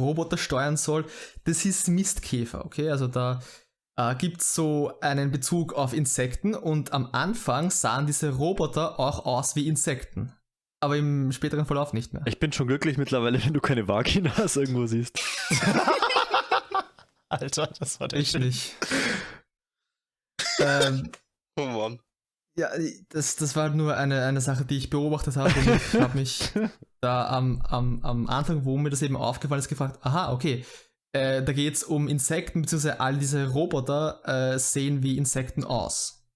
Roboter 0.00 0.38
steuern 0.38 0.76
soll, 0.76 1.04
das 1.44 1.64
ist 1.64 1.88
Mistkäfer, 1.88 2.64
okay? 2.64 2.90
Also 2.90 3.08
da 3.08 3.40
äh, 3.96 4.14
gibt 4.14 4.40
es 4.40 4.54
so 4.54 4.98
einen 5.00 5.30
Bezug 5.30 5.74
auf 5.74 5.92
Insekten 5.92 6.54
und 6.54 6.92
am 6.92 7.08
Anfang 7.12 7.70
sahen 7.70 8.06
diese 8.06 8.30
Roboter 8.30 8.98
auch 8.98 9.26
aus 9.26 9.56
wie 9.56 9.68
Insekten. 9.68 10.32
Aber 10.80 10.96
im 10.96 11.30
späteren 11.30 11.66
Verlauf 11.66 11.92
nicht 11.92 12.12
mehr. 12.12 12.22
Ich 12.26 12.40
bin 12.40 12.52
schon 12.52 12.66
glücklich 12.66 12.96
mittlerweile, 12.96 13.44
wenn 13.44 13.52
du 13.52 13.60
keine 13.60 13.86
Vaginas 13.86 14.56
irgendwo 14.56 14.86
siehst. 14.86 15.16
Alter, 17.28 17.68
das 17.78 18.00
war 18.00 18.08
der 18.08 18.18
nicht. 18.40 18.74
ähm, 20.58 21.12
Oh 21.56 21.66
Mann. 21.66 22.00
Ja, 22.58 22.68
das, 23.08 23.36
das 23.36 23.56
war 23.56 23.70
nur 23.70 23.96
eine, 23.96 24.24
eine 24.26 24.40
Sache, 24.42 24.64
die 24.66 24.76
ich 24.76 24.90
beobachtet 24.90 25.36
habe 25.36 25.54
und 25.58 25.66
ich 25.68 25.94
habe 26.00 26.18
mich 26.18 26.50
da 27.00 27.28
am, 27.28 27.62
am, 27.62 28.04
am 28.04 28.28
Anfang, 28.28 28.64
wo 28.66 28.76
mir 28.76 28.90
das 28.90 29.00
eben 29.02 29.16
aufgefallen 29.16 29.60
ist, 29.60 29.68
gefragt, 29.68 29.98
aha, 30.04 30.32
okay, 30.32 30.64
äh, 31.12 31.42
da 31.42 31.52
geht 31.52 31.74
es 31.74 31.82
um 31.82 32.08
Insekten, 32.08 32.62
beziehungsweise 32.62 33.00
all 33.00 33.16
diese 33.18 33.48
Roboter 33.48 34.20
äh, 34.54 34.58
sehen 34.58 35.02
wie 35.02 35.16
Insekten 35.16 35.64
aus. 35.64 36.26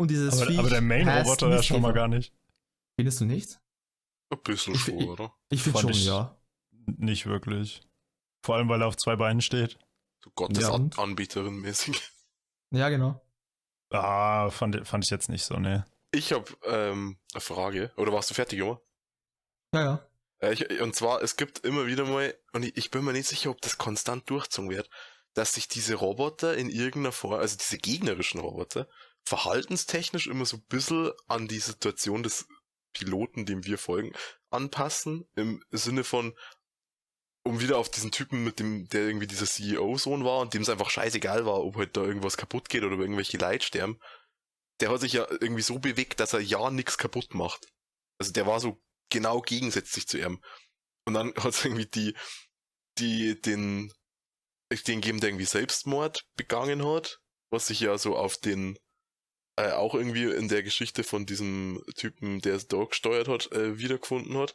Und 0.00 0.10
dieses 0.10 0.34
Aber, 0.34 0.46
Viech 0.46 0.58
aber 0.58 0.70
der 0.70 0.80
Main-Roboter 0.80 1.50
ja 1.50 1.62
schon 1.62 1.82
mal 1.82 1.92
gar 1.92 2.08
nicht. 2.08 2.32
Findest 2.98 3.20
du 3.20 3.24
nicht? 3.26 3.60
Ein 4.32 4.40
bisschen 4.44 4.74
Ich- 4.74 4.80
schon, 4.80 4.98
ich- 4.98 5.08
oder? 5.08 5.34
Ich 5.50 5.62
finde 5.62 5.80
schon, 5.80 5.90
ich- 5.90 6.06
ja. 6.06 6.34
Nicht 6.86 7.26
wirklich. 7.26 7.82
Vor 8.44 8.56
allem, 8.56 8.68
weil 8.68 8.80
er 8.80 8.86
auf 8.88 8.96
zwei 8.96 9.16
Beinen 9.16 9.42
steht. 9.42 9.78
So 10.24 10.30
Gottes 10.34 10.62
Ja? 10.62 10.74
Anbieterin 10.96 11.56
mäßig. 11.60 12.00
Ja, 12.70 12.88
genau. 12.88 13.20
Ah, 13.90 14.50
fand, 14.50 14.86
fand 14.86 15.04
ich 15.04 15.10
jetzt 15.10 15.28
nicht 15.28 15.44
so, 15.44 15.56
ne. 15.56 15.86
Ich 16.10 16.32
habe 16.32 16.44
ähm, 16.64 17.18
eine 17.32 17.40
Frage. 17.40 17.92
Oder 17.96 18.12
warst 18.12 18.30
du 18.30 18.34
fertig, 18.34 18.58
Juma? 18.58 18.80
Ja, 19.74 19.80
ja. 19.80 20.08
Äh, 20.40 20.52
ich, 20.52 20.80
und 20.80 20.94
zwar, 20.94 21.22
es 21.22 21.36
gibt 21.36 21.64
immer 21.64 21.86
wieder 21.86 22.04
mal, 22.04 22.34
und 22.52 22.64
ich, 22.64 22.76
ich 22.76 22.90
bin 22.90 23.04
mir 23.04 23.12
nicht 23.12 23.28
sicher, 23.28 23.50
ob 23.50 23.60
das 23.60 23.78
konstant 23.78 24.28
durchzogen 24.30 24.70
wird, 24.70 24.88
dass 25.34 25.54
sich 25.54 25.68
diese 25.68 25.94
Roboter 25.94 26.56
in 26.56 26.70
irgendeiner 26.70 27.12
Form, 27.12 27.34
also 27.34 27.56
diese 27.56 27.78
gegnerischen 27.78 28.40
Roboter, 28.40 28.88
verhaltenstechnisch 29.24 30.26
immer 30.26 30.46
so 30.46 30.56
ein 30.56 30.66
bisschen 30.68 31.12
an 31.26 31.48
die 31.48 31.58
Situation 31.58 32.22
des 32.22 32.46
Piloten, 32.92 33.44
dem 33.44 33.64
wir 33.64 33.78
folgen, 33.78 34.12
anpassen. 34.50 35.28
Im 35.36 35.62
Sinne 35.70 36.04
von, 36.04 36.34
um 37.48 37.60
wieder 37.60 37.78
auf 37.78 37.90
diesen 37.90 38.12
Typen 38.12 38.44
mit 38.44 38.60
dem, 38.60 38.88
der 38.90 39.06
irgendwie 39.06 39.26
dieser 39.26 39.46
CEO-Sohn 39.46 40.24
war 40.24 40.40
und 40.40 40.52
dem 40.52 40.62
es 40.62 40.68
einfach 40.68 40.90
scheißegal 40.90 41.46
war, 41.46 41.64
ob 41.64 41.76
halt 41.76 41.96
da 41.96 42.02
irgendwas 42.02 42.36
kaputt 42.36 42.68
geht 42.68 42.84
oder 42.84 42.98
irgendwelche 42.98 43.38
Leute 43.38 43.64
sterben. 43.64 43.98
Der 44.80 44.90
hat 44.90 45.00
sich 45.00 45.14
ja 45.14 45.26
irgendwie 45.40 45.62
so 45.62 45.78
bewegt, 45.78 46.20
dass 46.20 46.34
er 46.34 46.40
ja 46.40 46.70
nichts 46.70 46.98
kaputt 46.98 47.34
macht. 47.34 47.66
Also 48.18 48.32
der 48.32 48.46
war 48.46 48.60
so 48.60 48.80
genau 49.10 49.40
gegensätzlich 49.40 50.06
zu 50.06 50.18
ihm. 50.18 50.42
Und 51.06 51.14
dann 51.14 51.34
hat 51.36 51.54
es 51.54 51.64
irgendwie 51.64 51.86
die, 51.86 52.14
die, 52.98 53.40
den, 53.40 53.92
den 54.86 55.00
geben, 55.00 55.20
der 55.20 55.30
irgendwie 55.30 55.46
Selbstmord 55.46 56.26
begangen 56.36 56.86
hat, 56.86 57.18
was 57.50 57.68
sich 57.68 57.80
ja 57.80 57.96
so 57.96 58.14
auf 58.14 58.36
den, 58.36 58.78
äh, 59.56 59.72
auch 59.72 59.94
irgendwie 59.94 60.24
in 60.24 60.48
der 60.48 60.62
Geschichte 60.62 61.02
von 61.02 61.24
diesem 61.24 61.82
Typen, 61.96 62.40
der 62.40 62.56
es 62.56 62.68
da 62.68 62.84
gesteuert 62.84 63.28
hat, 63.28 63.50
äh, 63.52 63.78
wiedergefunden 63.78 64.36
hat. 64.36 64.54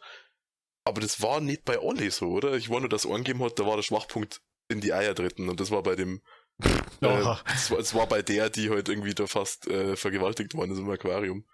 Aber 0.86 1.02
das 1.02 1.22
war 1.22 1.40
nicht 1.40 1.64
bei 1.66 1.80
Olli 1.80 2.12
so, 2.12 2.28
oder? 2.28 2.54
Ich 2.56 2.70
war 2.70 2.80
nur, 2.80 2.90
dass 2.90 3.06
er 3.06 3.12
angegeben 3.12 3.44
hat, 3.44 3.58
da 3.60 3.66
war 3.66 3.76
der 3.76 3.84
Schwachpunkt 3.84 4.42
in 4.70 4.82
die 4.82 4.94
Eier 4.94 5.14
dritten 5.14 5.50
und 5.50 5.60
das 5.60 5.72
war 5.72 5.84
bei 5.84 5.96
dem, 5.96 6.22
äh, 6.64 6.68
das, 7.02 7.72
war, 7.72 7.78
das 7.78 7.94
war 7.94 8.08
bei 8.08 8.22
der, 8.22 8.50
die 8.50 8.70
halt 8.70 8.90
irgendwie 8.90 9.14
da 9.14 9.28
fast 9.28 9.68
äh, 9.68 9.96
vergewaltigt 9.96 10.56
worden 10.56 10.72
ist 10.72 10.80
im 10.80 10.90
Aquarium. 10.90 11.46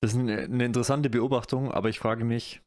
Das 0.00 0.12
ist 0.12 0.18
eine, 0.18 0.42
eine 0.42 0.64
interessante 0.64 1.10
Beobachtung, 1.10 1.72
aber 1.72 1.88
ich 1.88 1.98
frage 1.98 2.24
mich, 2.24 2.62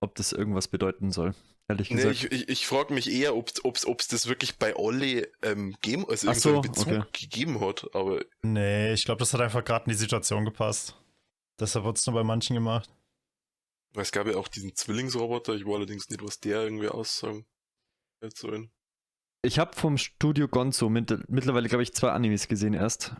ob 0.00 0.14
das 0.14 0.32
irgendwas 0.32 0.68
bedeuten 0.68 1.10
soll. 1.10 1.34
Ehrlich 1.68 1.90
Nee, 1.90 1.96
gesagt. 1.96 2.14
ich, 2.14 2.32
ich, 2.32 2.48
ich 2.48 2.66
frage 2.66 2.94
mich 2.94 3.10
eher, 3.10 3.36
ob 3.36 3.50
es 3.50 4.08
das 4.08 4.26
wirklich 4.26 4.56
bei 4.56 4.74
Olli 4.74 5.26
ähm, 5.42 5.76
geben, 5.82 6.06
also 6.08 6.32
so, 6.32 6.60
Bezug 6.60 6.86
okay. 6.86 7.02
gegeben 7.12 7.60
hat, 7.60 7.86
aber 7.94 8.22
Nee, 8.42 8.92
ich 8.94 9.04
glaube, 9.04 9.18
das 9.18 9.34
hat 9.34 9.40
einfach 9.40 9.64
gerade 9.64 9.84
in 9.84 9.90
die 9.90 9.98
Situation 9.98 10.44
gepasst. 10.44 10.94
Deshalb 11.60 11.84
wird 11.84 11.98
es 11.98 12.06
nur 12.06 12.14
bei 12.14 12.24
manchen 12.24 12.54
gemacht. 12.54 12.88
Es 14.02 14.12
gab 14.12 14.26
ja 14.26 14.36
auch 14.36 14.48
diesen 14.48 14.74
Zwillingsroboter, 14.74 15.54
ich 15.54 15.64
weiß 15.66 15.74
allerdings 15.74 16.08
nicht, 16.08 16.22
was 16.22 16.40
der 16.40 16.62
irgendwie 16.62 16.88
aussagen 16.88 17.46
sollen. 18.34 18.70
Ich 19.44 19.58
habe 19.58 19.74
vom 19.76 19.98
Studio 19.98 20.48
Gonzo 20.48 20.88
mit, 20.88 21.28
mittlerweile, 21.30 21.68
glaube 21.68 21.82
ich, 21.84 21.94
zwei 21.94 22.10
Animes 22.10 22.48
gesehen 22.48 22.74
erst. 22.74 23.14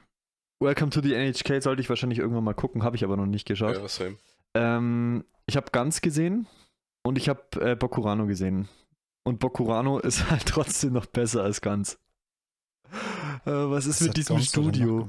Welcome 0.60 0.90
to 0.90 1.00
the 1.00 1.14
NHK 1.14 1.62
sollte 1.62 1.80
ich 1.80 1.88
wahrscheinlich 1.88 2.18
irgendwann 2.18 2.42
mal 2.44 2.54
gucken, 2.54 2.82
habe 2.82 2.96
ich 2.96 3.04
aber 3.04 3.16
noch 3.16 3.26
nicht 3.26 3.46
geschaut. 3.46 3.76
Ja, 3.76 3.86
same. 3.88 4.18
Ähm, 4.54 5.24
ich 5.46 5.56
habe 5.56 5.70
Ganz 5.70 6.00
gesehen 6.00 6.48
und 7.06 7.16
ich 7.16 7.28
habe 7.28 7.42
äh, 7.60 7.76
Bokurano 7.76 8.26
gesehen. 8.26 8.68
Und 9.24 9.38
Bokurano 9.38 9.98
ist 10.00 10.28
halt 10.30 10.46
trotzdem 10.46 10.94
noch 10.94 11.06
besser 11.06 11.42
als 11.44 11.60
Ganz. 11.60 12.00
Äh, 13.44 13.50
was 13.52 13.86
ist 13.86 14.00
mit 14.00 14.10
hat 14.10 14.16
diesem 14.16 14.38
Studio? 14.40 15.08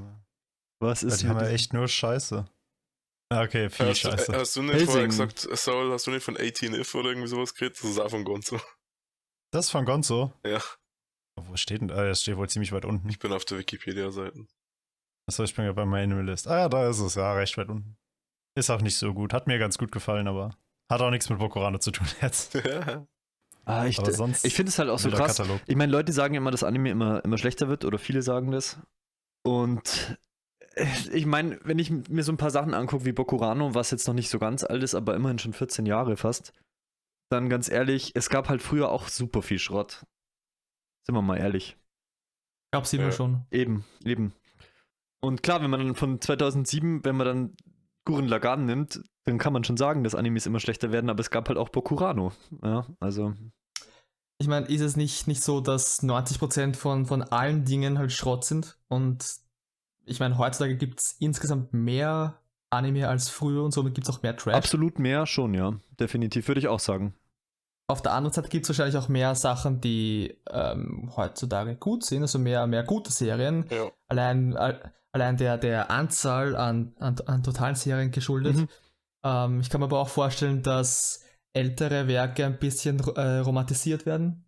Was 0.80 1.02
Ja, 1.02 1.08
ist 1.08 1.22
die 1.22 1.26
haben 1.28 1.36
mit 1.36 1.46
ja 1.46 1.50
diesem- 1.50 1.54
echt 1.56 1.72
nur 1.72 1.88
Scheiße. 1.88 2.48
Ah, 3.32 3.42
Okay, 3.44 3.70
viel 3.70 3.86
Hast, 3.86 4.04
du- 4.04 4.08
äh, 4.08 4.12
Scheiße. 4.12 4.32
hast 4.36 4.56
du 4.56 4.62
nicht 4.62 4.72
Helsing. 4.72 4.86
vorher 4.88 5.06
gesagt, 5.06 5.40
Saul, 5.56 5.92
hast 5.92 6.06
du 6.06 6.10
nicht 6.10 6.24
von 6.24 6.36
18 6.36 6.74
If 6.74 6.94
oder 6.94 7.10
irgendwie 7.10 7.28
sowas 7.28 7.54
geredet? 7.54 7.78
Das 7.82 7.90
ist 7.90 7.98
auch 8.00 8.10
von 8.10 8.24
Gonzo. 8.24 8.60
Das 9.52 9.66
ist 9.66 9.70
von 9.70 9.84
Gonzo. 9.84 10.32
Ja, 10.44 10.60
Wo 11.36 11.56
steht 11.56 11.80
denn? 11.80 11.90
Ah, 11.90 12.04
das 12.06 12.22
steht 12.22 12.36
wohl 12.36 12.48
ziemlich 12.48 12.72
weit 12.72 12.84
unten. 12.84 13.08
ich 13.08 13.18
bin 13.18 13.32
auf 13.32 13.44
der 13.44 13.58
Wikipedia-Seite. 13.58 14.46
Achso, 15.28 15.44
ich 15.44 15.54
bin 15.54 15.64
ja 15.64 15.72
bei 15.72 15.84
meiner 15.84 16.22
List. 16.22 16.48
Ah 16.48 16.58
ja, 16.60 16.68
da 16.68 16.88
ist 16.88 16.98
es, 16.98 17.14
ja, 17.14 17.32
recht 17.34 17.56
weit 17.56 17.68
unten. 17.68 17.96
Ist 18.58 18.68
auch 18.70 18.80
nicht 18.80 18.96
so 18.96 19.14
gut. 19.14 19.32
Hat 19.32 19.46
mir 19.46 19.58
ganz 19.58 19.78
gut 19.78 19.92
gefallen, 19.92 20.26
aber 20.26 20.56
hat 20.90 21.00
auch 21.00 21.10
nichts 21.10 21.30
mit 21.30 21.38
Bokurano 21.38 21.78
zu 21.78 21.92
tun 21.92 22.06
jetzt. 22.20 22.56
Ah, 23.64 23.86
ich 23.86 23.98
ich 23.98 24.54
finde 24.54 24.70
es 24.70 24.78
halt 24.80 24.90
auch 24.90 24.98
so 24.98 25.08
krass. 25.08 25.36
Katalog. 25.36 25.60
Ich 25.66 25.76
meine, 25.76 25.92
Leute 25.92 26.12
sagen 26.12 26.34
immer, 26.34 26.50
dass 26.50 26.64
Anime 26.64 26.90
immer, 26.90 27.24
immer 27.24 27.38
schlechter 27.38 27.68
wird 27.68 27.84
oder 27.84 27.98
viele 27.98 28.22
sagen 28.22 28.50
das. 28.50 28.76
Und 29.44 30.18
ich 31.12 31.26
meine, 31.26 31.58
wenn 31.64 31.78
ich 31.78 31.90
mir 31.90 32.22
so 32.22 32.32
ein 32.32 32.36
paar 32.36 32.50
Sachen 32.50 32.74
angucke 32.74 33.04
wie 33.04 33.12
Bokurano, 33.12 33.74
was 33.74 33.90
jetzt 33.90 34.06
noch 34.06 34.14
nicht 34.14 34.28
so 34.30 34.38
ganz 34.38 34.64
alt 34.64 34.82
ist, 34.82 34.94
aber 34.94 35.14
immerhin 35.14 35.38
schon 35.38 35.52
14 35.52 35.86
Jahre 35.86 36.16
fast, 36.16 36.52
dann 37.30 37.48
ganz 37.48 37.70
ehrlich, 37.70 38.12
es 38.14 38.28
gab 38.30 38.48
halt 38.48 38.62
früher 38.62 38.90
auch 38.90 39.08
super 39.08 39.42
viel 39.42 39.58
Schrott. 39.58 40.04
Sind 41.06 41.14
wir 41.14 41.22
mal 41.22 41.38
ehrlich. 41.38 41.76
Gab's 42.72 42.92
immer 42.92 43.04
Ja. 43.04 43.12
schon. 43.12 43.46
Eben, 43.50 43.84
eben. 44.04 44.32
Und 45.22 45.42
klar, 45.42 45.62
wenn 45.62 45.70
man 45.70 45.80
dann 45.80 45.94
von 45.94 46.20
2007, 46.20 47.04
wenn 47.04 47.16
man 47.16 47.26
dann 47.26 47.56
Gurren 48.06 48.28
Lagann 48.28 48.64
nimmt, 48.64 49.02
dann 49.24 49.38
kann 49.38 49.52
man 49.52 49.64
schon 49.64 49.76
sagen, 49.76 50.02
dass 50.02 50.14
Animes 50.14 50.46
immer 50.46 50.60
schlechter 50.60 50.92
werden, 50.92 51.10
aber 51.10 51.20
es 51.20 51.30
gab 51.30 51.48
halt 51.48 51.58
auch 51.58 51.68
Bokurano. 51.68 52.32
Ja, 52.62 52.86
also. 53.00 53.34
Ich 54.38 54.48
meine, 54.48 54.66
ist 54.66 54.80
es 54.80 54.96
nicht, 54.96 55.26
nicht 55.26 55.42
so, 55.42 55.60
dass 55.60 56.02
90% 56.02 56.74
von, 56.74 57.04
von 57.04 57.22
allen 57.22 57.66
Dingen 57.66 57.98
halt 57.98 58.12
Schrott 58.12 58.44
sind? 58.44 58.78
Und 58.88 59.36
ich 60.10 60.20
meine, 60.20 60.36
heutzutage 60.38 60.76
gibt 60.76 61.00
es 61.00 61.16
insgesamt 61.20 61.72
mehr 61.72 62.40
Anime 62.70 63.08
als 63.08 63.28
früher 63.28 63.64
und 63.64 63.72
somit 63.72 63.94
gibt 63.94 64.08
es 64.08 64.14
auch 64.14 64.22
mehr 64.22 64.36
Trash. 64.36 64.54
Absolut 64.54 64.98
mehr 64.98 65.26
schon, 65.26 65.54
ja. 65.54 65.78
Definitiv, 65.98 66.48
würde 66.48 66.60
ich 66.60 66.68
auch 66.68 66.80
sagen. 66.80 67.14
Auf 67.88 68.02
der 68.02 68.12
anderen 68.12 68.32
Seite 68.32 68.48
gibt 68.48 68.64
es 68.64 68.68
wahrscheinlich 68.70 68.96
auch 68.96 69.08
mehr 69.08 69.34
Sachen, 69.34 69.80
die 69.80 70.38
ähm, 70.50 71.10
heutzutage 71.16 71.74
gut 71.76 72.04
sind, 72.04 72.22
also 72.22 72.38
mehr, 72.38 72.66
mehr 72.66 72.84
gute 72.84 73.10
Serien. 73.10 73.66
ja. 73.70 73.90
Allein, 74.08 74.56
all- 74.56 74.92
allein 75.12 75.36
der, 75.36 75.58
der 75.58 75.90
Anzahl 75.90 76.54
an, 76.54 76.94
an, 76.98 77.16
an 77.26 77.42
totalen 77.42 77.74
Serien 77.74 78.10
geschuldet. 78.12 78.56
Mhm. 78.56 78.68
Ähm, 79.24 79.60
ich 79.60 79.70
kann 79.70 79.80
mir 79.80 79.86
aber 79.86 79.98
auch 79.98 80.08
vorstellen, 80.08 80.62
dass 80.62 81.24
ältere 81.52 82.06
Werke 82.06 82.46
ein 82.46 82.58
bisschen 82.58 83.00
äh, 83.16 83.38
romantisiert 83.38 84.06
werden. 84.06 84.44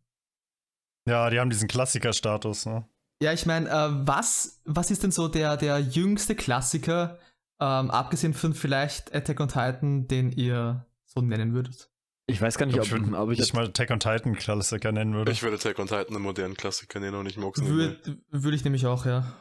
Ja, 1.08 1.28
die 1.30 1.40
haben 1.40 1.50
diesen 1.50 1.66
Klassikerstatus, 1.66 2.66
ne? 2.66 2.86
Ja, 3.22 3.32
ich 3.32 3.46
meine, 3.46 3.68
äh, 3.70 4.06
was, 4.06 4.60
was 4.64 4.90
ist 4.90 5.02
denn 5.04 5.12
so 5.12 5.28
der, 5.28 5.56
der 5.56 5.78
jüngste 5.78 6.34
Klassiker, 6.34 7.18
ähm, 7.60 7.90
abgesehen 7.90 8.34
von 8.34 8.52
vielleicht 8.52 9.14
Attack 9.14 9.38
on 9.38 9.48
Titan, 9.48 10.08
den 10.08 10.32
ihr 10.32 10.86
so 11.04 11.20
nennen 11.20 11.54
würdet? 11.54 11.88
Ich 12.26 12.40
weiß 12.40 12.58
gar 12.58 12.66
nicht, 12.66 12.76
Ich 12.76 12.92
ob, 12.92 13.00
würde 13.00 13.16
ob 13.18 13.30
ich 13.30 13.38
ich 13.38 13.52
mal 13.54 13.66
Attack 13.66 13.90
on 13.90 14.00
Titan 14.00 14.34
Klassiker 14.34 14.90
nennen 14.90 15.14
würde. 15.14 15.30
Ich 15.30 15.42
würde 15.42 15.56
Attack 15.56 15.78
on 15.78 15.86
Titan 15.86 16.08
einen 16.16 16.22
modernen 16.22 16.56
Klassiker 16.56 16.98
nennen 16.98 17.16
und 17.16 17.26
ich 17.26 17.36
mag 17.36 17.56
es. 17.56 17.64
Würde 17.64 18.00
würd 18.30 18.54
ich 18.54 18.64
nämlich 18.64 18.86
auch, 18.86 19.06
ja. 19.06 19.32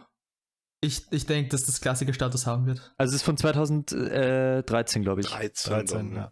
Ich, 0.84 1.05
ich 1.11 1.25
denke, 1.25 1.49
dass 1.49 1.65
das 1.65 1.79
Klassiker-Status 1.82 2.45
haben 2.47 2.65
wird. 2.65 2.93
Also 2.97 3.11
es 3.11 3.17
ist 3.21 3.23
von 3.25 3.38
2013, 3.38 5.01
glaube 5.03 5.21
ich. 5.21 5.27
13, 5.27 5.71
13, 5.73 5.97
dann, 5.97 6.15
ja. 6.15 6.32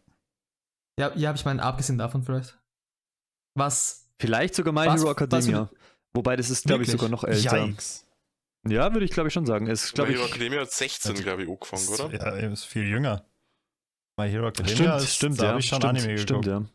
Ja, 0.99 1.15
ja, 1.15 1.33
ich 1.33 1.45
meine, 1.45 1.63
abgesehen 1.63 1.97
davon 1.97 2.23
vielleicht. 2.23 2.59
Was, 3.55 4.07
Vielleicht 4.19 4.53
sogar 4.55 4.73
My 4.73 4.85
Was- 4.87 4.95
Hero 5.01 5.05
was 5.05 5.11
Academia. 5.13 5.65
für- 5.65 5.75
Wobei 6.13 6.35
das 6.35 6.49
ist, 6.49 6.65
glaube 6.65 6.83
ich, 6.83 6.91
sogar 6.91 7.09
noch 7.09 7.23
älter. 7.23 7.65
Yikes. 7.65 8.05
Ja, 8.67 8.91
würde 8.93 9.05
ich 9.05 9.11
glaube 9.11 9.27
ich 9.27 9.33
schon 9.33 9.45
sagen. 9.45 9.67
Ist, 9.67 9.85
My 9.91 9.93
glaube 9.95 10.11
Hero 10.11 10.25
ich. 10.25 10.31
Academia 10.31 10.61
hat 10.61 10.71
16, 10.71 11.15
glaube 11.15 11.43
ich, 11.43 11.49
angefangen, 11.49 11.87
oder? 11.87 12.13
Ja, 12.13 12.35
er 12.35 12.51
ist 12.51 12.65
viel 12.65 12.87
jünger. 12.87 13.25
My 14.19 14.29
Hero 14.29 14.47
Academia 14.49 14.75
Stimmt, 14.75 14.95
ist, 15.03 15.15
stimmt, 15.15 15.39
da 15.39 15.43
ja. 15.43 15.49
habe 15.51 15.59
ich 15.61 15.67
schon 15.67 15.77
stimmt, 15.81 15.97
Anime 15.97 16.17
stimmt, 16.17 16.45
geguckt. 16.45 16.67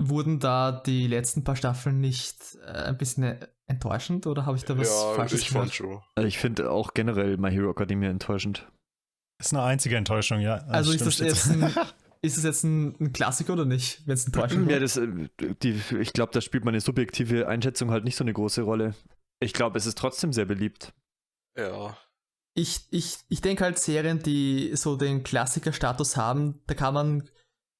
ja. 0.00 0.08
wurden 0.08 0.38
da 0.38 0.70
die 0.72 1.06
letzten 1.08 1.42
paar 1.42 1.56
Staffeln 1.56 2.00
nicht 2.00 2.36
äh, 2.64 2.70
ein 2.70 2.96
bisschen 2.98 3.24
äh, 3.24 3.48
enttäuschend 3.66 4.26
oder 4.28 4.46
habe 4.46 4.56
ich 4.56 4.64
da 4.64 4.78
was 4.78 4.88
Ja, 4.88 5.14
Falsches 5.14 5.40
ich 5.40 5.48
gehört? 5.48 5.64
fand 5.64 5.74
schon. 5.74 6.00
Also 6.14 6.28
Ich 6.28 6.38
finde 6.38 6.70
auch 6.70 6.94
generell 6.94 7.36
My 7.38 7.50
Hero 7.50 7.70
Academia 7.72 8.08
enttäuschend. 8.08 8.70
Ist 9.40 9.52
eine 9.52 9.62
einzige 9.64 9.96
Enttäuschung, 9.96 10.40
ja. 10.40 10.58
Also 10.68 10.92
ist 10.92 11.04
das, 11.06 11.18
jetzt 11.18 11.48
ein, 11.50 11.60
ist 12.22 12.36
das 12.36 12.44
jetzt 12.44 12.64
ein, 12.64 12.96
ein 13.00 13.12
Klassiker 13.12 13.54
oder 13.54 13.64
nicht, 13.64 14.06
wenn 14.06 14.14
es 14.14 14.26
enttäuschend 14.26 14.66
Ja, 14.70 14.74
war? 14.74 14.80
das, 14.80 15.00
die, 15.62 15.80
ich 15.98 16.12
glaube, 16.12 16.32
da 16.32 16.40
spielt 16.40 16.64
meine 16.64 16.80
subjektive 16.80 17.48
Einschätzung 17.48 17.90
halt 17.90 18.04
nicht 18.04 18.16
so 18.16 18.24
eine 18.24 18.32
große 18.32 18.62
Rolle. 18.62 18.94
Ich 19.40 19.52
glaube, 19.54 19.78
es 19.78 19.86
ist 19.86 19.96
trotzdem 19.96 20.32
sehr 20.32 20.44
beliebt. 20.44 20.92
Ja. 21.56 21.96
Ich, 22.54 22.86
ich, 22.90 23.18
ich 23.28 23.40
denke 23.40 23.64
halt 23.64 23.78
Serien, 23.78 24.18
die 24.22 24.72
so 24.76 24.96
den 24.96 25.22
Klassiker-Status 25.22 26.16
haben, 26.16 26.60
da 26.66 26.74
kann 26.74 26.92
man, 26.94 27.28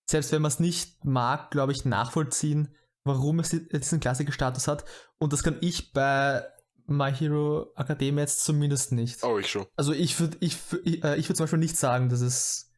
selbst 0.09 0.32
wenn 0.32 0.43
man 0.43 0.51
es 0.51 0.61
nicht 0.61 1.05
mag, 1.05 1.51
glaube 1.51 1.72
ich, 1.72 1.84
nachvollziehen, 1.84 2.74
warum 3.05 3.41
es 3.41 3.51
di- 3.51 3.68
diesen 3.68 4.01
Klassiker-Status 4.01 4.68
hat. 4.68 4.84
Und 5.18 5.32
das 5.32 5.43
kann 5.43 5.59
ich 5.61 5.93
bei 5.93 6.43
My 6.86 7.12
Hero 7.12 7.72
Academia 7.76 8.22
jetzt 8.22 8.43
zumindest 8.45 8.93
nicht. 8.93 9.22
Oh, 9.22 9.38
ich 9.38 9.49
schon. 9.51 9.66
Also 9.76 9.93
ich 9.93 10.18
würde 10.18 10.36
ich, 10.41 10.57
ich, 10.84 11.05
äh, 11.05 11.16
ich 11.16 11.28
würd 11.28 11.36
zum 11.36 11.45
Beispiel 11.45 11.59
nicht 11.59 11.76
sagen, 11.76 12.09
dass 12.09 12.20
es 12.20 12.70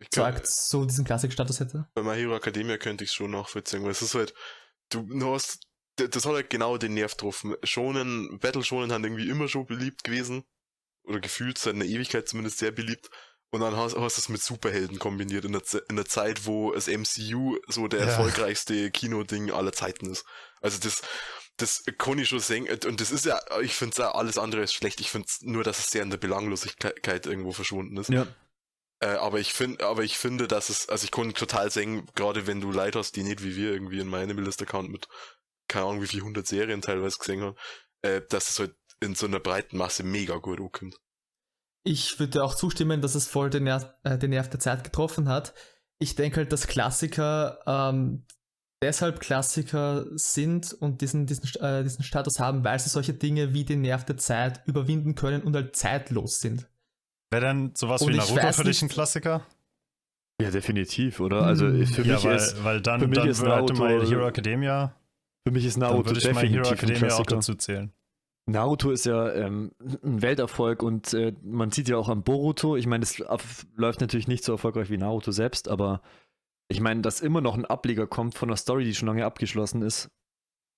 Ich 0.00 0.10
kann, 0.10 0.32
sagt, 0.34 0.46
so 0.46 0.84
diesen 0.84 1.04
Klassik-Status 1.04 1.60
hätte. 1.60 1.88
bei 1.94 2.02
My 2.02 2.14
Hero 2.14 2.36
Academia 2.36 2.78
könnte 2.78 3.04
ich 3.04 3.10
es 3.10 3.14
schon 3.14 3.32
nachvollziehen, 3.32 3.82
weil 3.82 3.90
es 3.90 4.02
ist 4.02 4.14
halt, 4.14 4.32
du, 4.90 5.02
du 5.02 5.34
hast, 5.34 5.60
das 5.96 6.24
hat 6.24 6.32
halt 6.34 6.50
genau 6.50 6.78
den 6.78 6.94
Nerv 6.94 7.12
getroffen. 7.12 7.56
Schonen, 7.64 8.38
Battle 8.38 8.62
Schonen 8.62 8.92
haben 8.92 9.02
irgendwie 9.04 9.28
immer 9.28 9.48
schon 9.48 9.66
beliebt 9.66 10.04
gewesen. 10.04 10.44
Oder 11.02 11.20
gefühlt 11.20 11.58
seit 11.58 11.74
einer 11.74 11.86
Ewigkeit 11.86 12.28
zumindest 12.28 12.58
sehr 12.58 12.70
beliebt. 12.70 13.08
Und 13.50 13.60
dann 13.62 13.74
hast, 13.76 13.96
hast 13.96 14.18
du 14.18 14.20
es 14.20 14.28
mit 14.28 14.42
Superhelden 14.42 14.98
kombiniert 14.98 15.46
in 15.46 15.52
der, 15.52 15.62
in 15.88 15.96
der 15.96 16.04
Zeit, 16.04 16.44
wo 16.44 16.72
das 16.72 16.86
MCU 16.86 17.56
so 17.66 17.88
der 17.88 18.00
Ja. 18.00 18.06
erfolgreichste 18.06 18.90
Kinoding 18.90 19.50
aller 19.50 19.72
Zeiten 19.72 20.10
ist. 20.10 20.24
Also 20.60 20.78
das, 20.78 21.00
das 21.56 21.82
kann 21.96 22.18
ich 22.18 22.28
schon 22.28 22.40
sehen. 22.40 22.68
Und 22.86 23.00
das 23.00 23.10
ist 23.10 23.24
ja, 23.24 23.40
ich 23.62 23.74
finde 23.74 23.92
es 23.92 23.98
ja 23.98 24.12
alles 24.12 24.36
andere 24.38 24.60
als 24.60 24.72
schlecht. 24.74 25.00
Ich 25.00 25.10
finde 25.10 25.26
nur, 25.40 25.64
dass 25.64 25.78
es 25.78 25.90
sehr 25.90 26.02
in 26.02 26.10
der 26.10 26.18
Belanglosigkeit 26.18 27.26
irgendwo 27.26 27.52
verschwunden 27.52 27.96
ist. 27.96 28.10
Ja. 28.10 28.26
Äh, 29.00 29.08
aber 29.08 29.38
ich 29.38 29.52
finde, 29.52 29.84
aber 29.86 30.02
ich 30.02 30.18
finde, 30.18 30.48
dass 30.48 30.70
es, 30.70 30.88
also 30.88 31.04
ich 31.04 31.10
kann 31.10 31.32
total 31.34 31.70
sehen, 31.70 32.06
gerade 32.14 32.46
wenn 32.46 32.60
du 32.60 32.72
Leute 32.72 32.98
hast, 32.98 33.16
die 33.16 33.22
nicht 33.22 33.44
wie 33.44 33.56
wir 33.56 33.72
irgendwie 33.72 34.00
in 34.00 34.08
meinem 34.08 34.38
List-Account 34.38 34.90
mit, 34.90 35.08
keine 35.68 35.86
Ahnung, 35.86 36.02
wie 36.02 36.08
viel 36.08 36.22
hundert 36.22 36.46
Serien 36.46 36.80
teilweise 36.80 37.18
gesehen 37.18 37.42
haben, 37.42 37.56
äh, 38.02 38.22
dass 38.28 38.50
es 38.50 38.58
halt 38.58 38.74
in 39.00 39.14
so 39.14 39.26
einer 39.26 39.40
breiten 39.40 39.76
Masse 39.76 40.02
mega 40.02 40.36
gut 40.36 40.58
ankommt. 40.58 40.96
Ich 41.84 42.18
würde 42.18 42.42
auch 42.42 42.54
zustimmen, 42.54 43.00
dass 43.00 43.14
es 43.14 43.28
voll 43.28 43.50
den 43.50 43.64
Nerv, 43.64 43.86
äh, 44.02 44.18
den 44.18 44.30
Nerv 44.30 44.50
der 44.50 44.60
Zeit 44.60 44.82
getroffen 44.82 45.28
hat. 45.28 45.54
Ich 46.00 46.16
denke 46.16 46.38
halt, 46.38 46.52
dass 46.52 46.66
Klassiker 46.66 47.60
ähm, 47.66 48.26
deshalb 48.82 49.20
Klassiker 49.20 50.06
sind 50.12 50.72
und 50.72 51.00
diesen, 51.00 51.26
diesen, 51.26 51.60
äh, 51.60 51.82
diesen 51.82 52.04
Status 52.04 52.38
haben, 52.38 52.64
weil 52.64 52.78
sie 52.78 52.88
solche 52.88 53.14
Dinge 53.14 53.52
wie 53.54 53.64
den 53.64 53.80
Nerv 53.80 54.04
der 54.04 54.16
Zeit 54.16 54.62
überwinden 54.66 55.14
können 55.14 55.42
und 55.42 55.54
halt 55.54 55.76
zeitlos 55.76 56.40
sind. 56.40 56.68
Wäre 57.30 57.46
denn 57.46 57.72
sowas 57.74 58.02
Und 58.02 58.12
wie 58.12 58.16
Naruto 58.16 58.52
für 58.52 58.64
dich 58.64 58.80
ein 58.82 58.88
Klassiker? 58.88 59.46
Ja, 60.40 60.50
definitiv, 60.50 61.20
oder? 61.20 61.42
Also 61.42 61.66
Hm. 61.66 61.86
für 61.86 62.02
ja, 62.02 62.14
mich 62.14 62.24
weil, 62.24 62.36
ist 62.36 62.64
weil 62.64 62.80
dann, 62.80 63.00
für 63.00 63.08
mich 63.08 63.18
dann 63.18 63.28
ist 63.28 63.40
würde 63.40 63.52
Naruto- 63.54 63.98
My 64.00 64.06
Hero 64.06 64.26
Academia, 64.26 64.94
für 65.46 65.52
mich 65.52 65.64
ist 65.64 65.74
dann 65.74 65.80
Naruto 65.90 66.06
würde 66.10 66.18
ich 66.20 66.24
My 66.26 66.32
definitiv 66.32 66.56
Hero 66.56 66.68
ein 66.68 66.74
Academia 66.74 67.02
auch 67.02 67.06
Klassiker. 67.26 67.34
dazu 67.34 67.54
zählen. 67.56 67.92
Naruto 68.46 68.90
ist 68.92 69.04
ja 69.04 69.30
ähm, 69.34 69.72
ein 70.02 70.22
Welterfolg 70.22 70.82
und 70.82 71.12
äh, 71.12 71.34
man 71.42 71.70
sieht 71.70 71.88
ja 71.88 71.98
auch 71.98 72.08
am 72.08 72.22
Boruto, 72.22 72.76
ich 72.76 72.86
meine, 72.86 73.02
es 73.02 73.18
läuft 73.76 74.00
natürlich 74.00 74.26
nicht 74.26 74.42
so 74.42 74.52
erfolgreich 74.52 74.88
wie 74.88 74.96
Naruto 74.96 75.32
selbst, 75.32 75.68
aber 75.68 76.00
ich 76.68 76.80
meine, 76.80 77.02
dass 77.02 77.20
immer 77.20 77.42
noch 77.42 77.56
ein 77.56 77.66
Ableger 77.66 78.06
kommt 78.06 78.34
von 78.34 78.48
einer 78.48 78.56
Story, 78.56 78.84
die 78.84 78.94
schon 78.94 79.08
lange 79.08 79.24
abgeschlossen 79.26 79.82
ist. 79.82 80.08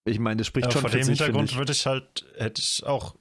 Ich 0.04 0.18
meine, 0.18 0.38
das 0.38 0.46
spricht 0.48 0.64
Aber 0.66 0.72
schon 0.72 0.80
vor 0.80 0.90
für 0.90 0.96
dem 0.96 1.04
sich, 1.04 1.18
Hintergrund 1.18 1.50
ich. 1.52 1.58
würde 1.58 1.72
ich 1.72 1.86
halt, 1.86 2.24
hätte 2.38 2.60
ich 2.60 2.84
auch 2.86 3.14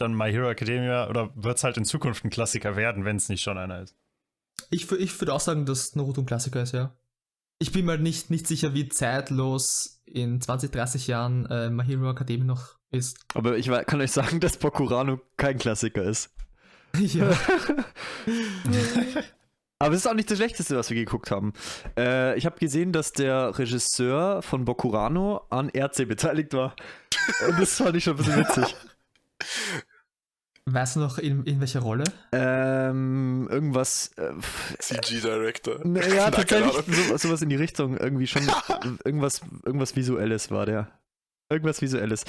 dann 0.00 0.14
My 0.14 0.30
Hero 0.30 0.48
Academia 0.50 1.08
oder 1.08 1.30
wird 1.34 1.58
es 1.58 1.64
halt 1.64 1.76
in 1.76 1.84
Zukunft 1.84 2.24
ein 2.24 2.30
Klassiker 2.30 2.76
werden, 2.76 3.04
wenn 3.04 3.16
es 3.16 3.28
nicht 3.28 3.42
schon 3.42 3.58
einer 3.58 3.82
ist. 3.82 3.94
Ich, 4.70 4.90
ich 4.92 5.20
würde 5.20 5.34
auch 5.34 5.40
sagen, 5.40 5.66
dass 5.66 5.94
Naruto 5.96 6.22
ein 6.22 6.26
Klassiker 6.26 6.62
ist, 6.62 6.72
ja. 6.72 6.94
Ich 7.58 7.72
bin 7.72 7.86
mir 7.86 7.98
nicht, 7.98 8.30
nicht 8.30 8.46
sicher, 8.46 8.72
wie 8.74 8.88
zeitlos 8.88 10.00
in 10.04 10.40
20, 10.40 10.70
30 10.70 11.06
Jahren 11.08 11.46
äh, 11.46 11.70
My 11.70 11.84
Hero 11.84 12.10
Academia 12.10 12.44
noch 12.44 12.76
ist. 12.90 13.18
Aber 13.34 13.56
ich 13.56 13.68
kann 13.86 14.00
euch 14.00 14.12
sagen, 14.12 14.40
dass 14.44 14.56
Bokurano 14.56 15.20
kein 15.36 15.58
Klassiker 15.58 16.04
ist. 16.04 16.30
ja. 16.98 17.30
Aber 19.80 19.94
es 19.94 20.00
ist 20.00 20.06
auch 20.08 20.14
nicht 20.14 20.28
das 20.30 20.38
Schlechteste, 20.38 20.76
was 20.76 20.90
wir 20.90 20.96
geguckt 20.96 21.30
haben. 21.30 21.52
Äh, 21.96 22.36
ich 22.36 22.46
habe 22.46 22.58
gesehen, 22.58 22.92
dass 22.92 23.12
der 23.12 23.56
Regisseur 23.56 24.42
von 24.42 24.64
Bokurano 24.64 25.42
an 25.50 25.70
RC 25.70 26.08
beteiligt 26.08 26.52
war. 26.52 26.74
Und 27.46 27.60
das 27.60 27.76
fand 27.76 27.96
ich 27.96 28.02
schon 28.04 28.14
ein 28.14 28.16
bisschen 28.16 28.36
witzig. 28.38 28.74
Weißt 30.72 30.96
du 30.96 31.00
noch, 31.00 31.18
in, 31.18 31.44
in 31.44 31.60
welcher 31.60 31.80
Rolle? 31.80 32.04
Ähm, 32.32 33.48
irgendwas. 33.50 34.12
Äh, 34.16 34.32
CG-Director. 34.78 35.80
naja, 35.84 36.30
tatsächlich 36.32 36.72
so, 36.72 37.16
sowas 37.16 37.42
in 37.42 37.48
die 37.48 37.56
Richtung. 37.56 37.96
Irgendwie 37.96 38.26
schon. 38.26 38.42
irgendwas, 39.04 39.40
irgendwas 39.64 39.96
Visuelles 39.96 40.50
war 40.50 40.66
der. 40.66 40.90
Irgendwas 41.50 41.80
Visuelles. 41.80 42.24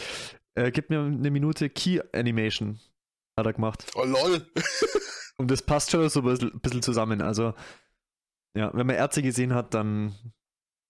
Äh, 0.55 0.71
gib 0.71 0.89
mir 0.89 0.99
eine 0.99 1.31
Minute 1.31 1.69
Key 1.69 2.01
Animation. 2.13 2.79
Hat 3.37 3.45
er 3.45 3.53
gemacht. 3.53 3.85
Oh 3.95 4.03
lol. 4.03 4.45
Und 5.37 5.49
das 5.49 5.61
passt 5.61 5.91
schon 5.91 6.07
so 6.09 6.21
ein 6.21 6.59
bisschen, 6.61 6.81
zusammen. 6.81 7.21
Also, 7.21 7.53
ja, 8.55 8.71
wenn 8.73 8.87
man 8.87 8.95
Ärzte 8.95 9.21
gesehen 9.21 9.53
hat, 9.53 9.73
dann. 9.73 10.15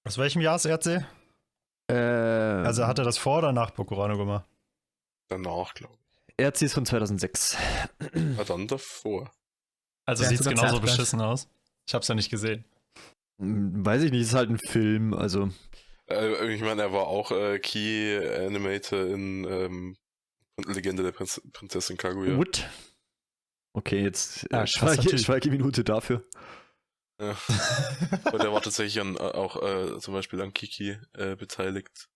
Aus 0.08 0.18
welchem 0.18 0.41
Jahr 0.41 0.56
ist 0.56 0.66
RC? 0.66 1.06
Äh, 1.89 1.93
Also 1.93 2.88
hat 2.88 3.00
er 3.00 3.06
das 3.06 3.18
vor 3.18 3.39
oder 3.39 3.52
nach 3.52 3.72
Bokurano 3.72 4.18
gemacht? 4.18 4.45
Danach, 5.28 5.74
glaube 5.74 5.93
ich. 5.93 5.99
Ärzte 6.40 6.66
ist 6.66 6.74
von 6.74 6.86
2006. 6.86 7.58
Ah, 8.38 8.44
dann 8.44 8.68
davor. 8.68 9.34
Also 10.06 10.24
hat 10.24 10.30
sieht 10.30 10.40
es 10.40 10.48
genauso 10.48 10.80
beschissen 10.80 11.22
aus. 11.22 11.48
Ich 11.88 11.94
hab's 11.94 12.08
ja 12.08 12.16
nicht 12.16 12.30
gesehen. 12.30 12.66
Hm, 13.40 13.86
Weiß 13.86 14.04
ich 14.04 14.12
nicht, 14.12 14.22
ist 14.22 14.34
halt 14.34 14.50
ein 14.50 14.58
Film, 14.58 15.14
also. 15.14 15.50
Äh, 16.10 16.54
ich 16.54 16.62
meine, 16.62 16.82
er 16.82 16.94
war 16.94 17.08
auch 17.08 17.32
äh, 17.32 17.60
Key 17.60 18.18
Animator 18.18 19.06
in 19.06 19.46
ähm, 19.46 19.98
Legende 20.68 21.04
der 21.04 21.12
Prinz 21.12 21.42
Prinzessin 21.54 21.98
Kaguya. 21.98 22.38
What? 22.38 22.68
Okay, 23.74 24.02
jetzt 24.02 24.48
Ja, 24.52 24.64
äh, 24.64 24.68
Schweige, 24.68 24.98
natürlich. 25.04 25.26
Schweigeminute 25.26 25.84
dafür. 25.84 26.26
Ja. 27.22 27.38
Und 28.32 28.42
er 28.42 28.54
war 28.54 28.62
tatsächlich 28.62 29.00
an, 29.02 29.16
äh, 29.16 29.20
auch 29.20 29.62
äh, 29.62 30.00
zum 30.00 30.14
Beispiel 30.14 30.42
an 30.42 30.54
Kiki 30.54 30.98
äh, 31.14 31.36
beteiligt. 31.36 32.10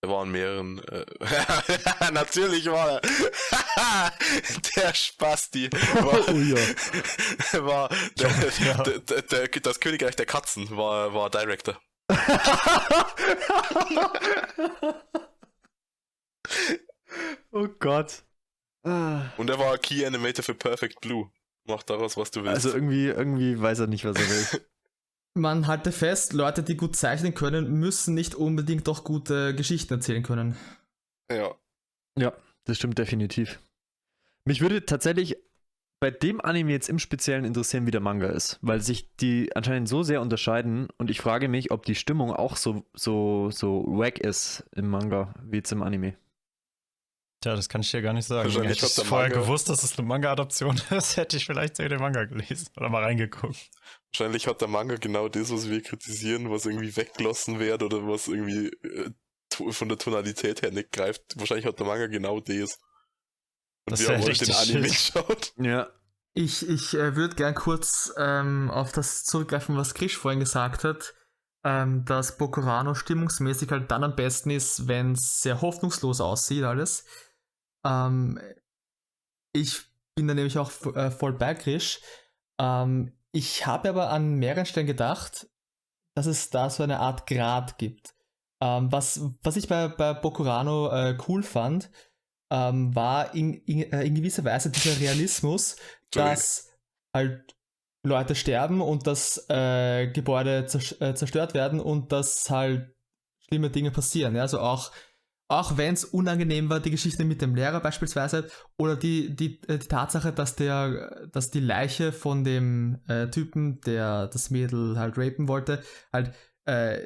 Er 0.00 0.08
war 0.10 0.22
an 0.22 0.30
mehreren. 0.30 0.78
Äh, 0.88 1.04
Natürlich 2.12 2.66
war 2.66 3.00
er. 3.00 3.00
der 4.76 4.94
Spasti 4.94 5.68
war, 5.72 6.28
Oh 6.28 6.32
ja. 6.38 6.56
war 7.66 7.88
der, 8.16 8.30
Ja. 8.64 8.82
der, 8.82 9.22
der, 9.22 9.48
das 9.48 9.80
Königreich 9.80 10.14
der 10.14 10.26
Katzen 10.26 10.76
war, 10.76 11.12
war 11.14 11.30
Director. 11.30 11.80
oh 17.52 17.68
Gott. 17.78 18.22
Und 18.82 19.50
er 19.50 19.58
war 19.58 19.76
Key 19.78 20.04
Animator 20.06 20.42
für 20.42 20.54
Perfect 20.54 21.00
Blue. 21.00 21.30
Mach 21.64 21.82
daraus, 21.82 22.16
was 22.16 22.30
du 22.30 22.42
willst. 22.44 22.64
Also 22.66 22.72
irgendwie, 22.72 23.06
irgendwie 23.08 23.60
weiß 23.60 23.80
er 23.80 23.86
nicht, 23.88 24.04
was 24.04 24.16
er 24.16 24.28
will. 24.28 24.66
Man 25.34 25.66
halte 25.66 25.92
fest, 25.92 26.32
Leute, 26.32 26.62
die 26.62 26.76
gut 26.76 26.96
zeichnen 26.96 27.34
können, 27.34 27.72
müssen 27.78 28.14
nicht 28.14 28.34
unbedingt 28.34 28.88
auch 28.88 29.04
gute 29.04 29.54
Geschichten 29.54 29.94
erzählen 29.94 30.22
können. 30.22 30.56
ja. 31.30 31.54
ja, 32.18 32.32
das 32.64 32.76
stimmt 32.78 32.98
definitiv. 32.98 33.60
Mich 34.44 34.60
würde 34.60 34.84
tatsächlich 34.84 35.36
bei 36.00 36.10
dem 36.10 36.40
Anime 36.40 36.70
jetzt 36.72 36.88
im 36.88 36.98
Speziellen 36.98 37.44
interessieren, 37.44 37.86
wie 37.86 37.90
der 37.90 38.00
Manga 38.00 38.28
ist, 38.28 38.58
weil 38.62 38.80
sich 38.80 39.14
die 39.16 39.54
anscheinend 39.56 39.88
so 39.88 40.02
sehr 40.02 40.20
unterscheiden 40.22 40.88
und 40.96 41.10
ich 41.10 41.20
frage 41.20 41.48
mich, 41.48 41.70
ob 41.70 41.84
die 41.84 41.94
Stimmung 41.96 42.32
auch 42.32 42.56
so, 42.56 42.84
so, 42.94 43.50
so 43.50 43.84
wack 43.88 44.18
ist 44.18 44.64
im 44.76 44.88
Manga 44.88 45.34
wie 45.42 45.56
jetzt 45.56 45.72
im 45.72 45.82
Anime. 45.82 46.16
Tja, 47.40 47.54
das 47.54 47.68
kann 47.68 47.82
ich 47.82 47.90
dir 47.90 48.02
gar 48.02 48.12
nicht 48.12 48.26
sagen. 48.26 48.50
Hätte 48.50 48.86
ich 48.86 48.92
vorher 48.94 49.28
Manga- 49.28 49.42
gewusst, 49.42 49.68
dass 49.68 49.82
es 49.84 49.96
eine 49.98 50.06
Manga-Adaption 50.08 50.80
ist, 50.90 51.16
hätte 51.16 51.36
ich 51.36 51.46
vielleicht 51.46 51.76
sogar 51.76 51.90
den 51.90 52.00
Manga 52.00 52.24
gelesen 52.24 52.68
oder 52.76 52.88
mal 52.88 53.02
reingeguckt. 53.04 53.70
Wahrscheinlich 54.12 54.46
hat 54.46 54.60
der 54.60 54.68
Manga 54.68 54.96
genau 54.96 55.28
das, 55.28 55.52
was 55.52 55.68
wir 55.68 55.82
kritisieren, 55.82 56.50
was 56.50 56.66
irgendwie 56.66 56.96
weggelassen 56.96 57.58
wird 57.58 57.82
oder 57.82 58.06
was 58.06 58.28
irgendwie 58.28 58.68
äh, 58.68 59.10
von 59.70 59.88
der 59.88 59.98
Tonalität 59.98 60.62
her 60.62 60.70
nicht 60.70 60.92
greift. 60.92 61.22
Wahrscheinlich 61.36 61.66
hat 61.66 61.78
der 61.78 61.86
Manga 61.86 62.06
genau 62.06 62.40
das. 62.40 62.78
Und 63.84 63.92
Das 63.92 64.00
wir 64.00 64.08
haben 64.08 64.24
richtig 64.24 64.48
den 64.48 64.56
Anime 64.56 64.88
geschaut. 64.88 65.52
Ja. 65.58 65.90
Ich, 66.34 66.68
ich 66.68 66.94
äh, 66.94 67.16
würde 67.16 67.34
gern 67.34 67.54
kurz 67.54 68.12
ähm, 68.16 68.70
auf 68.70 68.92
das 68.92 69.24
zurückgreifen, 69.24 69.76
was 69.76 69.94
Krisch 69.94 70.16
vorhin 70.16 70.38
gesagt 70.38 70.84
hat, 70.84 71.14
ähm, 71.64 72.04
dass 72.04 72.38
Bokurano 72.38 72.94
stimmungsmäßig 72.94 73.70
halt 73.70 73.90
dann 73.90 74.04
am 74.04 74.14
besten 74.14 74.50
ist, 74.50 74.86
wenn 74.86 75.12
es 75.12 75.40
sehr 75.40 75.60
hoffnungslos 75.60 76.20
aussieht 76.20 76.62
alles. 76.62 77.04
Ähm, 77.84 78.40
ich 79.52 79.80
bin 80.14 80.28
da 80.28 80.34
nämlich 80.34 80.58
auch 80.58 80.70
äh, 80.94 81.10
voll 81.10 81.32
bei 81.32 81.54
Krisch. 81.54 82.00
Ähm, 82.60 83.17
ich 83.38 83.66
habe 83.66 83.90
aber 83.90 84.10
an 84.10 84.34
mehreren 84.34 84.66
Stellen 84.66 84.88
gedacht, 84.88 85.48
dass 86.16 86.26
es 86.26 86.50
da 86.50 86.70
so 86.70 86.82
eine 86.82 86.98
Art 86.98 87.28
Grad 87.28 87.78
gibt. 87.78 88.14
Ähm, 88.60 88.90
was, 88.90 89.20
was 89.42 89.54
ich 89.54 89.68
bei, 89.68 89.86
bei 89.86 90.12
Bokurano 90.12 90.90
äh, 90.90 91.16
cool 91.28 91.44
fand, 91.44 91.88
ähm, 92.50 92.92
war 92.96 93.36
in, 93.36 93.54
in, 93.54 93.92
äh, 93.92 94.02
in 94.02 94.16
gewisser 94.16 94.44
Weise 94.44 94.70
dieser 94.70 94.98
Realismus, 94.98 95.76
dass 96.10 96.68
halt 97.14 97.56
Leute 98.04 98.34
sterben 98.34 98.80
und 98.80 99.06
dass 99.06 99.48
äh, 99.48 100.08
Gebäude 100.08 100.66
äh, 100.98 101.14
zerstört 101.14 101.54
werden 101.54 101.78
und 101.78 102.10
dass 102.10 102.50
halt 102.50 102.92
schlimme 103.38 103.70
Dinge 103.70 103.92
passieren. 103.92 104.34
Ja? 104.34 104.42
Also 104.42 104.58
auch, 104.58 104.90
auch 105.48 105.78
wenn 105.78 105.94
es 105.94 106.04
unangenehm 106.04 106.68
war, 106.68 106.78
die 106.78 106.90
Geschichte 106.90 107.24
mit 107.24 107.40
dem 107.40 107.54
Lehrer 107.54 107.80
beispielsweise, 107.80 108.48
oder 108.76 108.96
die, 108.96 109.34
die, 109.34 109.60
äh, 109.68 109.78
die 109.78 109.88
Tatsache, 109.88 110.32
dass 110.32 110.56
der, 110.56 111.26
dass 111.32 111.50
die 111.50 111.60
Leiche 111.60 112.12
von 112.12 112.44
dem 112.44 113.00
äh, 113.08 113.28
Typen, 113.28 113.80
der 113.80 114.28
das 114.28 114.50
Mädel 114.50 114.98
halt 114.98 115.16
rapen 115.16 115.48
wollte, 115.48 115.82
halt, 116.12 116.34
äh, 116.66 116.98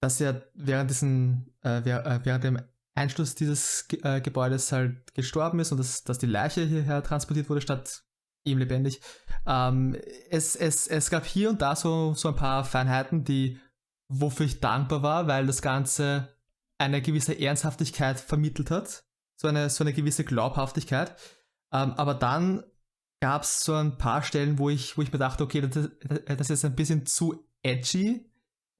dass 0.00 0.20
er 0.20 0.42
während 0.54 0.90
diesen, 0.90 1.54
äh, 1.62 1.78
äh, 1.78 2.20
während 2.24 2.44
dem 2.44 2.60
Einschluss 2.94 3.34
dieses 3.34 3.86
äh, 4.02 4.20
Gebäudes 4.20 4.72
halt 4.72 5.14
gestorben 5.14 5.60
ist 5.60 5.70
und 5.70 5.78
dass, 5.78 6.02
dass 6.02 6.18
die 6.18 6.26
Leiche 6.26 6.62
hierher 6.62 7.02
transportiert 7.02 7.48
wurde, 7.48 7.60
statt 7.60 8.02
ihm 8.44 8.58
lebendig. 8.58 9.00
Ähm, 9.46 9.96
es, 10.30 10.56
es, 10.56 10.86
es 10.86 11.10
gab 11.10 11.24
hier 11.24 11.50
und 11.50 11.62
da 11.62 11.76
so, 11.76 12.14
so 12.14 12.28
ein 12.28 12.36
paar 12.36 12.64
Feinheiten, 12.64 13.24
die, 13.24 13.60
wofür 14.08 14.46
ich 14.46 14.60
dankbar 14.60 15.02
war, 15.02 15.26
weil 15.26 15.46
das 15.46 15.62
Ganze 15.62 16.31
eine 16.82 17.02
gewisse 17.02 17.38
Ernsthaftigkeit 17.38 18.20
vermittelt 18.20 18.70
hat. 18.70 19.04
So 19.36 19.48
eine, 19.48 19.70
so 19.70 19.84
eine 19.84 19.92
gewisse 19.92 20.24
Glaubhaftigkeit. 20.24 21.16
Ähm, 21.72 21.92
aber 21.92 22.14
dann 22.14 22.62
gab 23.20 23.42
es 23.42 23.60
so 23.60 23.74
ein 23.74 23.98
paar 23.98 24.22
Stellen, 24.22 24.58
wo 24.58 24.68
ich, 24.68 24.96
wo 24.96 25.02
ich 25.02 25.12
mir 25.12 25.18
dachte, 25.18 25.44
okay, 25.44 25.60
das, 25.60 25.88
das 26.26 26.50
ist 26.50 26.64
ein 26.64 26.74
bisschen 26.74 27.06
zu 27.06 27.48
edgy. 27.62 28.28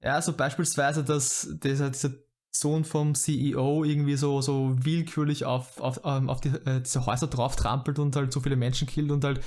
Ja, 0.01 0.21
so 0.21 0.33
beispielsweise, 0.33 1.03
dass 1.03 1.47
dieser, 1.63 1.89
dieser 1.89 2.11
Sohn 2.51 2.83
vom 2.83 3.15
CEO 3.15 3.83
irgendwie 3.83 4.15
so, 4.15 4.41
so 4.41 4.75
willkürlich 4.77 5.45
auf, 5.45 5.79
auf, 5.79 6.01
ähm, 6.03 6.29
auf 6.29 6.41
die, 6.41 6.49
äh, 6.49 6.81
diese 6.81 7.05
Häuser 7.05 7.27
drauf 7.27 7.55
trampelt 7.55 7.99
und 7.99 8.15
halt 8.15 8.31
so 8.31 8.41
viele 8.41 8.57
Menschen 8.57 8.87
killt 8.87 9.11
und 9.11 9.23
halt 9.23 9.43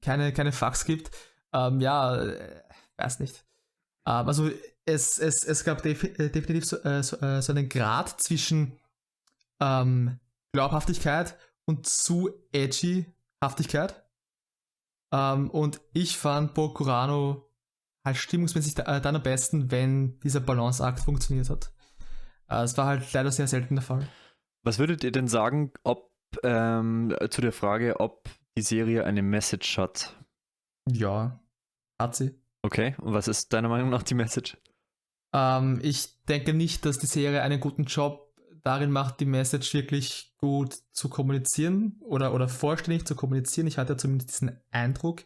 keine, 0.00 0.32
keine 0.32 0.52
Fax 0.52 0.84
gibt. 0.84 1.10
Ähm, 1.52 1.80
ja, 1.80 2.16
äh, 2.16 2.62
weiß 2.96 3.20
nicht. 3.20 3.44
Ähm, 4.06 4.26
also 4.26 4.50
es, 4.86 5.18
es, 5.18 5.44
es 5.44 5.64
gab 5.64 5.82
defi 5.82 6.06
äh, 6.06 6.30
definitiv 6.30 6.64
so, 6.64 6.78
äh, 6.82 7.02
so, 7.02 7.16
äh, 7.18 7.42
so 7.42 7.52
einen 7.52 7.68
Grad 7.68 8.20
zwischen 8.20 8.78
ähm, 9.60 10.18
Glaubhaftigkeit 10.52 11.36
und 11.66 11.86
zu 11.86 12.30
edgy 12.52 13.06
Haftigkeit. 13.42 14.02
Ähm, 15.12 15.50
und 15.50 15.80
ich 15.92 16.16
fand 16.16 16.54
Bokurano 16.54 17.50
halt 18.04 18.16
stimmungsmäßig 18.16 18.74
da, 18.74 18.96
äh, 18.96 19.00
dann 19.00 19.16
am 19.16 19.22
besten, 19.22 19.70
wenn 19.70 20.18
dieser 20.20 20.40
Balanceakt 20.40 21.00
funktioniert 21.00 21.50
hat. 21.50 21.72
Äh, 22.48 22.62
Es 22.62 22.76
war 22.78 22.86
halt 22.86 23.12
leider 23.12 23.32
sehr 23.32 23.48
selten 23.48 23.74
der 23.74 23.82
Fall. 23.82 24.08
Was 24.62 24.78
würdet 24.78 25.04
ihr 25.04 25.12
denn 25.12 25.28
sagen, 25.28 25.72
ob 25.82 26.12
ähm, 26.42 27.14
zu 27.30 27.40
der 27.40 27.52
Frage, 27.52 28.00
ob 28.00 28.28
die 28.56 28.62
Serie 28.62 29.04
eine 29.04 29.22
Message 29.22 29.78
hat? 29.78 30.16
Ja, 30.88 31.40
hat 32.00 32.16
sie. 32.16 32.34
Okay, 32.62 32.94
und 32.98 33.12
was 33.12 33.28
ist 33.28 33.52
deiner 33.52 33.68
Meinung 33.68 33.90
nach 33.90 34.02
die 34.02 34.14
Message? 34.14 34.56
Ähm, 35.32 35.80
ich 35.82 36.22
denke 36.24 36.54
nicht, 36.54 36.84
dass 36.84 36.98
die 36.98 37.06
Serie 37.06 37.42
einen 37.42 37.60
guten 37.60 37.84
Job 37.84 38.26
darin 38.62 38.90
macht, 38.90 39.20
die 39.20 39.26
Message 39.26 39.72
wirklich 39.74 40.34
gut 40.38 40.76
zu 40.92 41.08
kommunizieren 41.08 42.00
oder, 42.00 42.34
oder 42.34 42.48
vollständig 42.48 43.06
zu 43.06 43.14
kommunizieren. 43.14 43.68
Ich 43.68 43.78
hatte 43.78 43.96
zumindest 43.96 44.30
diesen 44.30 44.60
Eindruck. 44.70 45.24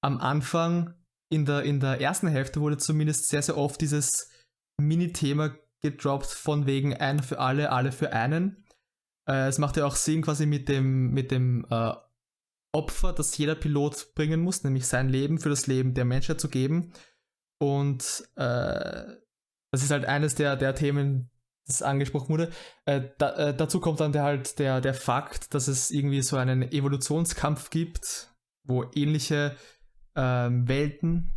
Am 0.00 0.18
Anfang, 0.18 0.94
in 1.28 1.46
der, 1.46 1.62
in 1.64 1.80
der 1.80 2.00
ersten 2.00 2.28
Hälfte, 2.28 2.60
wurde 2.60 2.78
zumindest 2.78 3.28
sehr, 3.28 3.42
sehr 3.42 3.58
oft 3.58 3.80
dieses 3.80 4.30
Mini-Thema 4.78 5.56
gedroppt 5.80 6.26
von 6.26 6.66
wegen 6.66 6.94
ein 6.94 7.22
für 7.22 7.40
alle, 7.40 7.72
alle 7.72 7.92
für 7.92 8.12
einen. 8.12 8.64
Äh, 9.28 9.48
es 9.48 9.58
macht 9.58 9.76
ja 9.76 9.84
auch 9.84 9.96
Sinn 9.96 10.22
quasi 10.22 10.46
mit 10.46 10.68
dem, 10.68 11.10
mit 11.10 11.30
dem 11.30 11.66
äh, 11.70 11.92
Opfer, 12.72 13.12
das 13.12 13.36
jeder 13.36 13.54
Pilot 13.54 14.14
bringen 14.14 14.40
muss, 14.40 14.62
nämlich 14.62 14.86
sein 14.86 15.08
Leben 15.08 15.38
für 15.38 15.48
das 15.48 15.66
Leben 15.66 15.94
der 15.94 16.04
Menschheit 16.04 16.40
zu 16.40 16.48
geben. 16.48 16.92
Und 17.58 18.28
äh, 18.36 19.04
das 19.76 19.82
ist 19.82 19.90
halt 19.90 20.06
eines 20.06 20.34
der, 20.34 20.56
der 20.56 20.74
Themen, 20.74 21.30
das 21.66 21.82
angesprochen 21.82 22.30
wurde. 22.30 22.50
Äh, 22.86 23.10
da, 23.18 23.34
äh, 23.34 23.54
dazu 23.54 23.78
kommt 23.78 24.00
dann 24.00 24.12
der, 24.12 24.22
halt 24.22 24.58
der, 24.58 24.80
der 24.80 24.94
Fakt, 24.94 25.52
dass 25.52 25.68
es 25.68 25.90
irgendwie 25.90 26.22
so 26.22 26.38
einen 26.38 26.62
Evolutionskampf 26.62 27.68
gibt, 27.68 28.32
wo 28.66 28.84
ähnliche 28.94 29.54
ähm, 30.16 30.66
Welten, 30.66 31.30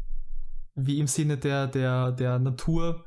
wie 0.74 1.00
im 1.00 1.08
Sinne 1.08 1.38
der, 1.38 1.68
der, 1.68 2.14
der 2.14 2.40
Natur, 2.40 3.04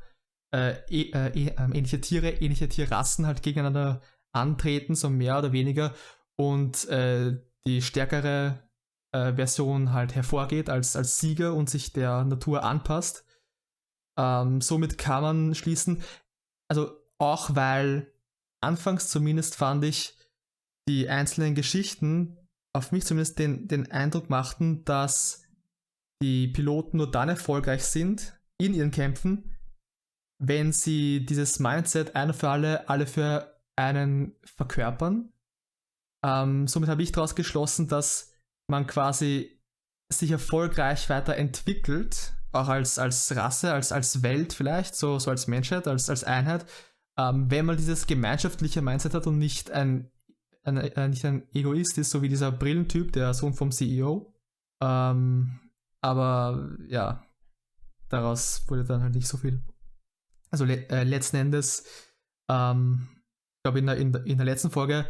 äh, 0.53 0.75
eh- 0.87 1.09
äh, 1.13 1.29
eh- 1.29 1.55
ähm, 1.57 1.73
ähnliche 1.73 1.99
Tiere, 1.99 2.29
ähnliche 2.29 2.69
Tierrassen 2.69 3.25
halt 3.25 3.41
gegeneinander 3.41 4.01
antreten, 4.35 4.93
so 4.93 5.09
mehr 5.09 5.39
oder 5.39 5.51
weniger, 5.51 5.95
und 6.35 6.87
äh, 6.89 7.39
die 7.65 7.81
stärkere 7.81 8.69
äh, 9.13 9.33
Version 9.33 9.93
halt 9.93 10.13
hervorgeht 10.13 10.69
als, 10.69 10.95
als 10.95 11.19
Sieger 11.19 11.55
und 11.55 11.71
sich 11.71 11.91
der 11.91 12.23
Natur 12.23 12.63
anpasst. 12.63 13.25
Ähm, 14.17 14.61
somit 14.61 14.97
kann 14.97 15.23
man 15.23 15.55
schließen, 15.55 16.03
also 16.69 16.91
auch 17.17 17.55
weil 17.55 18.13
anfangs 18.61 19.09
zumindest 19.09 19.55
fand 19.55 19.83
ich, 19.83 20.17
die 20.87 21.09
einzelnen 21.09 21.55
Geschichten 21.55 22.37
auf 22.75 22.91
mich 22.91 23.05
zumindest 23.05 23.39
den, 23.39 23.67
den 23.67 23.91
Eindruck 23.91 24.29
machten, 24.29 24.83
dass 24.85 25.43
die 26.21 26.47
Piloten 26.47 26.97
nur 26.97 27.09
dann 27.09 27.29
erfolgreich 27.29 27.83
sind 27.83 28.37
in 28.59 28.73
ihren 28.73 28.91
Kämpfen, 28.91 29.55
wenn 30.41 30.71
sie 30.71 31.25
dieses 31.25 31.59
Mindset 31.59 32.15
einer 32.15 32.33
für 32.33 32.49
alle, 32.49 32.89
alle 32.89 33.07
für 33.07 33.61
einen 33.75 34.35
verkörpern. 34.43 35.31
Ähm, 36.25 36.67
somit 36.67 36.89
habe 36.89 37.03
ich 37.03 37.11
daraus 37.11 37.35
geschlossen, 37.35 37.87
dass 37.87 38.33
man 38.69 38.87
quasi 38.87 39.61
sich 40.11 40.31
erfolgreich 40.31 41.09
weiterentwickelt 41.09 42.33
auch 42.53 42.67
als, 42.67 42.99
als 42.99 43.35
Rasse, 43.35 43.73
als, 43.73 43.91
als 43.91 44.23
Welt 44.23 44.53
vielleicht, 44.53 44.95
so, 44.95 45.19
so 45.19 45.31
als 45.31 45.47
Menschheit, 45.47 45.87
als, 45.87 46.09
als 46.09 46.23
Einheit, 46.23 46.65
ähm, 47.17 47.49
wenn 47.49 47.65
man 47.65 47.77
dieses 47.77 48.07
gemeinschaftliche 48.07 48.81
Mindset 48.81 49.13
hat 49.13 49.27
und 49.27 49.37
nicht 49.37 49.71
ein, 49.71 50.09
ein, 50.63 50.77
ein, 50.77 50.91
äh, 50.91 51.07
nicht 51.07 51.25
ein 51.25 51.47
Egoist 51.53 51.97
ist, 51.97 52.11
so 52.11 52.21
wie 52.21 52.29
dieser 52.29 52.51
Brillentyp, 52.51 53.11
der 53.11 53.33
Sohn 53.33 53.53
vom 53.53 53.71
CEO. 53.71 54.33
Ähm, 54.81 55.59
aber 56.01 56.75
ja, 56.87 57.25
daraus 58.09 58.65
wurde 58.67 58.83
dann 58.83 59.01
halt 59.01 59.15
nicht 59.15 59.27
so 59.27 59.37
viel. 59.37 59.63
Also 60.51 60.65
le 60.65 60.87
äh, 60.89 61.03
letzten 61.03 61.37
Endes, 61.37 61.85
ähm, 62.49 63.07
ich 63.57 63.63
glaube, 63.63 63.79
in 63.79 63.85
der, 63.87 63.97
in, 63.97 64.11
der, 64.11 64.25
in 64.25 64.37
der 64.37 64.45
letzten 64.45 64.71
Folge 64.71 65.05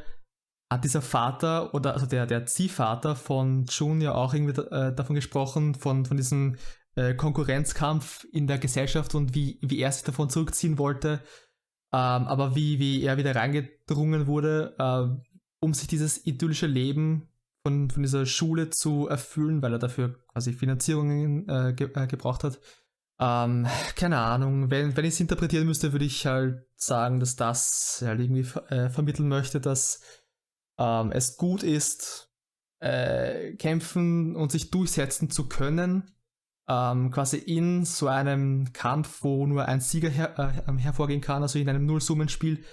hat 0.72 0.84
dieser 0.84 1.02
Vater 1.02 1.74
oder 1.74 1.94
also 1.94 2.06
der, 2.06 2.26
der 2.26 2.46
Ziehvater 2.46 3.16
von 3.16 3.66
Jun 3.66 4.02
ja 4.02 4.14
auch 4.14 4.34
irgendwie 4.34 4.60
äh, 4.62 4.94
davon 4.94 5.16
gesprochen, 5.16 5.76
von, 5.76 6.06
von 6.06 6.18
diesem 6.18 6.58
äh, 6.96 7.14
Konkurrenzkampf 7.14 8.26
in 8.32 8.48
der 8.48 8.60
Gesellschaft 8.60 9.16
und 9.16 9.36
wie, 9.36 9.60
wie 9.62 9.80
er 9.80 9.92
sich 9.92 10.04
davon 10.04 10.30
zurückziehen 10.30 10.78
wollte. 10.78 11.22
Ähm, 11.92 12.28
aber 12.28 12.56
wie, 12.56 12.80
wie 12.80 13.04
er 13.04 13.18
wieder 13.18 13.36
reingedrungen 13.36 14.28
wurde, 14.28 14.76
äh, 14.80 15.24
um 15.60 15.74
sich 15.74 15.88
dieses 15.88 16.26
idyllische 16.26 16.68
Leben 16.68 17.30
von, 17.66 17.90
von 17.90 18.04
dieser 18.04 18.26
Schule 18.26 18.70
zu 18.70 19.08
erfüllen, 19.08 19.62
weil 19.62 19.74
er 19.74 19.80
dafür 19.80 20.20
quasi 20.28 20.54
Finanzierungen 20.54 21.48
äh, 21.48 21.74
ge 21.74 21.90
äh, 21.94 22.08
gebraucht 22.08 22.44
hat. 22.44 22.60
Ähm, 23.20 23.68
keine 23.96 24.18
Ahnung, 24.18 24.70
wenn, 24.70 24.98
wenn 24.98 25.06
ich 25.06 25.14
es 25.14 25.20
interpretieren 25.20 25.68
müsste, 25.68 25.94
würde 25.94 26.06
ich 26.06 26.26
halt 26.26 26.66
sagen, 26.76 27.20
dass 27.20 27.36
das 27.36 28.04
halt 28.06 28.20
irgendwie 28.20 28.48
äh, 28.70 28.90
vermitteln 28.90 29.30
möchte, 29.30 29.62
dass 29.62 30.02
ähm, 30.78 31.12
es 31.12 31.38
gut 31.38 31.64
ist, 31.64 32.32
äh, 32.80 33.54
kämpfen 33.56 34.36
und 34.36 34.52
sich 34.52 34.72
durchsetzen 34.72 35.30
zu 35.30 35.48
können. 35.48 36.13
Ähm, 36.70 37.12
quasi 37.12 37.38
in 37.38 37.84
so 37.84 38.08
einem 38.08 38.72
Kampf, 38.72 39.22
wo 39.22 39.46
nur 39.46 39.66
ein 39.66 39.82
Sieger 39.82 40.10
her 40.10 40.40
äh, 40.40 40.70
ähm, 40.70 40.78
hervorgehen 40.78 41.20
kann, 41.20 41.42
also 41.42 41.60
in 41.60 41.68
einem 41.68 41.86
Nullsummenspiel, 41.86 42.64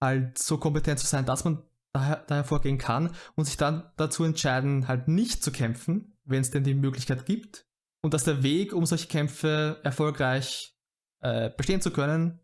halt 0.00 0.38
so 0.38 0.58
kompetent 0.58 1.00
zu 1.00 1.06
sein, 1.06 1.26
dass 1.26 1.44
man 1.44 1.62
da, 1.92 2.24
hervorgehen 2.28 2.78
kann 2.78 3.14
und 3.34 3.44
sich 3.44 3.56
dann 3.56 3.90
dazu 3.96 4.24
entscheiden, 4.24 4.88
halt 4.88 5.08
nicht 5.08 5.42
zu 5.42 5.52
kämpfen, 5.52 6.16
wenn 6.24 6.40
es 6.40 6.50
denn 6.50 6.64
die 6.64 6.74
Möglichkeit 6.74 7.26
gibt. 7.26 7.66
Und 8.02 8.14
dass 8.14 8.24
der 8.24 8.42
Weg, 8.42 8.72
um 8.72 8.86
solche 8.86 9.08
Kämpfe 9.08 9.80
erfolgreich 9.82 10.76
äh, 11.20 11.50
bestehen 11.50 11.80
zu 11.80 11.90
können, 11.90 12.40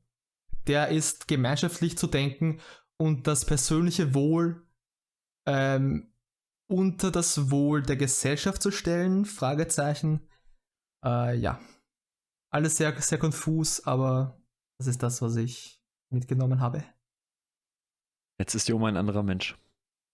der 0.66 0.88
ist 0.88 1.28
gemeinschaftlich 1.28 1.96
zu 1.96 2.06
denken 2.06 2.60
und 2.96 3.26
das 3.26 3.44
persönliche 3.44 4.14
Wohl 4.14 4.66
ähm, 5.46 6.12
unter 6.68 7.10
das 7.10 7.50
Wohl 7.50 7.82
der 7.82 7.96
Gesellschaft 7.96 8.62
zu 8.62 8.70
stellen? 8.70 9.24
Fragezeichen. 9.24 10.27
Äh, 11.04 11.36
ja. 11.36 11.60
Alles 12.50 12.76
sehr, 12.76 12.98
sehr 13.00 13.18
konfus, 13.18 13.86
aber 13.86 14.40
das 14.78 14.86
ist 14.86 15.02
das, 15.02 15.20
was 15.20 15.36
ich 15.36 15.82
mitgenommen 16.10 16.60
habe. 16.60 16.84
Jetzt 18.38 18.54
ist 18.54 18.68
Joma 18.68 18.88
ein 18.88 18.96
anderer 18.96 19.22
Mensch. 19.22 19.56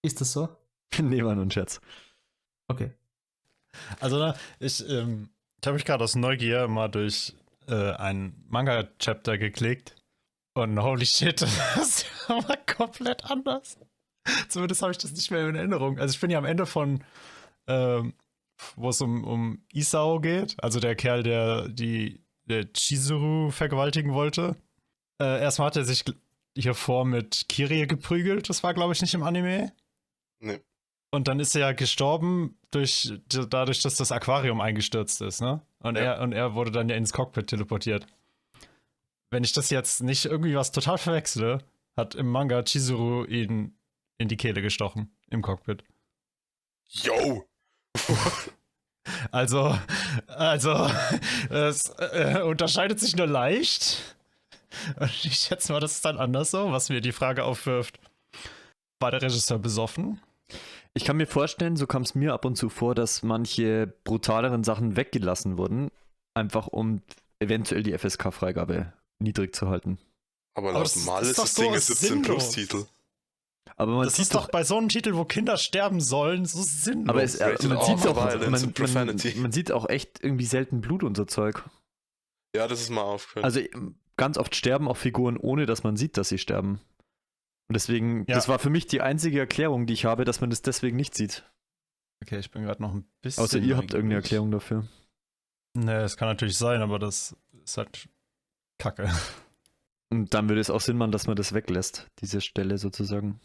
Ist 0.03 0.21
das 0.21 0.33
so? 0.33 0.49
nee, 0.99 1.23
war 1.23 1.35
nur 1.35 1.45
ein 1.45 1.51
Scherz. 1.51 1.81
Okay. 2.69 2.93
Also, 4.01 4.19
ne, 4.19 4.35
ich, 4.59 4.89
ähm, 4.89 5.31
ich 5.61 5.67
habe 5.67 5.75
mich 5.75 5.85
gerade 5.85 6.05
aus 6.05 6.15
Neugier 6.15 6.69
mal 6.69 6.89
durch 6.89 7.35
äh, 7.69 7.93
ein 7.93 8.45
Manga-Chapter 8.49 9.39
geklickt 9.39 9.95
und 10.55 10.81
holy 10.81 11.07
shit, 11.07 11.43
das 11.43 11.77
ist 11.77 12.07
aber 12.29 12.57
komplett 12.57 13.25
anders. 13.25 13.79
Zumindest 14.49 14.83
habe 14.83 14.93
ich 14.93 14.99
das 14.99 15.13
nicht 15.13 15.31
mehr 15.31 15.47
in 15.49 15.57
Erinnerung. 15.57 15.99
Also 15.99 16.15
ich 16.15 16.21
bin 16.21 16.31
ja 16.31 16.39
am 16.39 16.45
Ende 16.45 16.67
von, 16.67 17.05
ähm, 17.67 18.15
wo 18.77 18.89
es 18.89 19.01
um, 19.01 19.25
um 19.25 19.65
Isao 19.73 20.21
geht, 20.21 20.57
also 20.63 20.81
der 20.81 20.95
Kerl, 20.97 21.23
der 21.23 21.69
die 21.69 22.21
der 22.47 22.67
Chizuru 22.73 23.51
vergewaltigen 23.51 24.13
wollte. 24.13 24.57
Äh, 25.19 25.41
erstmal 25.41 25.67
hat 25.69 25.77
er 25.77 25.85
sich 25.85 26.05
hier 26.57 26.75
vor 26.75 27.05
mit 27.05 27.47
Kirie 27.49 27.87
geprügelt, 27.87 28.49
das 28.49 28.63
war 28.63 28.75
glaube 28.75 28.93
ich 28.93 29.01
nicht 29.01 29.15
im 29.15 29.23
Anime. 29.23 29.73
Nee. 30.41 30.61
Und 31.11 31.29
dann 31.29 31.39
ist 31.39 31.55
er 31.55 31.61
ja 31.61 31.73
gestorben 31.73 32.59
durch, 32.73 33.13
dadurch, 33.29 33.83
dass 33.83 33.95
das 33.95 34.11
Aquarium 34.11 34.61
eingestürzt 34.61 35.23
ist, 35.23 35.41
ne? 35.41 35.63
Und, 35.79 35.97
ja. 35.97 36.15
er, 36.15 36.21
und 36.21 36.33
er 36.33 36.55
wurde 36.55 36.73
dann 36.73 36.89
ja 36.89 36.97
ins 36.97 37.13
Cockpit 37.13 37.47
teleportiert. 37.47 38.05
Wenn 39.31 39.45
ich 39.45 39.53
das 39.53 39.71
jetzt 39.71 40.03
nicht 40.03 40.25
irgendwie 40.25 40.57
was 40.57 40.73
total 40.73 40.99
verwechsle, 40.99 41.59
hat 41.97 42.17
im 42.17 42.27
Manga 42.27 42.63
Chizuru 42.65 43.25
ihn 43.27 43.79
in 44.19 44.27
die 44.27 44.37
Kehle 44.37 44.61
gestochen 44.61 45.17
im 45.31 45.41
Cockpit. 45.41 45.85
Yo! 46.89 47.45
also, 49.31 49.79
also, 50.29 50.91
es 51.51 51.91
äh, 51.99 52.43
unterscheidet 52.43 53.01
sich 53.01 53.17
nur 53.17 53.27
leicht. 53.27 54.17
Und 54.99 55.11
ich 55.25 55.37
schätze 55.37 55.73
mal, 55.73 55.81
das 55.81 55.93
ist 55.93 56.05
dann 56.05 56.19
anders 56.19 56.51
so, 56.51 56.73
was 56.73 56.89
mir 56.89 57.01
die 57.01 57.13
Frage 57.13 57.45
aufwirft. 57.45 57.99
War 59.01 59.11
der 59.11 59.23
Regisseur 59.23 59.59
besoffen? 59.59 60.21
Ich 60.95 61.05
kann 61.05 61.17
mir 61.17 61.27
vorstellen, 61.27 61.77
so 61.77 61.87
kam 61.87 62.03
es 62.03 62.15
mir 62.15 62.33
ab 62.33 62.45
und 62.45 62.57
zu 62.57 62.69
vor, 62.69 62.95
dass 62.95 63.23
manche 63.23 63.93
brutaleren 64.05 64.63
Sachen 64.63 64.97
weggelassen 64.97 65.59
wurden, 65.59 65.91
einfach 66.35 66.69
um 66.69 67.03
eventuell 67.41 67.83
die 67.83 67.97
FSK-Freigabe 67.97 68.93
niedrig 69.19 69.55
zu 69.55 69.69
halten. 69.69 69.99
Aber, 70.57 70.71
Aber 70.71 70.85
normal 70.85 71.23
ist, 71.23 71.31
ist 71.31 71.39
das 71.39 71.55
Ding 71.55 71.77
17 71.77 72.23
Plus-Titel. 72.23 72.87
Aber 73.77 73.93
man 73.97 74.05
das 74.05 74.19
ist 74.19 74.35
doch 74.35 74.51
bei 74.51 74.63
so 74.63 74.77
einem 74.77 74.89
Titel, 74.89 75.15
wo 75.15 75.25
Kinder 75.25 75.57
sterben 75.57 76.01
sollen, 76.01 76.45
so 76.45 76.63
sinnlos. 76.63 77.09
Aber 77.09 77.23
es, 77.23 77.35
äh, 77.37 77.57
man, 77.67 77.81
sieht 77.83 78.07
auch, 78.07 78.17
man, 78.17 78.51
man, 78.51 78.73
man, 79.37 79.53
sieht 79.53 79.73
auch 79.73 79.89
echt 79.89 80.23
irgendwie 80.23 80.45
selten 80.45 80.81
Blut 80.81 81.03
und 81.03 81.17
so 81.17 81.25
Zeug. 81.25 81.65
Ja, 82.55 82.69
das 82.69 82.81
ist 82.81 82.91
mal 82.91 83.03
aufgefallen. 83.03 83.45
Also 83.45 83.61
ganz 84.17 84.39
oft 84.39 84.55
sterben 84.55 84.89
auch 84.89 84.97
Figuren, 84.97 85.37
ohne 85.37 85.67
dass 85.67 85.83
man 85.83 85.97
sieht, 85.97 86.17
dass 86.17 86.29
sie 86.29 86.39
sterben. 86.39 86.81
Und 87.69 87.75
deswegen, 87.75 88.27
ja. 88.29 88.35
das 88.35 88.49
war 88.49 88.59
für 88.59 88.71
mich 88.71 88.87
die 88.87 89.01
einzige 89.01 89.41
Erklärung, 89.41 89.87
die 89.87 89.95
ich 89.95 90.05
habe, 90.05 90.25
dass 90.25 90.41
man 90.41 90.51
das 90.51 90.63
deswegen 90.63 90.97
nicht 90.97 91.15
sieht. 91.15 91.45
Okay, 92.23 92.39
ich 92.39 92.51
bin 92.51 92.63
gerade 92.63 92.83
noch 92.83 92.95
ein 92.95 93.07
bisschen. 93.23 93.43
Außer 93.43 93.59
ihr 93.59 93.77
habt 93.77 93.93
irgendeine 93.93 94.21
Erklärung 94.21 94.51
dafür. 94.51 94.87
Ne, 95.77 96.01
das 96.01 96.17
kann 96.17 96.29
natürlich 96.29 96.57
sein, 96.57 96.83
aber 96.83 96.99
das 96.99 97.37
ist 97.65 97.77
halt 97.77 98.09
Kacke. 98.79 99.11
Und 100.11 100.33
dann 100.33 100.49
würde 100.49 100.61
es 100.61 100.71
auch 100.71 100.81
Sinn 100.81 100.97
machen, 100.97 101.11
dass 101.11 101.27
man 101.27 101.35
das 101.35 101.55
weglässt, 101.55 102.07
diese 102.21 102.41
Stelle 102.41 102.79
sozusagen. 102.79 103.41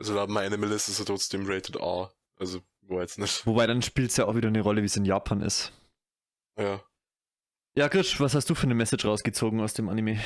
Also 0.00 0.14
laut 0.14 0.30
meiner 0.30 0.46
Animalist 0.46 0.88
ist 0.88 0.98
er 0.98 1.04
trotzdem 1.04 1.44
Rated 1.46 1.76
R. 1.76 2.10
Also, 2.36 2.62
wo 2.80 3.02
jetzt 3.02 3.18
nicht. 3.18 3.44
Wobei 3.44 3.66
dann 3.66 3.82
spielt 3.82 4.10
es 4.10 4.16
ja 4.16 4.24
auch 4.24 4.34
wieder 4.34 4.48
eine 4.48 4.62
Rolle, 4.62 4.80
wie 4.80 4.86
es 4.86 4.96
in 4.96 5.04
Japan 5.04 5.42
ist. 5.42 5.74
Ja. 6.58 6.82
Ja, 7.76 7.88
Grisch, 7.88 8.18
was 8.18 8.34
hast 8.34 8.48
du 8.48 8.54
für 8.54 8.62
eine 8.62 8.74
Message 8.74 9.04
rausgezogen 9.04 9.60
aus 9.60 9.74
dem 9.74 9.90
Anime? 9.90 10.18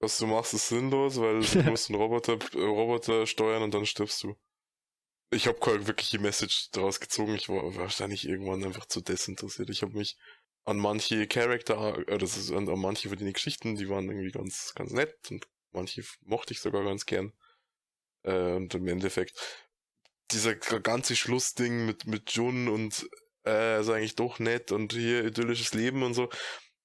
Was 0.00 0.16
du 0.16 0.26
machst, 0.26 0.54
ist 0.54 0.68
sinnlos, 0.68 1.20
weil 1.20 1.40
du 1.42 1.62
musst 1.70 1.90
einen 1.90 2.00
Roboter, 2.00 2.38
äh, 2.54 2.64
Roboter 2.64 3.26
steuern 3.26 3.62
und 3.62 3.74
dann 3.74 3.84
stirbst 3.84 4.22
du. 4.22 4.34
Ich 5.30 5.46
habe 5.46 5.58
keine 5.60 5.86
wirkliche 5.86 6.18
Message 6.18 6.70
daraus 6.70 7.00
gezogen. 7.00 7.34
Ich 7.34 7.50
war 7.50 7.76
wahrscheinlich 7.76 8.26
irgendwann 8.26 8.64
einfach 8.64 8.86
zu 8.86 9.02
desinteressiert. 9.02 9.68
Ich 9.68 9.82
habe 9.82 9.92
mich 9.92 10.16
an 10.64 10.78
manche 10.78 11.26
Charakter, 11.26 11.98
äh, 12.08 12.16
das 12.16 12.38
ist 12.38 12.50
an, 12.50 12.66
an 12.66 12.80
manche 12.80 13.10
von 13.10 13.18
den 13.18 13.30
Geschichten, 13.30 13.76
die 13.76 13.90
waren 13.90 14.08
irgendwie 14.08 14.30
ganz, 14.30 14.72
ganz 14.74 14.92
nett 14.92 15.18
und 15.30 15.46
manche 15.72 16.02
mochte 16.22 16.54
ich 16.54 16.60
sogar 16.60 16.82
ganz 16.82 17.04
gern. 17.04 17.34
Äh, 18.28 18.56
und 18.56 18.74
im 18.74 18.86
Endeffekt, 18.88 19.34
dieser 20.30 20.54
ganze 20.54 21.16
Schlussding 21.16 21.86
mit, 21.86 22.06
mit 22.06 22.32
Jun 22.32 22.68
und 22.68 23.08
äh, 23.46 23.80
ist 23.80 23.88
eigentlich 23.88 24.16
doch 24.16 24.38
nett 24.38 24.72
und 24.72 24.92
hier 24.92 25.24
idyllisches 25.24 25.72
Leben 25.72 26.02
und 26.02 26.14
so. 26.14 26.28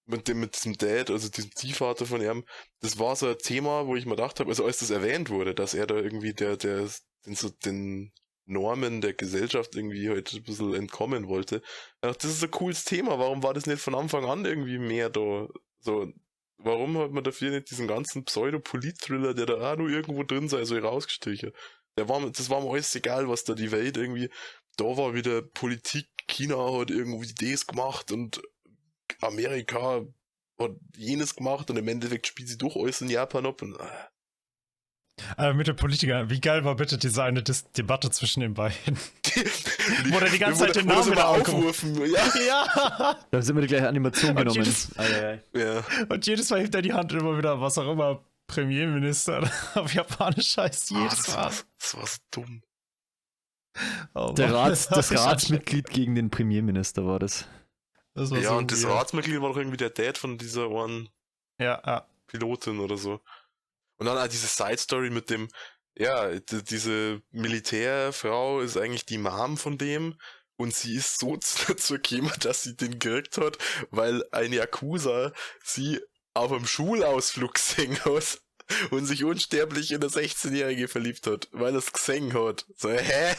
Mit 0.06 0.28
dem, 0.28 0.42
mit 0.42 0.56
diesem 0.56 0.78
Dad, 0.78 1.10
also 1.10 1.30
diesem 1.30 1.56
Ziehvater 1.56 2.06
von 2.06 2.22
ihm, 2.22 2.44
das 2.82 3.00
war 3.00 3.16
so 3.16 3.28
ein 3.28 3.38
Thema, 3.38 3.88
wo 3.88 3.96
ich 3.96 4.06
mir 4.06 4.18
gedacht 4.18 4.40
habe, 4.40 4.50
also 4.50 4.66
als 4.66 4.80
das 4.80 4.90
erwähnt 4.90 5.30
wurde, 5.30 5.56
dass 5.56 5.74
er 5.74 5.88
da 5.88 5.96
irgendwie 5.96 6.34
der, 6.34 6.58
der, 6.58 6.90
den, 7.26 7.36
so 7.36 7.50
den 7.50 8.12
Normen 8.46 9.00
der 9.00 9.14
Gesellschaft 9.14 9.76
irgendwie 9.76 10.10
halt 10.10 10.34
ein 10.34 10.44
bisschen 10.44 10.74
entkommen 10.74 11.30
wollte. 11.30 11.62
Ach, 12.02 12.16
das 12.18 12.32
ist 12.32 12.44
ein 12.44 12.52
cooles 12.52 12.84
Thema, 12.84 13.18
warum 13.18 13.44
war 13.44 13.54
das 13.54 13.66
nicht 13.66 13.82
von 13.82 13.96
Anfang 13.96 14.26
an 14.26 14.44
irgendwie 14.44 14.78
mehr 14.78 15.10
da? 15.10 15.48
So, 15.80 16.12
warum 16.58 16.98
hat 16.98 17.12
man 17.12 17.24
dafür 17.24 17.52
nicht 17.52 17.70
diesen 17.70 17.88
ganzen 17.88 18.26
Pseudo-Polit-Thriller, 18.26 19.34
der 19.34 19.46
da 19.46 19.74
auch 19.74 19.78
nur 19.78 19.90
irgendwo 19.90 20.24
drin 20.24 20.50
sei, 20.50 20.64
so 20.66 20.78
rausgestrichen? 20.78 21.52
Der 21.98 22.10
war, 22.10 22.28
das 22.30 22.50
war 22.50 22.62
mir 22.62 22.72
alles 22.72 22.96
egal, 22.96 23.30
was 23.30 23.44
da 23.44 23.54
die 23.54 23.72
Welt 23.72 23.98
irgendwie, 23.98 24.30
da 24.78 24.86
war 24.86 25.14
wieder 25.14 25.42
Politik, 25.42 26.08
China 26.28 26.80
hat 26.80 26.90
irgendwie 26.90 27.34
das 27.34 27.68
gemacht 27.68 28.12
und 28.12 28.42
Amerika 29.22 30.06
hat 30.60 30.72
jenes 30.96 31.36
gemacht 31.36 31.70
und 31.70 31.78
im 31.78 31.88
Endeffekt 31.88 32.28
spielt 32.28 32.50
sie 32.50 32.58
doch 32.58 32.76
alles 32.76 33.02
in 33.02 33.10
Japan 33.10 33.46
ab 33.46 33.62
und, 33.62 33.80
äh. 33.80 34.13
Äh, 35.38 35.54
mit 35.54 35.68
den 35.68 35.76
Politikern, 35.76 36.30
wie 36.30 36.42
geil 36.42 36.66
war 36.66 36.76
bitte 36.76 36.98
diese 36.98 37.24
eine 37.24 37.44
Dis 37.44 37.72
Debatte 37.72 38.10
zwischen 38.10 38.40
den 38.40 38.56
beiden? 38.56 38.98
Wo 40.10 40.20
der 40.20 40.30
die 40.30 40.40
ganze 40.40 40.66
Zeit 40.66 40.76
den 40.76 40.88
Namen 40.88 41.12
wieder 41.12 41.28
aufrufen. 41.28 41.96
Ja. 42.12 42.26
ja. 42.48 43.18
Da 43.30 43.42
sind 43.42 43.56
wir 43.56 43.62
die 43.62 43.68
gleiche 43.68 43.88
Animation 43.88 44.32
und 44.32 44.38
genommen. 44.38 44.58
Jedes, 44.58 44.90
ja. 45.54 45.84
Und 46.10 46.26
jedes 46.26 46.50
Mal 46.50 46.62
hebt 46.62 46.74
er 46.74 46.82
die 46.82 46.94
Hand 46.94 47.14
immer 47.14 47.38
wieder, 47.38 47.62
was 47.62 47.78
auch 47.78 47.92
immer, 47.92 48.24
Premierminister 48.48 49.50
auf 49.76 49.94
Japanisch 49.94 50.58
heißt 50.58 50.92
jedes 50.92 51.04
oh, 51.04 51.08
das 51.08 51.28
Mal. 51.28 51.36
War, 51.36 51.52
das 51.80 51.98
war 51.98 52.08
so 52.08 52.18
dumm. 52.32 52.64
Oh, 54.14 54.34
Der 54.34 54.54
Rats, 54.54 54.88
das 54.88 55.12
Ratsmitglied 55.12 55.90
gegen 55.90 56.16
den 56.16 56.30
Premierminister 56.30 57.06
war 57.06 57.20
das. 57.20 57.48
Das 58.14 58.30
war 58.30 58.40
Ja, 58.40 58.50
so 58.50 58.58
und 58.58 58.72
das. 58.72 58.86
Ratsmitglied 58.86 59.42
war 59.42 59.50
doch 59.50 59.58
irgendwie 59.58 59.78
der 59.78 59.90
Dad 59.90 60.18
von 60.18 60.38
dieser 60.38 60.70
einen 60.70 61.10
Ja, 61.60 61.82
ja. 61.86 62.08
Pilotin 62.28 62.80
oder 62.80 62.98
so. 62.98 63.22
Und 64.04 64.08
dann 64.08 64.18
auch 64.18 64.28
diese 64.28 64.48
Side-Story 64.48 65.12
mit 65.12 65.30
dem, 65.30 65.48
ja, 65.98 66.38
diese 66.38 67.22
Militärfrau 67.32 68.60
ist 68.60 68.76
eigentlich 68.76 69.06
die 69.06 69.18
Mom 69.18 69.56
von 69.56 69.78
dem 69.78 70.18
und 70.58 70.76
sie 70.76 70.96
ist 70.96 71.22
so 71.22 71.38
dazu 71.68 71.94
gekommen, 71.94 72.34
dass 72.42 72.64
sie 72.64 72.76
den 72.76 73.00
gekriegt 73.00 73.38
hat, 73.38 73.58
weil 73.92 74.22
ein 74.34 74.52
Yakuza 74.52 75.32
sie 75.64 76.02
auf 76.34 76.52
einem 76.52 76.68
Schulausflug 76.68 77.54
gesehen 77.54 77.98
hat 78.04 78.42
und 78.92 79.06
sich 79.06 79.24
unsterblich 79.24 79.94
in 79.94 80.02
eine 80.02 80.12
16-Jährige 80.12 80.90
verliebt 80.90 81.26
hat, 81.26 81.48
weil 81.54 81.74
es 81.74 81.94
gesehen 81.94 82.34
hat. 82.34 82.66
So, 82.76 82.90
hä? 82.90 83.36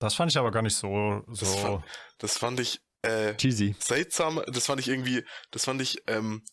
Das 0.00 0.16
fand 0.16 0.30
ich 0.30 0.36
aber 0.36 0.50
gar 0.50 0.60
nicht 0.60 0.76
so. 0.76 1.24
Das, 1.28 1.38
so. 1.38 1.46
fand, 1.46 1.84
das 2.18 2.36
fand 2.36 2.60
ich 2.60 2.82
äh, 3.00 3.34
Cheesy. 3.36 3.74
seltsam, 3.78 4.42
das 4.48 4.66
fand 4.66 4.82
ich 4.82 4.88
irgendwie, 4.88 5.24
das 5.50 5.64
fand 5.64 5.80
ich 5.80 6.02
ähm, 6.08 6.44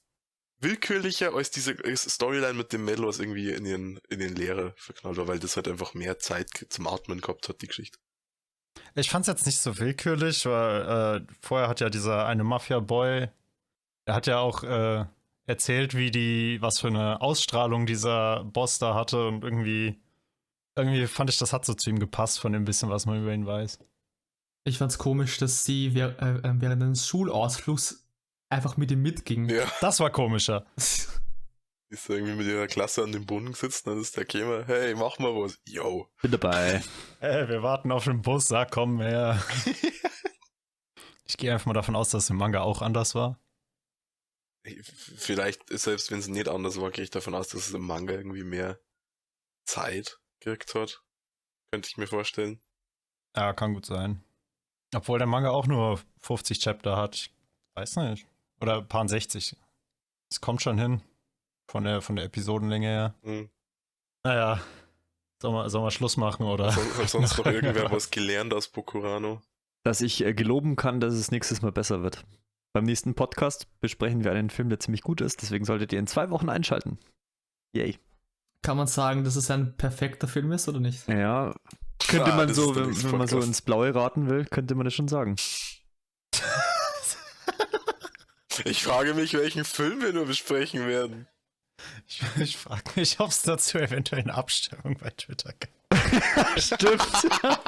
willkürlicher 0.62 1.34
als 1.34 1.52
diese 1.52 1.76
Storyline 1.96 2.54
mit 2.54 2.74
dem 2.74 2.86
Mädel, 2.86 3.06
was 3.06 3.20
irgendwie 3.20 3.52
in 3.52 3.64
den, 3.64 4.00
in 4.10 4.20
den 4.20 4.36
Lehrer 4.36 4.74
verknallt 4.76 5.18
war, 5.18 5.28
weil 5.28 5.40
das 5.40 5.56
halt 5.56 5.68
einfach 5.68 5.94
mehr 5.94 6.20
Zeit 6.20 6.68
zum 6.70 6.88
Atmen 6.88 7.22
gehabt 7.22 7.50
hat, 7.50 7.62
die 7.62 7.68
Geschichte. 7.68 7.98
Ich 8.96 9.10
fand's 9.10 9.28
jetzt 9.28 9.46
nicht 9.46 9.60
so 9.60 9.78
willkürlich, 9.78 10.46
weil 10.46 11.22
äh, 11.22 11.34
vorher 11.42 11.68
hat 11.68 11.80
ja 11.80 11.90
dieser 11.90 12.26
eine 12.26 12.44
Mafia-Boy, 12.44 13.30
er 14.06 14.16
hat 14.16 14.28
ja 14.28 14.40
auch 14.40 14.64
äh, 14.64 15.06
erzählt, 15.46 15.96
wie 15.96 16.12
die, 16.12 16.58
was 16.62 16.80
für 16.80 16.88
eine 16.88 17.22
Ausstrahlung 17.22 17.86
dieser 17.86 18.44
Boss 18.44 18.80
da 18.80 18.94
hatte 18.96 19.28
und 19.28 19.44
irgendwie, 19.44 20.00
irgendwie 20.76 21.08
fand 21.08 21.30
ich, 21.30 21.38
das 21.38 21.54
hat 21.54 21.66
so 21.66 21.74
zu 21.74 21.90
ihm 21.90 22.00
gepasst 22.00 22.40
von 22.40 22.54
dem 22.54 22.66
bisschen, 22.66 22.90
was 22.90 23.06
man 23.06 23.22
über 23.22 23.34
ihn 23.34 23.46
weiß. 23.46 23.80
Ich 24.66 24.78
fand's 24.78 24.98
komisch, 24.98 25.38
dass 25.38 25.64
sie 25.64 25.88
äh, 25.88 26.02
äh, 26.02 26.54
während 26.60 26.84
eines 26.84 27.08
Schulausflugs 27.08 28.06
einfach 28.50 28.78
mit 28.78 28.92
ihm 28.92 29.02
mitging. 29.02 29.50
Ja. 29.50 29.72
Das 29.82 30.00
war 30.00 30.10
komischer. 30.10 30.66
Ist 31.92 32.08
da 32.08 32.14
irgendwie 32.14 32.36
mit 32.36 32.46
ihrer 32.46 32.68
Klasse 32.68 33.04
an 33.04 33.12
dem 33.12 33.26
Boden 33.26 33.48
gesetzt, 33.48 33.88
dann 33.88 34.00
ist 34.00 34.16
der 34.16 34.24
Kämer, 34.24 34.64
hey, 34.68 34.94
mach 34.94 35.18
mal 35.18 35.34
was. 35.34 35.60
Yo. 35.66 36.08
Bin 36.22 36.30
dabei. 36.30 36.84
Ey, 37.20 37.50
wir 37.50 37.64
warten 37.64 37.92
auf 37.92 38.04
den 38.04 38.22
Bus, 38.22 38.48
sag 38.48 38.70
komm 38.70 39.02
her. 39.02 39.44
ich 41.26 41.36
gehe 41.36 41.52
einfach 41.52 41.66
mal 41.66 41.74
davon 41.74 41.96
aus, 41.96 42.12
dass 42.12 42.26
es 42.26 42.30
im 42.30 42.36
Manga 42.36 42.62
auch 42.62 42.84
anders 42.84 43.16
war. 43.16 43.40
Vielleicht, 44.64 45.68
selbst 45.70 46.12
wenn 46.12 46.20
es 46.20 46.28
nicht 46.28 46.48
anders 46.48 46.80
war, 46.80 46.92
gehe 46.92 47.06
ich 47.06 47.10
davon 47.10 47.34
aus, 47.34 47.48
dass 47.48 47.70
es 47.70 47.74
im 47.74 47.88
Manga 47.88 48.14
irgendwie 48.14 48.44
mehr 48.44 48.80
Zeit 49.66 50.20
gekriegt 50.40 50.76
hat. 50.76 51.02
Könnte 51.72 51.90
ich 51.90 51.98
mir 51.98 52.06
vorstellen. 52.06 52.62
Ja, 53.36 53.52
kann 53.54 53.74
gut 53.74 53.88
sein. 53.88 54.24
Obwohl 54.94 55.18
der 55.18 55.28
Manga 55.28 55.50
auch 55.50 55.66
nur 55.66 56.00
50 56.20 56.60
Chapter 56.60 56.98
hat. 56.98 57.16
Ich 57.16 57.34
weiß 57.76 57.96
nicht. 57.96 58.29
Oder 58.62 58.82
paar 58.82 59.08
60. 59.08 59.56
Es 60.32 60.42
kommt 60.42 60.62
schon 60.62 60.78
hin. 60.78 61.02
Von 61.72 61.84
der, 61.84 62.02
von 62.02 62.16
der 62.16 62.26
Episodenlänge 62.26 62.88
her. 62.88 63.16
Hm. 63.24 63.50
Naja. 64.24 64.60
Sollen 65.42 65.54
wir, 65.56 65.70
sollen 65.70 65.86
wir 65.86 65.92
Schluss 65.92 66.18
machen 66.18 66.46
oder? 66.46 66.72
Son- 66.72 66.98
Hat 66.98 67.10
sonst 67.10 67.38
noch 67.38 67.46
irgendwer 67.48 67.92
was 67.92 68.12
gelernt 68.12 68.54
aus 68.54 68.68
Bokurano? 68.68 69.42
Dass 69.86 70.02
ich 70.02 70.26
äh, 70.26 70.34
geloben 70.34 70.76
kann, 70.76 71.00
dass 71.00 71.14
es 71.14 71.32
nächstes 71.32 71.62
Mal 71.62 71.72
besser 71.72 72.02
wird. 72.04 72.26
Beim 72.74 72.84
nächsten 72.86 73.16
Podcast 73.16 73.68
besprechen 73.80 74.24
wir 74.24 74.32
einen 74.34 74.50
Film, 74.50 74.70
der 74.70 74.80
ziemlich 74.80 75.02
gut 75.02 75.22
ist, 75.22 75.42
deswegen 75.42 75.64
solltet 75.66 75.94
ihr 75.94 76.00
in 76.00 76.08
zwei 76.08 76.30
Wochen 76.30 76.50
einschalten. 76.50 77.00
Yay. 77.76 77.98
Kann 78.62 78.78
man 78.78 78.88
sagen, 78.88 79.24
dass 79.24 79.36
es 79.38 79.50
ein 79.50 79.78
perfekter 79.78 80.28
Film 80.28 80.52
ist 80.52 80.68
oder 80.68 80.80
nicht? 80.80 81.08
Ja, 81.08 81.56
könnte 82.00 82.34
Ah, 82.34 82.36
man 82.36 82.54
so, 82.54 82.76
wenn, 82.76 83.04
wenn 83.04 83.18
man 83.18 83.28
so 83.28 83.40
ins 83.40 83.62
Blaue 83.62 83.96
raten 83.96 84.30
will, 84.30 84.46
könnte 84.46 84.76
man 84.76 84.84
das 84.86 84.94
schon 84.94 85.08
sagen. 85.08 85.36
Ich 88.66 88.84
frage 88.84 89.14
mich, 89.14 89.34
welchen 89.34 89.66
Film 89.66 90.02
wir 90.02 90.14
nur 90.14 90.26
besprechen 90.26 90.88
werden. 90.88 91.28
Ich, 92.08 92.22
ich 92.38 92.58
frage 92.58 92.92
mich, 92.96 93.20
ob 93.20 93.30
es 93.30 93.42
dazu 93.42 93.78
eventuell 93.78 94.22
eine 94.22 94.34
Abstimmung 94.34 94.98
bei 94.98 95.10
Twitter 95.12 95.54
gab. 95.54 96.60
Stimmt. 96.60 97.02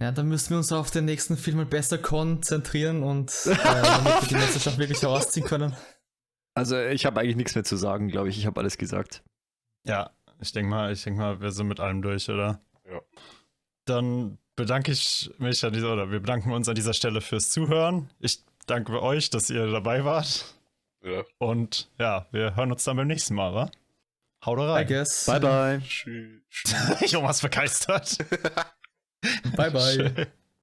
Ja, 0.00 0.12
dann 0.12 0.28
müssen 0.28 0.50
wir 0.50 0.58
uns 0.58 0.70
auf 0.70 0.92
den 0.92 1.06
nächsten 1.06 1.36
Film 1.36 1.56
mal 1.56 1.66
besser 1.66 1.98
konzentrieren 1.98 3.02
und 3.02 3.32
äh, 3.46 3.56
damit 3.56 4.22
wir 4.22 4.28
die 4.28 4.34
Meisterschaft 4.34 4.78
wirklich 4.78 5.02
herausziehen 5.02 5.44
können. 5.44 5.74
Also 6.54 6.78
ich 6.78 7.04
habe 7.04 7.18
eigentlich 7.18 7.34
nichts 7.34 7.56
mehr 7.56 7.64
zu 7.64 7.76
sagen, 7.76 8.06
glaube 8.06 8.28
ich. 8.28 8.38
Ich 8.38 8.46
habe 8.46 8.60
alles 8.60 8.78
gesagt. 8.78 9.24
ja, 9.84 10.10
ich 10.40 10.52
denke 10.52 10.70
mal, 10.70 10.92
ich 10.92 11.02
denke 11.02 11.20
mal, 11.20 11.40
wir 11.40 11.50
sind 11.50 11.66
mit 11.66 11.80
allem 11.80 12.00
durch, 12.00 12.30
oder? 12.30 12.60
Ja. 12.88 13.00
Dann 13.86 14.38
bedanke 14.58 14.90
ich 14.92 15.30
mich 15.38 15.64
an 15.64 15.72
dieser, 15.72 15.92
oder 15.92 16.10
wir 16.10 16.20
bedanken 16.20 16.52
uns 16.52 16.68
an 16.68 16.74
dieser 16.74 16.92
Stelle 16.92 17.20
fürs 17.20 17.48
Zuhören. 17.50 18.10
Ich 18.18 18.40
danke 18.66 19.00
euch, 19.00 19.30
dass 19.30 19.48
ihr 19.50 19.66
dabei 19.70 20.04
wart. 20.04 20.44
Ja. 21.02 21.22
Und 21.38 21.88
ja, 21.98 22.26
wir 22.32 22.56
hören 22.56 22.72
uns 22.72 22.84
dann 22.84 22.96
beim 22.96 23.06
nächsten 23.06 23.34
Mal, 23.34 23.54
wa? 23.54 23.70
Haut 24.44 24.58
I 24.58 24.62
rein. 24.62 24.86
guess. 24.86 25.26
Bye 25.26 25.40
bye. 25.40 25.80
Tschüss. 25.86 26.42
Jonas 27.06 27.40
begeistert. 27.40 28.18
Bye 29.56 29.70
bye. 29.70 29.92
Schön. 29.94 30.26